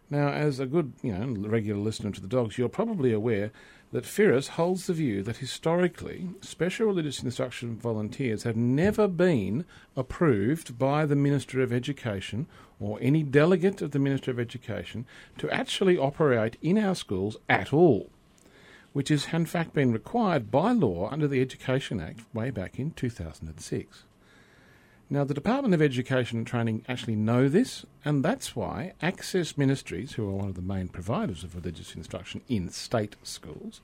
Now, 0.09 0.29
as 0.29 0.59
a 0.59 0.65
good, 0.65 0.93
you 1.03 1.13
know, 1.13 1.49
regular 1.49 1.81
listener 1.81 2.11
to 2.11 2.21
the 2.21 2.29
dogs, 2.29 2.57
you're 2.57 2.69
probably 2.69 3.11
aware 3.11 3.51
that 3.91 4.05
FIRIS 4.05 4.49
holds 4.49 4.87
the 4.87 4.93
view 4.93 5.21
that 5.23 5.37
historically, 5.37 6.29
special 6.41 6.87
religious 6.87 7.23
instruction 7.23 7.77
volunteers 7.77 8.43
have 8.43 8.55
never 8.55 9.07
been 9.07 9.65
approved 9.95 10.77
by 10.77 11.05
the 11.05 11.15
Minister 11.15 11.61
of 11.61 11.73
Education 11.73 12.47
or 12.79 12.97
any 13.01 13.21
delegate 13.23 13.81
of 13.81 13.91
the 13.91 13.99
Minister 13.99 14.31
of 14.31 14.39
Education 14.39 15.05
to 15.37 15.49
actually 15.49 15.97
operate 15.97 16.57
in 16.61 16.77
our 16.77 16.95
schools 16.95 17.37
at 17.49 17.73
all, 17.73 18.09
which 18.93 19.09
has 19.09 19.33
in 19.33 19.45
fact 19.45 19.73
been 19.73 19.91
required 19.91 20.51
by 20.51 20.71
law 20.71 21.09
under 21.11 21.27
the 21.27 21.41
Education 21.41 21.99
Act 21.99 22.21
way 22.33 22.49
back 22.49 22.79
in 22.79 22.91
2006. 22.91 24.03
Now, 25.09 25.23
the 25.23 25.33
Department 25.33 25.73
of 25.73 25.81
Education 25.81 26.39
and 26.39 26.45
Training 26.45 26.83
actually 26.89 27.15
know 27.15 27.47
this, 27.47 27.85
and 28.03 28.25
that's 28.25 28.57
why 28.57 28.91
Access 29.01 29.57
Ministries, 29.57 30.13
who 30.13 30.27
are 30.27 30.33
one 30.33 30.49
of 30.49 30.55
the 30.55 30.61
main 30.61 30.89
providers 30.89 31.45
of 31.45 31.55
religious 31.55 31.95
instruction 31.95 32.41
in 32.49 32.69
state 32.69 33.15
schools, 33.23 33.79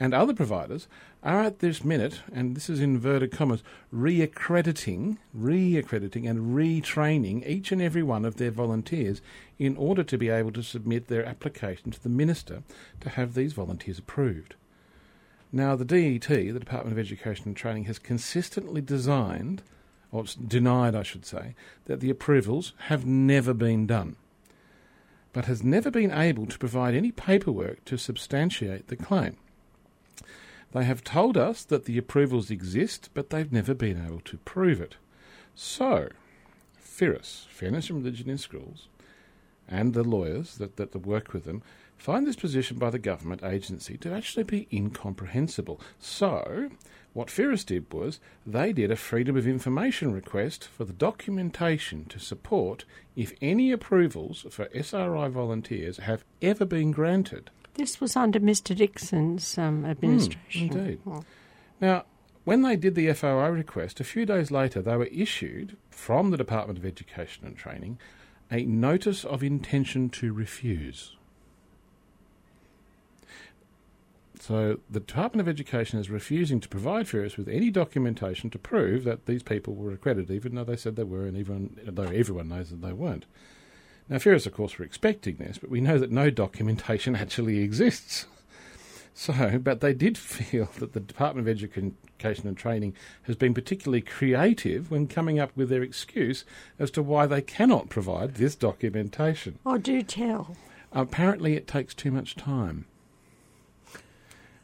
and 0.00 0.14
other 0.14 0.32
providers 0.32 0.86
are 1.22 1.42
at 1.42 1.58
this 1.58 1.84
minute, 1.84 2.20
and 2.32 2.56
this 2.56 2.70
is 2.70 2.80
in 2.80 2.94
inverted 2.94 3.30
commas, 3.30 3.62
re-accrediting, 3.92 5.18
re-accrediting 5.34 6.26
and 6.26 6.56
retraining 6.56 7.46
each 7.46 7.70
and 7.70 7.82
every 7.82 8.02
one 8.02 8.24
of 8.24 8.36
their 8.36 8.50
volunteers 8.50 9.20
in 9.58 9.76
order 9.76 10.02
to 10.02 10.16
be 10.16 10.30
able 10.30 10.52
to 10.52 10.62
submit 10.62 11.08
their 11.08 11.26
application 11.26 11.90
to 11.90 12.02
the 12.02 12.08
minister 12.08 12.62
to 13.00 13.10
have 13.10 13.34
these 13.34 13.52
volunteers 13.52 13.98
approved. 13.98 14.54
Now, 15.52 15.76
the 15.76 15.84
DET, 15.84 16.28
the 16.28 16.52
Department 16.52 16.92
of 16.92 16.98
Education 16.98 17.48
and 17.48 17.56
Training, 17.56 17.84
has 17.84 17.98
consistently 17.98 18.80
designed, 18.80 19.62
or 20.10 20.22
s- 20.22 20.34
denied, 20.34 20.94
I 20.94 21.02
should 21.02 21.26
say, 21.26 21.54
that 21.86 22.00
the 22.00 22.10
approvals 22.10 22.72
have 22.86 23.06
never 23.06 23.54
been 23.54 23.86
done, 23.86 24.16
but 25.32 25.46
has 25.46 25.62
never 25.62 25.90
been 25.90 26.10
able 26.10 26.46
to 26.46 26.58
provide 26.58 26.94
any 26.94 27.12
paperwork 27.12 27.84
to 27.86 27.96
substantiate 27.96 28.88
the 28.88 28.96
claim. 28.96 29.36
They 30.72 30.84
have 30.84 31.02
told 31.02 31.36
us 31.36 31.64
that 31.64 31.86
the 31.86 31.98
approvals 31.98 32.50
exist, 32.50 33.10
but 33.14 33.30
they've 33.30 33.52
never 33.52 33.74
been 33.74 34.04
able 34.04 34.20
to 34.20 34.36
prove 34.38 34.80
it. 34.80 34.96
So, 35.54 36.08
FIRIS, 36.76 37.46
Fairness 37.50 37.90
and 37.90 38.04
Religion 38.04 38.28
in 38.28 38.38
Schools, 38.38 38.88
and 39.68 39.94
the 39.94 40.04
lawyers 40.04 40.56
that, 40.56 40.76
that 40.76 40.94
work 41.06 41.32
with 41.32 41.44
them 41.44 41.62
find 41.96 42.26
this 42.26 42.36
position 42.36 42.78
by 42.78 42.90
the 42.90 42.98
government 42.98 43.42
agency 43.42 43.96
to 43.98 44.12
actually 44.12 44.44
be 44.44 44.68
incomprehensible. 44.72 45.80
So, 45.98 46.70
what 47.18 47.30
FIRIS 47.30 47.64
did 47.64 47.92
was 47.92 48.20
they 48.46 48.72
did 48.72 48.92
a 48.92 48.96
Freedom 48.96 49.36
of 49.36 49.44
Information 49.44 50.12
request 50.12 50.68
for 50.68 50.84
the 50.84 50.92
documentation 50.92 52.04
to 52.04 52.20
support 52.20 52.84
if 53.16 53.32
any 53.42 53.72
approvals 53.72 54.46
for 54.50 54.68
SRI 54.72 55.26
volunteers 55.26 55.96
have 55.96 56.24
ever 56.40 56.64
been 56.64 56.92
granted. 56.92 57.50
This 57.74 58.00
was 58.00 58.14
under 58.14 58.38
Mr. 58.38 58.72
Dixon's 58.72 59.58
um, 59.58 59.84
administration. 59.84 60.68
indeed. 60.68 61.00
Oh. 61.08 61.24
Now, 61.80 62.04
when 62.44 62.62
they 62.62 62.76
did 62.76 62.94
the 62.94 63.12
FOI 63.12 63.48
request, 63.48 63.98
a 63.98 64.04
few 64.04 64.24
days 64.24 64.52
later 64.52 64.80
they 64.80 64.96
were 64.96 65.06
issued 65.06 65.76
from 65.90 66.30
the 66.30 66.36
Department 66.36 66.78
of 66.78 66.86
Education 66.86 67.44
and 67.44 67.56
Training 67.56 67.98
a 68.48 68.64
notice 68.64 69.24
of 69.24 69.42
intention 69.42 70.08
to 70.10 70.32
refuse. 70.32 71.16
So 74.40 74.78
the 74.88 75.00
Department 75.00 75.40
of 75.40 75.48
Education 75.48 75.98
is 75.98 76.10
refusing 76.10 76.60
to 76.60 76.68
provide 76.68 77.08
FIRIS 77.08 77.36
with 77.36 77.48
any 77.48 77.70
documentation 77.70 78.50
to 78.50 78.58
prove 78.58 79.04
that 79.04 79.26
these 79.26 79.42
people 79.42 79.74
were 79.74 79.92
accredited, 79.92 80.30
even 80.30 80.54
though 80.54 80.64
they 80.64 80.76
said 80.76 80.96
they 80.96 81.04
were, 81.04 81.26
and 81.26 81.36
even 81.36 81.78
though 81.84 82.04
everyone 82.04 82.48
knows 82.48 82.70
that 82.70 82.80
they 82.80 82.92
weren't. 82.92 83.26
Now, 84.08 84.18
FIRIS, 84.18 84.46
of 84.46 84.54
course, 84.54 84.78
were 84.78 84.84
expecting 84.84 85.36
this, 85.36 85.58
but 85.58 85.70
we 85.70 85.80
know 85.80 85.98
that 85.98 86.10
no 86.10 86.30
documentation 86.30 87.14
actually 87.16 87.58
exists. 87.58 88.26
So, 89.12 89.58
but 89.58 89.80
they 89.80 89.92
did 89.92 90.16
feel 90.18 90.70
that 90.78 90.92
the 90.92 91.00
Department 91.00 91.48
of 91.48 91.52
Education 91.52 92.48
and 92.48 92.56
Training 92.56 92.94
has 93.22 93.36
been 93.36 93.52
particularly 93.52 94.00
creative 94.00 94.90
when 94.90 95.08
coming 95.08 95.38
up 95.40 95.50
with 95.56 95.68
their 95.68 95.82
excuse 95.82 96.44
as 96.78 96.90
to 96.92 97.02
why 97.02 97.26
they 97.26 97.42
cannot 97.42 97.88
provide 97.88 98.34
this 98.34 98.54
documentation. 98.54 99.58
Oh, 99.66 99.76
do 99.76 100.02
tell. 100.02 100.56
Apparently, 100.92 101.54
it 101.54 101.66
takes 101.66 101.94
too 101.94 102.12
much 102.12 102.36
time. 102.36 102.86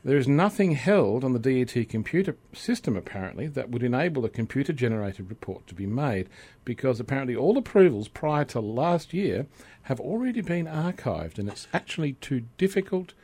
There 0.04 0.18
is 0.18 0.28
nothing 0.28 0.72
held 0.72 1.24
on 1.24 1.32
the 1.32 1.38
DET 1.38 1.88
computer 1.88 2.36
system, 2.52 2.94
apparently, 2.94 3.46
that 3.46 3.70
would 3.70 3.82
enable 3.82 4.24
a 4.26 4.28
computer 4.28 4.74
generated 4.74 5.30
report 5.30 5.66
to 5.68 5.74
be 5.74 5.86
made 5.86 6.28
because 6.64 7.00
apparently 7.00 7.34
all 7.34 7.56
approvals 7.56 8.08
prior 8.08 8.44
to 8.46 8.60
last 8.60 9.14
year 9.14 9.46
have 9.84 9.98
already 10.00 10.42
been 10.42 10.66
archived 10.66 11.38
and 11.38 11.48
it's 11.48 11.68
actually 11.72 12.12
too 12.14 12.42
difficult 12.58 13.14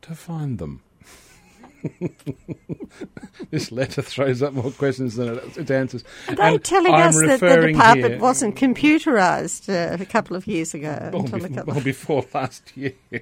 to 0.00 0.14
find 0.14 0.58
them. 0.58 0.82
this 3.50 3.72
letter 3.72 4.02
throws 4.02 4.42
up 4.42 4.52
more 4.52 4.70
questions 4.70 5.16
than 5.16 5.36
it, 5.38 5.58
it 5.58 5.70
answers. 5.70 6.04
Are 6.28 6.34
they 6.36 6.42
And 6.54 6.64
telling 6.64 6.94
I'm 6.94 7.08
us 7.08 7.16
that 7.20 7.40
the 7.40 7.66
department 7.68 8.12
here- 8.14 8.18
wasn't 8.20 8.56
computerised 8.56 9.68
uh, 9.68 9.96
a 10.02 10.06
couple 10.06 10.36
of 10.36 10.46
years 10.46 10.74
ago? 10.74 11.10
well, 11.12 11.24
couple- 11.24 11.64
well, 11.66 11.80
before 11.80 12.24
last 12.32 12.76
year. 12.76 12.94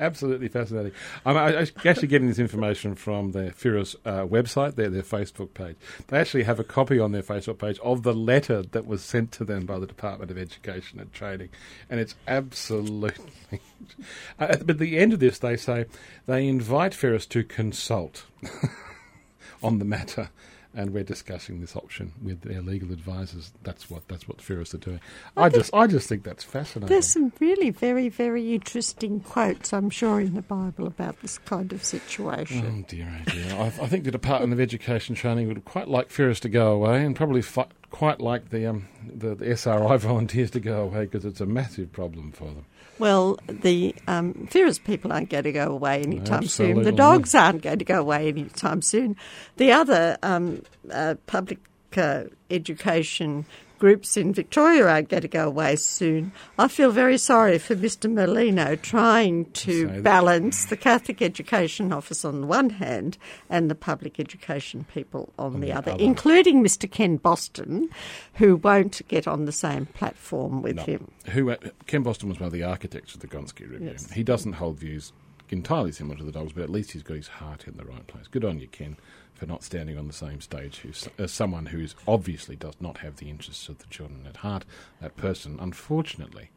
Absolutely 0.00 0.48
fascinating. 0.48 0.92
I'm 1.24 1.36
I, 1.36 1.66
actually 1.84 2.08
getting 2.08 2.28
this 2.28 2.38
information 2.38 2.94
from 2.94 3.32
their 3.32 3.50
FIRIS 3.52 3.94
uh, 4.04 4.22
website, 4.24 4.74
their, 4.74 4.90
their 4.90 5.02
Facebook 5.02 5.54
page. 5.54 5.76
They 6.08 6.18
actually 6.18 6.42
have 6.44 6.58
a 6.58 6.64
copy 6.64 6.98
on 6.98 7.12
their 7.12 7.22
Facebook 7.22 7.58
page 7.58 7.78
of 7.80 8.02
the 8.02 8.14
letter 8.14 8.62
that 8.62 8.86
was 8.86 9.02
sent 9.02 9.32
to 9.32 9.44
them 9.44 9.66
by 9.66 9.78
the 9.78 9.86
Department 9.86 10.30
of 10.30 10.38
Education 10.38 10.98
and 10.98 11.12
Training, 11.12 11.50
and 11.88 12.00
it's 12.00 12.14
absolutely. 12.26 13.60
uh, 14.38 14.56
but 14.58 14.70
at 14.70 14.78
the 14.78 14.98
end 14.98 15.12
of 15.12 15.20
this, 15.20 15.38
they 15.38 15.56
say 15.56 15.86
they 16.26 16.48
invite 16.48 16.94
FIRIS 16.94 17.26
to 17.26 17.44
consult 17.44 18.24
on 19.62 19.78
the 19.78 19.84
matter. 19.84 20.30
And 20.74 20.94
we're 20.94 21.04
discussing 21.04 21.60
this 21.60 21.76
option 21.76 22.12
with 22.22 22.40
their 22.40 22.62
legal 22.62 22.92
advisors. 22.92 23.52
That's 23.62 23.90
what 23.90 24.08
that's 24.08 24.26
what 24.26 24.40
FIRIS 24.40 24.72
are 24.74 24.78
doing. 24.78 25.00
I 25.36 25.50
just 25.50 25.72
I 25.74 25.86
just 25.86 26.08
think 26.08 26.24
that's 26.24 26.44
fascinating. 26.44 26.88
There's 26.88 27.08
some 27.08 27.32
really 27.40 27.68
very, 27.70 28.08
very 28.08 28.54
interesting 28.54 29.20
quotes, 29.20 29.72
I'm 29.72 29.90
sure, 29.90 30.20
in 30.20 30.34
the 30.34 30.42
Bible 30.42 30.86
about 30.86 31.20
this 31.20 31.36
kind 31.38 31.72
of 31.72 31.84
situation. 31.84 32.84
Oh 32.84 32.84
dear, 32.88 33.20
oh 33.20 33.30
dear. 33.30 33.54
I, 33.54 33.66
I 33.66 33.86
think 33.86 34.04
the 34.04 34.10
Department 34.10 34.52
of 34.54 34.60
Education 34.60 35.14
Training 35.14 35.48
would 35.48 35.64
quite 35.64 35.88
like 35.88 36.10
FIRIS 36.10 36.40
to 36.40 36.48
go 36.48 36.72
away, 36.72 37.04
and 37.04 37.14
probably 37.14 37.42
fi- 37.42 37.68
quite 37.92 38.20
like 38.20 38.50
the, 38.50 38.66
um, 38.66 38.88
the 39.06 39.36
the 39.36 39.52
SRI 39.52 39.96
volunteers 39.98 40.50
to 40.52 40.60
go 40.60 40.82
away 40.82 41.04
because 41.04 41.24
it's 41.24 41.40
a 41.40 41.46
massive 41.46 41.92
problem 41.92 42.32
for 42.32 42.46
them. 42.46 42.64
Well, 42.98 43.38
the 43.48 43.94
um, 44.06 44.48
FIRIS 44.50 44.78
people 44.78 45.12
aren't 45.12 45.30
going 45.30 45.44
to 45.44 45.52
go 45.52 45.70
away 45.70 46.02
anytime 46.02 46.46
soon. 46.46 46.82
The 46.82 46.92
dogs 46.92 47.34
aren't 47.34 47.62
going 47.62 47.78
to 47.78 47.84
go 47.84 48.00
away 48.00 48.28
anytime 48.28 48.82
soon. 48.82 49.16
The 49.56 49.72
other 49.72 50.18
um, 50.22 50.62
uh, 50.90 51.14
public 51.26 51.58
uh, 51.96 52.24
education 52.50 53.46
groups 53.82 54.16
in 54.16 54.32
Victoria 54.32 54.86
aren't 54.86 55.08
going 55.08 55.22
to 55.22 55.26
go 55.26 55.44
away 55.44 55.74
soon. 55.74 56.30
I 56.56 56.68
feel 56.68 56.92
very 56.92 57.18
sorry 57.18 57.58
for 57.58 57.74
Mr. 57.74 58.08
Merlino 58.08 58.80
trying 58.80 59.46
to 59.54 60.00
balance 60.02 60.66
the 60.66 60.76
Catholic 60.76 61.20
Education 61.20 61.92
Office 61.92 62.24
on 62.24 62.42
the 62.42 62.46
one 62.46 62.70
hand 62.70 63.18
and 63.50 63.68
the 63.68 63.74
public 63.74 64.20
education 64.20 64.84
people 64.94 65.32
on, 65.36 65.54
the, 65.54 65.66
the 65.66 65.72
other, 65.72 65.90
other. 65.90 66.00
including 66.04 66.62
Mr. 66.62 66.88
Ken 66.88 67.16
Boston, 67.16 67.88
who 68.34 68.54
won't 68.54 69.02
get 69.08 69.26
on 69.26 69.46
the 69.46 69.52
same 69.52 69.86
platform 69.86 70.62
with 70.62 70.76
No. 70.76 70.84
him. 70.84 71.10
Who 71.30 71.50
uh, 71.50 71.56
Ken 71.88 72.04
Boston 72.04 72.28
was 72.28 72.38
one 72.38 72.46
of 72.46 72.52
the 72.52 72.62
architects 72.62 73.16
of 73.16 73.20
the 73.20 73.26
Gonski 73.26 73.68
Review. 73.68 73.88
Yes. 73.90 74.12
He 74.12 74.22
doesn't 74.22 74.52
hold 74.52 74.78
views 74.78 75.12
entirely 75.50 75.90
similar 75.90 76.16
to 76.18 76.24
the 76.24 76.30
dogs, 76.30 76.52
but 76.52 76.62
at 76.62 76.70
least 76.70 76.92
he's 76.92 77.02
got 77.02 77.16
his 77.16 77.26
heart 77.26 77.66
in 77.66 77.76
the 77.76 77.84
right 77.84 78.06
place. 78.06 78.28
Good 78.28 78.44
on 78.44 78.60
you, 78.60 78.68
Ken, 78.68 78.96
for 79.42 79.48
not 79.48 79.64
standing 79.64 79.98
on 79.98 80.06
the 80.06 80.12
same 80.12 80.40
stage 80.40 80.78
who's, 80.78 81.08
as 81.18 81.32
someone 81.32 81.66
who 81.66 81.84
obviously 82.06 82.54
does 82.54 82.76
not 82.78 82.98
have 82.98 83.16
the 83.16 83.28
interests 83.28 83.68
of 83.68 83.78
the 83.78 83.88
children 83.88 84.24
at 84.24 84.36
heart. 84.36 84.64
That 85.00 85.16
person, 85.16 85.58
unfortunately. 85.60 86.50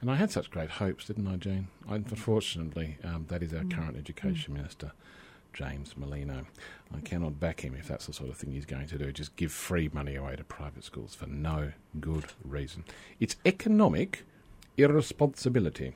And 0.00 0.10
I 0.10 0.14
had 0.14 0.30
such 0.30 0.50
great 0.50 0.70
hopes, 0.70 1.08
didn't 1.08 1.28
I, 1.28 1.36
Jane? 1.36 1.68
I, 1.86 1.96
unfortunately, 1.96 2.96
um, 3.04 3.26
that 3.28 3.42
is 3.42 3.52
our 3.52 3.64
current 3.64 3.98
education 3.98 4.54
minister, 4.54 4.92
James 5.52 5.92
Merlino. 5.92 6.46
I 6.90 7.00
cannot 7.00 7.38
back 7.38 7.60
him 7.60 7.74
if 7.78 7.86
that's 7.86 8.06
the 8.06 8.14
sort 8.14 8.30
of 8.30 8.38
thing 8.38 8.52
he's 8.52 8.64
going 8.64 8.86
to 8.86 8.96
do. 8.96 9.12
Just 9.12 9.36
give 9.36 9.52
free 9.52 9.90
money 9.92 10.14
away 10.14 10.36
to 10.36 10.44
private 10.44 10.84
schools 10.84 11.14
for 11.14 11.26
no 11.26 11.72
good 12.00 12.24
reason. 12.42 12.84
It's 13.20 13.36
economic 13.44 14.24
irresponsibility. 14.78 15.92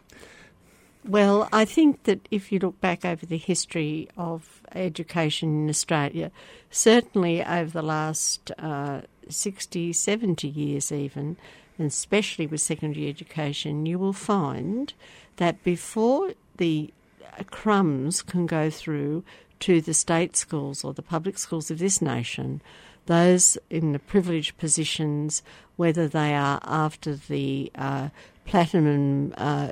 Well, 1.07 1.49
I 1.51 1.65
think 1.65 2.05
that 2.05 2.29
if 2.31 2.53
you 2.53 2.59
look 2.59 2.81
back 2.81 3.05
over 3.05 3.25
the 3.25 3.39
history 3.39 4.09
of 4.19 4.61
education 4.75 5.63
in 5.65 5.69
Australia, 5.71 6.31
certainly 6.71 7.43
over 7.43 7.71
the 7.71 7.83
last 7.83 8.53
uh, 8.59 9.03
60, 9.29 9.95
70 9.95 10.47
years 10.49 10.93
even, 10.93 11.39
and 11.79 11.87
especially 11.87 12.47
with 12.47 12.61
secondary 12.61 13.09
education, 13.09 13.87
you 13.87 13.99
will 13.99 14.13
find 14.13 14.93
that 15.37 15.65
before 15.65 16.35
the 16.59 16.93
uh, 17.39 17.45
crumbs 17.45 18.21
can 18.21 18.45
go 18.45 18.69
through 18.69 19.25
to 19.61 19.81
the 19.81 19.95
state 19.95 20.37
schools 20.37 20.85
or 20.85 20.93
the 20.93 21.03
public 21.03 21.39
schools 21.39 21.71
of 21.71 21.79
this 21.79 22.03
nation, 22.03 22.61
those 23.07 23.57
in 23.71 23.93
the 23.93 23.99
privileged 23.99 24.59
positions, 24.59 25.43
whether 25.77 26.07
they 26.07 26.35
are 26.35 26.61
after 26.63 27.15
the 27.15 27.73
uh, 27.75 28.11
platinum 28.45 29.33
uh, 29.39 29.71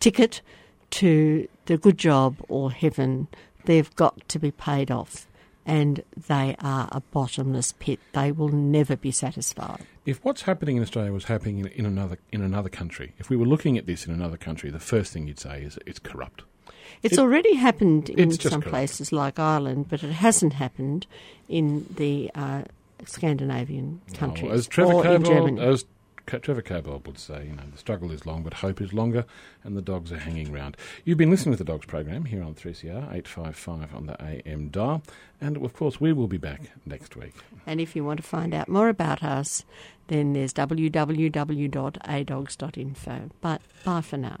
ticket 0.00 0.40
to 0.90 1.48
the 1.66 1.76
good 1.78 1.98
job 1.98 2.36
or 2.48 2.70
heaven, 2.72 3.28
they've 3.66 3.94
got 3.96 4.28
to 4.28 4.38
be 4.38 4.50
paid 4.50 4.90
off. 4.90 5.26
And 5.66 6.02
they 6.26 6.56
are 6.60 6.88
a 6.90 7.00
bottomless 7.00 7.74
pit. 7.78 8.00
They 8.12 8.32
will 8.32 8.48
never 8.48 8.96
be 8.96 9.12
satisfied. 9.12 9.84
If 10.06 10.24
what's 10.24 10.42
happening 10.42 10.76
in 10.78 10.82
Australia 10.82 11.12
was 11.12 11.24
happening 11.24 11.58
in, 11.58 11.66
in 11.68 11.86
another 11.86 12.18
in 12.32 12.40
another 12.42 12.70
country, 12.70 13.12
if 13.18 13.28
we 13.30 13.36
were 13.36 13.44
looking 13.46 13.76
at 13.78 13.86
this 13.86 14.06
in 14.06 14.12
another 14.12 14.38
country, 14.38 14.70
the 14.70 14.80
first 14.80 15.12
thing 15.12 15.28
you'd 15.28 15.38
say 15.38 15.62
is 15.62 15.78
it's 15.86 15.98
corrupt. 16.00 16.42
It's 17.02 17.14
It- 17.14 17.20
already 17.20 17.54
happened 17.54 18.08
in 18.08 18.32
some 18.32 18.62
corrupt. 18.62 18.68
places 18.68 19.12
like 19.12 19.38
Ireland, 19.38 19.86
but 19.90 20.02
it 20.02 20.10
hasn't 20.12 20.54
happened 20.54 21.06
in 21.48 21.86
the 21.94 22.30
uh, 22.34 22.62
Scandinavian 23.04 24.00
countries 24.14 24.44
Well, 24.48 24.54
as 24.54 24.66
Trevor 24.66 24.92
or 24.94 25.06
in 25.06 25.24
Germany. 25.24 25.60
as 25.60 25.84
Trevor 26.38 26.62
Cobbold 26.62 27.06
would 27.06 27.18
say, 27.18 27.46
you 27.46 27.52
know, 27.52 27.64
the 27.70 27.78
struggle 27.78 28.12
is 28.12 28.24
long, 28.24 28.42
but 28.42 28.54
hope 28.54 28.80
is 28.80 28.92
longer, 28.92 29.24
and 29.64 29.76
the 29.76 29.82
dogs 29.82 30.12
are 30.12 30.18
hanging 30.18 30.52
round. 30.52 30.76
You've 31.04 31.18
been 31.18 31.30
listening 31.30 31.54
to 31.54 31.58
the 31.58 31.64
Dogs 31.64 31.86
program 31.86 32.24
here 32.24 32.42
on 32.42 32.54
3CR 32.54 33.12
855 33.12 33.94
on 33.94 34.06
the 34.06 34.16
AM 34.22 34.68
dial, 34.68 35.02
and 35.40 35.56
of 35.56 35.72
course 35.72 36.00
we 36.00 36.12
will 36.12 36.28
be 36.28 36.38
back 36.38 36.70
next 36.86 37.16
week. 37.16 37.34
And 37.66 37.80
if 37.80 37.96
you 37.96 38.04
want 38.04 38.18
to 38.18 38.22
find 38.22 38.54
out 38.54 38.68
more 38.68 38.88
about 38.88 39.22
us, 39.22 39.64
then 40.08 40.32
there's 40.32 40.54
www.adogs.info. 40.54 43.30
But 43.40 43.60
bye 43.84 44.00
for 44.00 44.16
now. 44.16 44.40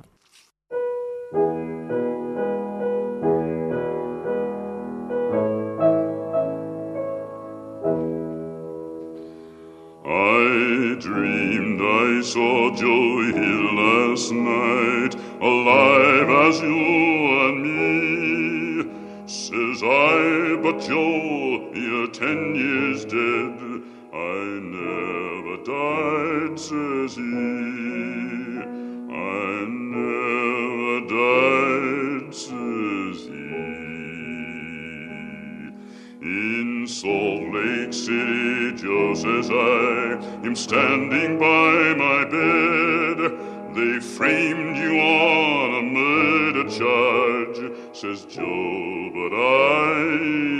I 10.02 10.59
dreamed 11.00 11.80
I 11.80 12.20
saw 12.20 12.70
Joe 12.76 13.32
Hill 13.32 13.74
last 13.74 14.32
night, 14.32 15.14
alive 15.40 16.28
as 16.46 16.60
you 16.60 16.76
and 17.46 17.58
me. 17.64 18.92
Says 19.26 19.82
I, 19.82 20.58
but 20.62 20.78
Joe, 20.80 21.72
you're 21.72 22.08
ten 22.08 22.54
years 22.54 23.06
dead. 23.06 23.82
I 24.12 24.60
never 24.76 25.56
died, 25.64 26.60
says 26.60 27.16
he. 27.16 27.22
I 29.10 29.66
In 36.22 36.86
Salt 36.86 37.54
Lake 37.54 37.94
City, 37.94 38.72
just 38.72 39.24
as 39.24 39.50
I 39.50 40.18
am 40.44 40.54
standing 40.54 41.38
by 41.38 41.94
my 41.94 42.24
bed. 42.24 43.74
They 43.74 44.00
framed 44.00 44.76
you 44.76 45.00
on 45.00 45.78
a 45.78 45.82
murder 45.82 46.68
charge, 46.68 47.96
says 47.96 48.26
Joe, 48.26 49.10
but 49.14 49.34
I 49.34 50.59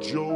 I, 0.00 0.33